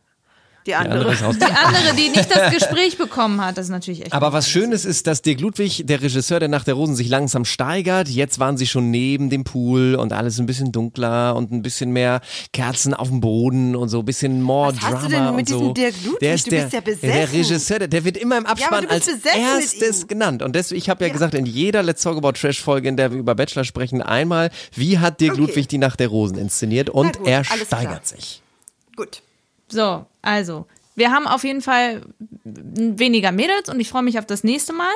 Die 0.67 0.71
Die 0.71 0.75
andere. 0.75 0.93
andere 1.01 1.13
ist 1.13 1.23
raus. 1.23 1.37
Die 1.39 1.45
andere, 1.45 1.95
die 1.97 2.09
nicht 2.09 2.35
das 2.35 2.53
Gespräch 2.55 2.97
bekommen 2.99 3.41
hat, 3.41 3.59
das 3.59 3.67
ist 3.67 3.71
natürlich 3.71 4.03
echt. 4.03 4.13
Aber 4.13 4.33
was 4.33 4.49
Schönes 4.49 4.85
ist, 4.85 5.07
dass 5.07 5.23
Dirk 5.23 5.41
Ludwig, 5.41 5.83
der 5.87 6.01
Regisseur 6.03 6.41
der 6.41 6.49
Nacht 6.49 6.67
der 6.67 6.75
Rosen, 6.75 6.95
sich 6.97 7.09
langsam 7.09 7.45
steigert. 7.45 8.09
Jetzt 8.09 8.39
waren 8.39 8.57
sie 8.57 8.67
schon 8.67 8.91
neben 8.91 9.29
dem 9.31 9.45
Pool 9.45 9.95
und 9.95 10.13
alles 10.13 10.39
ein 10.39 10.47
bisschen 10.47 10.73
dunkler 10.73 11.37
und 11.37 11.53
ein 11.53 11.63
bisschen 11.63 11.91
mehr 11.93 12.21
Kerzen 12.53 12.95
auf 12.95 13.09
dem 13.09 13.21
Boden 13.21 13.77
und 13.77 13.89
so 13.91 13.99
ein 13.99 14.05
bisschen 14.05 14.41
more 14.41 14.75
Was 14.75 14.81
hast 14.83 14.93
Drama 14.93 15.03
du 15.03 15.09
denn 15.11 15.37
mit 15.37 15.49
so. 15.49 15.59
diesem 15.59 15.75
Dirk 15.75 15.95
Ludwig? 16.05 16.19
Der 16.21 16.35
ist 16.35 16.47
Du 16.47 16.51
der, 16.51 16.63
bist 16.63 16.73
ja 16.73 16.81
Der 16.81 16.93
besessen. 16.93 17.37
Regisseur, 17.39 17.79
der, 17.81 17.89
der 17.89 18.05
wird 18.05 18.17
immer 18.17 18.39
im 18.39 18.47
Abspann 18.47 18.83
du 18.83 18.89
bist 18.89 19.09
als 19.11 19.25
erstes 19.37 20.07
genannt. 20.09 20.43
Und 20.43 20.55
deswegen, 20.57 20.79
ich 20.79 20.89
habe 20.89 21.05
ja, 21.07 21.13
gesagt, 21.13 21.35
in 21.35 21.45
jeder 21.47 21.83
Let's 21.83 22.03
Talk 22.03 22.17
About 22.17 22.33
Trash 22.33 22.63
Folge, 22.63 22.89
in 22.89 22.97
der 22.97 23.13
wir 23.13 23.19
über 23.19 23.35
Bachelor 23.35 23.65
sprechen, 23.65 24.01
einmal, 24.01 24.51
wie 24.75 24.99
hat 24.99 25.21
Dirk 25.21 25.33
Okay. 25.35 25.41
Ludwig 25.41 25.69
die 25.69 25.79
Nacht 25.79 25.99
der 26.01 26.09
Rosen 26.09 26.39
inszeniert 26.39 26.89
und 26.91 27.19
gut, 27.19 27.27
er 27.27 27.43
steigert 27.45 27.69
klar. 27.69 28.01
sich. 28.05 28.41
Gut. 28.97 29.21
So, 29.69 30.07
also. 30.23 30.67
Wir 30.97 31.11
haben 31.11 31.27
auf 31.27 31.43
jeden 31.45 31.61
Fall 31.61 32.03
weniger 32.45 33.33
Mädels 33.33 33.69
und 33.69 33.81
ich 33.81 33.89
freue 33.89 34.03
mich 34.03 34.19
auf 34.19 34.27
das 34.27 34.45
nächste 34.45 34.73
Mal. 34.73 34.93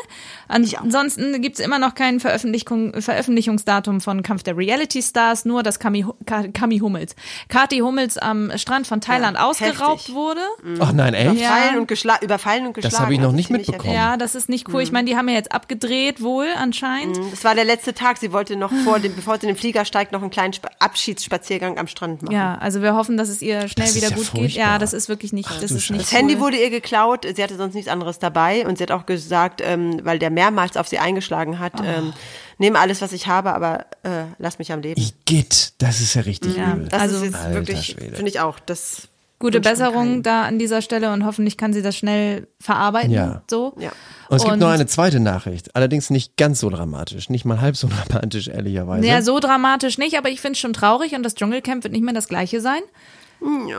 Ansonsten 0.48 1.40
gibt 1.40 1.58
es 1.58 1.64
immer 1.64 1.78
noch 1.78 1.94
kein 1.94 2.20
Veröffentlichung, 2.20 3.00
Veröffentlichungsdatum 3.00 4.00
von 4.00 4.22
Kampf 4.22 4.42
der 4.42 4.56
Reality 4.56 5.02
Stars, 5.02 5.44
nur 5.44 5.62
dass 5.62 5.78
Kami, 5.78 6.04
Ka- 6.26 6.48
Kami 6.52 6.78
Hummels, 6.78 7.14
Kati 7.48 7.78
Hummels 7.78 8.18
am 8.18 8.50
Strand 8.56 8.86
von 8.86 9.00
Thailand 9.00 9.36
Ja, 9.38 9.44
ausgeraubt 9.46 10.00
heftig. 10.00 10.14
wurde. 10.14 10.40
Ach 10.80 10.92
nein, 10.92 11.14
echt? 11.14 11.34
Ja. 11.40 11.48
Überfallen 11.48 11.78
und, 11.78 11.88
geschla 11.88 12.18
überfallen 12.22 12.66
und 12.66 12.72
geschlagen. 12.74 12.92
Das 12.92 13.00
habe 13.00 13.14
ich 13.14 13.20
noch 13.20 13.32
nicht 13.32 13.50
mitbekommen. 13.50 13.92
Ja, 13.94 14.16
das 14.16 14.34
ist 14.34 14.48
nicht 14.48 14.68
cool. 14.72 14.82
Ich 14.82 14.92
meine, 14.92 15.08
die 15.10 15.16
haben 15.16 15.28
ja 15.28 15.34
jetzt 15.34 15.52
abgedreht, 15.52 16.22
wohl 16.22 16.46
anscheinend. 16.56 17.16
heftig. 17.16 17.30
Das 17.32 17.44
war 17.44 17.54
der 17.54 17.64
letzte 17.64 17.94
Tag. 17.94 18.18
Sie 18.18 18.32
wollte 18.32 18.56
noch 18.56 18.72
vor 18.84 18.98
dem, 19.00 19.14
bevor 19.14 19.36
sie 19.38 19.46
in 19.46 19.54
den 19.54 19.58
Flieger 19.58 19.84
steigt, 19.84 20.12
noch 20.12 20.22
einen 20.22 20.30
kleinen 20.30 20.52
Sp 20.54 20.68
Abschiedsspaziergang 20.80 21.78
am 21.78 21.86
Strand 21.86 22.22
machen. 22.22 22.34
Ja, 22.34 22.56
also 22.58 22.82
wir 22.82 22.94
hoffen, 22.94 23.16
dass 23.16 23.28
es 23.28 23.42
ihr 23.42 23.60
schnell 23.68 23.86
Das 23.86 23.90
ist 23.90 23.96
wieder 23.96 24.10
ja 24.10 24.16
gut 24.16 24.24
geht. 24.32 24.40
furchtbar. 24.40 24.62
Ja, 24.64 24.78
das 24.78 24.92
ist 24.92 25.08
wirklich 25.08 25.32
nicht, 25.32 25.48
das 25.60 25.70
du 25.72 25.80
ist 25.96 25.96
nicht 25.98 26.12
Das 26.12 26.18
Handy 26.18 26.34
cool. 26.34 26.40
wurde 26.40 26.56
ihr 26.58 26.70
geklaut. 26.70 27.26
Sie 27.34 27.42
hatte 27.42 27.56
sonst 27.56 27.74
nichts 27.74 27.90
anderes 27.90 28.18
dabei 28.18 28.66
und 28.66 28.78
sie 28.78 28.82
hat 28.84 28.90
auch 28.92 29.06
gesagt, 29.06 29.60
ähm, 29.64 30.00
weil 30.04 30.18
der 30.18 30.30
mehrmals 30.30 30.76
auf 30.76 30.88
sie 30.88 30.98
eingeschlagen 30.98 31.58
hat, 31.58 31.74
ähm, 31.84 32.12
nehme 32.58 32.78
alles, 32.78 33.00
was 33.02 33.12
ich 33.12 33.26
habe, 33.26 33.52
aber 33.54 33.86
äh, 34.02 34.24
lass 34.38 34.58
mich 34.58 34.72
am 34.72 34.80
Leben. 34.80 35.00
Igitt, 35.00 35.72
das 35.78 36.00
ist 36.00 36.14
ja 36.14 36.22
richtig 36.22 36.56
Ja, 36.56 36.72
übel. 36.74 36.88
das 36.88 37.00
also- 37.00 37.16
ist 37.16 37.32
jetzt 37.34 37.50
wirklich, 37.54 37.96
finde 37.96 38.28
ich 38.28 38.40
auch. 38.40 38.58
Das 38.60 39.08
Gute 39.40 39.60
Besserung 39.60 40.24
da 40.24 40.42
an 40.42 40.58
dieser 40.58 40.82
Stelle 40.82 41.12
und 41.12 41.24
hoffentlich 41.24 41.56
kann 41.56 41.72
sie 41.72 41.80
das 41.80 41.96
schnell 41.96 42.48
verarbeiten. 42.58 43.12
Ja. 43.12 43.42
So. 43.48 43.72
Ja. 43.78 43.90
Und 44.28 44.36
es 44.38 44.42
gibt 44.42 44.54
Und- 44.54 44.58
noch 44.58 44.70
eine 44.70 44.86
zweite 44.86 45.20
Nachricht, 45.20 45.76
allerdings 45.76 46.10
nicht 46.10 46.36
ganz 46.36 46.58
so 46.58 46.70
dramatisch, 46.70 47.30
nicht 47.30 47.44
mal 47.44 47.60
halb 47.60 47.76
so 47.76 47.88
dramatisch, 48.08 48.48
ehrlicherweise. 48.48 49.06
Ja, 49.06 49.22
so 49.22 49.38
dramatisch 49.38 49.96
nicht, 49.96 50.18
aber 50.18 50.28
ich 50.28 50.40
finde 50.40 50.54
es 50.54 50.58
schon 50.58 50.72
traurig 50.72 51.14
und 51.14 51.22
das 51.22 51.36
Dschungelcamp 51.36 51.84
wird 51.84 51.92
nicht 51.92 52.02
mehr 52.02 52.14
das 52.14 52.26
gleiche 52.26 52.60
sein. 52.60 52.80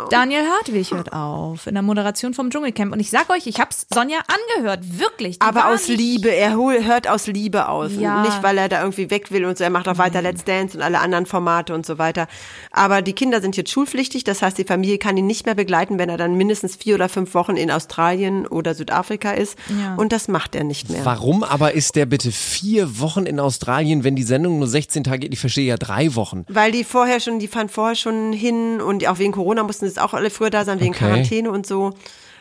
Daniel 0.10 0.44
Hartwig 0.58 0.92
hört 0.92 1.12
auf 1.14 1.68
in 1.68 1.74
der 1.74 1.84
Moderation 1.84 2.34
vom 2.34 2.50
Dschungelcamp. 2.50 2.94
Und 2.94 3.00
ich 3.00 3.10
sag 3.10 3.30
euch, 3.30 3.46
ich 3.48 3.60
hab's 3.60 3.86
Sonja 3.94 4.20
angehört, 4.56 5.00
wirklich. 5.00 5.40
Die 5.40 5.46
Aber 5.46 5.68
aus 5.68 5.88
nicht- 5.88 6.00
Liebe, 6.00 6.30
er 6.34 6.54
hört 6.56 7.08
aus 7.08 7.28
Liebe 7.28 7.68
aus. 7.68 7.92
Ja. 7.98 8.22
Nicht, 8.22 8.42
weil 8.42 8.58
er 8.58 8.70
da 8.70 8.82
irgendwie 8.82 9.10
weg 9.10 9.32
will 9.32 9.46
und 9.46 9.58
so. 9.58 9.64
Er 9.64 9.70
macht 9.70 9.88
auch 9.88 9.98
weiter 9.98 10.22
Let's 10.22 10.44
Dance 10.46 10.78
und 10.78 10.84
alle 10.84 11.00
anderen 11.00 11.26
Formate 11.26 11.74
und 11.74 11.86
so 11.86 11.98
weiter. 11.98 12.28
Aber 12.72 13.02
die 13.02 13.14
Kinder 13.14 13.42
sind 13.42 13.58
jetzt 13.58 13.72
schulpflichtig. 13.72 14.24
Das 14.24 14.42
heißt, 14.42 14.58
die 14.58 14.64
Familie 14.64 14.98
kann 14.98 15.18
ihn 15.18 15.28
nicht 15.28 15.46
mehr 15.46 15.56
begleiten, 15.56 15.98
wenn 16.00 16.10
er 16.10 16.18
dann 16.18 16.36
mindestens 16.36 16.76
vier 16.76 16.96
oder 16.96 17.10
fünf 17.10 17.34
Wochen 17.34 17.58
in 17.58 17.70
Australien 17.72 18.48
oder 18.48 18.74
Südafrika 18.76 19.32
ist. 19.32 19.58
Ja. 19.82 19.96
Und 19.96 20.12
das 20.12 20.28
macht 20.28 20.56
er 20.56 20.64
nicht 20.64 20.90
mehr. 20.90 21.04
Warum 21.06 21.44
aber 21.44 21.74
ist 21.74 21.96
der 21.96 22.06
bitte 22.06 22.32
vier 22.32 23.00
Wochen 23.00 23.26
in 23.26 23.40
Australien, 23.40 24.04
wenn 24.04 24.16
die 24.16 24.24
Sendung 24.24 24.60
nur 24.60 24.68
16 24.68 25.04
Tage 25.04 25.20
geht? 25.20 25.34
Ich 25.34 25.40
verstehe 25.40 25.66
ja 25.68 25.78
drei 25.78 26.16
Wochen. 26.16 26.46
Weil 26.48 26.72
die 26.72 26.84
vorher 26.84 27.20
schon, 27.20 27.40
die 27.40 27.48
fahren 27.48 27.70
vorher 27.70 27.96
schon 27.96 28.32
hin 28.34 28.80
und 28.82 29.06
auch 29.08 29.20
wegen 29.20 29.32
Corona 29.34 29.49
mussten 29.64 29.86
jetzt 29.86 30.00
auch 30.00 30.14
alle 30.14 30.30
früher 30.30 30.50
da 30.50 30.66
sein, 30.66 30.80
wegen 30.80 30.94
Okay. 30.94 31.06
Quarantäne 31.06 31.52
und 31.52 31.66
so. 31.66 31.94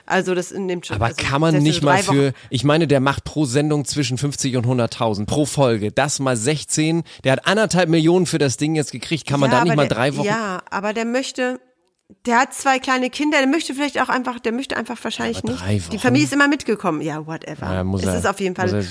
Also 0.06 0.34
das 0.34 0.52
nimmt 0.52 0.86
schon. 0.86 0.96
Aber 0.96 1.06
also 1.06 1.16
kann 1.22 1.40
man 1.40 1.58
nicht 1.58 1.82
mal 1.82 1.98
Wochen. 2.06 2.14
für, 2.16 2.32
ich 2.48 2.64
meine, 2.64 2.86
der 2.86 3.00
macht 3.00 3.24
pro 3.24 3.44
Sendung 3.44 3.84
zwischen 3.84 4.16
50 4.16 4.56
und 4.56 4.66
100.000 4.66 5.26
pro 5.26 5.44
Folge. 5.44 5.92
Das 5.92 6.18
mal 6.18 6.34
16. 6.34 7.02
Der 7.24 7.32
hat 7.32 7.46
anderthalb 7.46 7.90
Millionen 7.90 8.24
für 8.24 8.38
das 8.38 8.56
Ding 8.56 8.74
jetzt 8.74 8.90
gekriegt. 8.90 9.26
Kann 9.26 9.38
man 9.38 9.50
Ja, 9.50 9.58
da 9.58 9.64
nicht 9.64 9.76
mal 9.76 9.86
der, 9.86 9.96
drei 9.96 10.16
Wochen? 10.16 10.26
Ja, 10.26 10.62
aber 10.70 10.94
der 10.94 11.04
möchte, 11.04 11.60
der 12.24 12.40
hat 12.40 12.54
zwei 12.54 12.78
kleine 12.78 13.10
Kinder, 13.10 13.36
der 13.38 13.46
möchte 13.46 13.74
vielleicht 13.74 14.00
auch 14.00 14.08
einfach, 14.08 14.38
der 14.38 14.52
möchte 14.52 14.76
einfach 14.78 14.96
wahrscheinlich 15.02 15.44
aber 15.44 15.52
nicht. 15.52 15.92
Die? 15.92 15.98
Familie 15.98 16.26
ist 16.26 16.32
immer 16.32 16.48
mitgekommen. 16.48 17.02
Ja, 17.02 17.26
whatever. 17.26 17.70
Ja, 17.72 17.84
muss 17.84 18.00
es 18.02 18.06
er, 18.08 18.18
ist 18.18 18.26
auf 18.26 18.40
jeden 18.40 18.56
Fall. 18.56 18.72
er. 18.72 18.82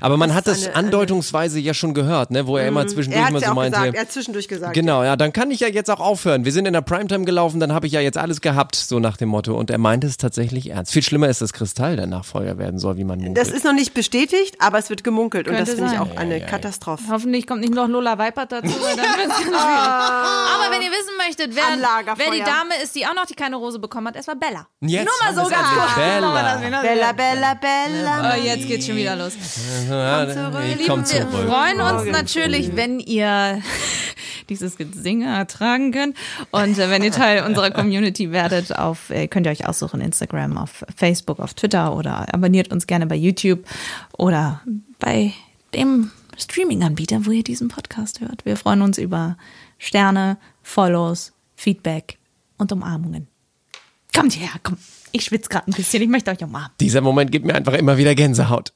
Aber 0.00 0.16
man 0.16 0.32
hat 0.34 0.46
das 0.46 0.64
eine- 0.64 0.74
eine- 0.76 0.86
andeutungsweise 0.86 1.60
ja 1.60 1.74
schon 1.74 1.92
gehört, 1.92 2.30
ne, 2.30 2.46
wo 2.46 2.56
er 2.56 2.66
immer 2.68 2.86
zwischendurch 2.86 3.20
er 3.20 3.26
hat 3.26 3.32
mal 3.34 3.40
ja 3.42 3.46
so 3.48 3.52
auch 3.52 3.56
meinte. 3.56 3.76
gesagt, 3.78 3.94
er 3.94 4.00
hat 4.00 4.10
zwischendurch 4.12 4.48
gesagt. 4.48 4.72
Genau, 4.72 5.04
ja, 5.04 5.16
dann 5.16 5.34
kann 5.34 5.50
ich 5.50 5.60
ja 5.60 5.68
jetzt 5.68 5.90
auch 5.90 6.00
aufhören. 6.00 6.46
Wir 6.46 6.52
sind 6.52 6.64
in 6.64 6.72
der 6.72 6.80
Primetime 6.80 7.26
gelaufen, 7.26 7.60
dann 7.60 7.72
habe 7.74 7.86
ich 7.86 7.92
ja 7.92 8.00
jetzt 8.00 8.16
alles 8.16 8.40
gehabt, 8.40 8.74
so 8.76 8.98
nach 9.00 9.18
dem 9.18 9.28
Motto. 9.28 9.54
Und 9.54 9.68
er 9.70 9.78
meinte 9.78 10.06
es 10.06 10.16
tatsächlich 10.16 10.70
ernst. 10.70 10.92
Viel 10.92 11.02
schlimmer 11.02 11.28
ist, 11.28 11.42
dass 11.42 11.52
Kristall 11.52 11.96
der 11.96 12.06
Nachfolger 12.06 12.56
werden 12.56 12.78
soll, 12.78 12.96
wie 12.96 13.04
man 13.04 13.18
munkelt. 13.18 13.36
Das 13.36 13.52
ist 13.52 13.64
noch 13.66 13.74
nicht 13.74 13.92
bestätigt, 13.92 14.56
aber 14.60 14.78
es 14.78 14.88
wird 14.88 15.04
gemunkelt 15.04 15.46
und 15.46 15.56
Könnte 15.56 15.70
das 15.72 15.78
finde 15.78 15.92
ich 15.94 16.00
auch 16.00 16.16
eine 16.16 16.40
Katastrophe. 16.46 17.02
Hoffentlich 17.10 17.46
kommt 17.46 17.60
nicht 17.60 17.74
noch 17.74 17.86
Lola 17.86 18.16
Weipert 18.16 18.50
dazu. 18.52 18.72
Aber 18.72 20.70
wenn 20.74 20.82
ihr 20.82 20.90
wissen 20.90 21.16
möchtet, 21.26 21.54
wer, 21.54 21.62
wer 22.16 22.30
die 22.30 22.40
Dame 22.40 22.61
ist, 22.82 22.94
die 22.94 23.06
auch 23.06 23.14
noch 23.14 23.26
die 23.26 23.34
keine 23.34 23.56
Rose 23.56 23.78
bekommen 23.78 24.08
hat, 24.08 24.16
es 24.16 24.26
war 24.26 24.36
Bella. 24.36 24.66
Jetzt 24.80 25.06
Nur 25.06 25.14
mal 25.22 25.44
so 25.44 25.50
ganz 25.50 25.68
kurz. 25.68 25.94
Bella. 25.94 26.82
Bella, 26.82 27.12
Bella, 27.12 27.54
Bella. 27.54 28.34
Oh, 28.34 28.42
jetzt 28.42 28.66
geht's 28.66 28.86
schon 28.86 28.96
wieder 28.96 29.16
los. 29.16 29.34
Ja, 29.88 30.28
zurück. 30.28 30.62
ich 30.68 30.78
Lieben, 30.78 31.08
wir 31.08 31.26
freuen 31.26 31.80
uns 31.80 32.10
natürlich, 32.10 32.76
wenn 32.76 33.00
ihr 33.00 33.62
dieses 34.48 34.76
Gesinge 34.76 35.26
ertragen 35.26 35.92
könnt 35.92 36.16
und 36.50 36.78
äh, 36.78 36.90
wenn 36.90 37.02
ihr 37.02 37.12
Teil 37.12 37.44
unserer 37.44 37.70
Community 37.70 38.32
werdet, 38.32 38.76
auf 38.76 39.10
äh, 39.10 39.28
könnt 39.28 39.46
ihr 39.46 39.52
euch 39.52 39.66
aussuchen 39.66 40.00
Instagram, 40.00 40.58
auf 40.58 40.84
Facebook, 40.96 41.40
auf 41.40 41.54
Twitter 41.54 41.94
oder 41.96 42.32
abonniert 42.32 42.72
uns 42.72 42.86
gerne 42.86 43.06
bei 43.06 43.16
YouTube 43.16 43.64
oder 44.16 44.62
bei 44.98 45.32
dem 45.74 46.10
Streaming-Anbieter, 46.36 47.26
wo 47.26 47.30
ihr 47.30 47.44
diesen 47.44 47.68
Podcast 47.68 48.20
hört. 48.20 48.44
Wir 48.44 48.56
freuen 48.56 48.82
uns 48.82 48.98
über 48.98 49.36
Sterne, 49.78 50.38
Follows, 50.62 51.32
Feedback 51.56 52.18
und 52.62 52.72
Umarmungen. 52.72 53.28
Kommt 54.14 54.32
hierher, 54.32 54.58
komm. 54.62 54.78
Ich 55.12 55.24
schwitze 55.24 55.48
gerade 55.50 55.70
ein 55.70 55.74
bisschen, 55.74 56.02
ich 56.02 56.08
möchte 56.08 56.30
euch 56.30 56.42
umarmen. 56.42 56.70
Dieser 56.80 57.00
Moment 57.02 57.30
gibt 57.30 57.44
mir 57.44 57.54
einfach 57.54 57.74
immer 57.74 57.98
wieder 57.98 58.14
Gänsehaut. 58.14 58.72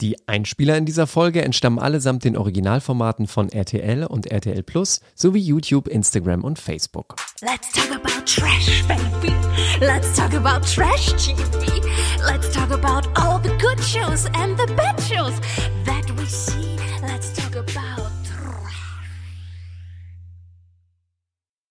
Die 0.00 0.16
Einspieler 0.26 0.76
in 0.78 0.86
dieser 0.86 1.06
Folge 1.06 1.42
entstammen 1.42 1.78
allesamt 1.78 2.24
den 2.24 2.36
Originalformaten 2.36 3.26
von 3.26 3.50
RTL 3.50 4.04
und 4.04 4.26
RTL 4.26 4.62
Plus 4.62 5.00
sowie 5.14 5.40
YouTube, 5.40 5.88
Instagram 5.88 6.42
und 6.42 6.58
Facebook. 6.58 7.16
Let's 7.42 7.70
talk 7.72 7.90
about 7.94 8.24
trash, 8.24 8.82
baby. 8.88 9.34
Let's 9.80 10.16
talk 10.16 10.32
about 10.34 10.66
trash 10.66 11.12
TV. 11.16 11.82
Let's 12.26 12.50
talk 12.52 12.70
about 12.70 13.06
all 13.16 13.38
the 13.42 13.50
good 13.60 13.78
shows 13.80 14.26
and 14.34 14.58
the 14.58 14.72
bad 14.74 14.98
shows 15.02 15.34
that 15.84 15.93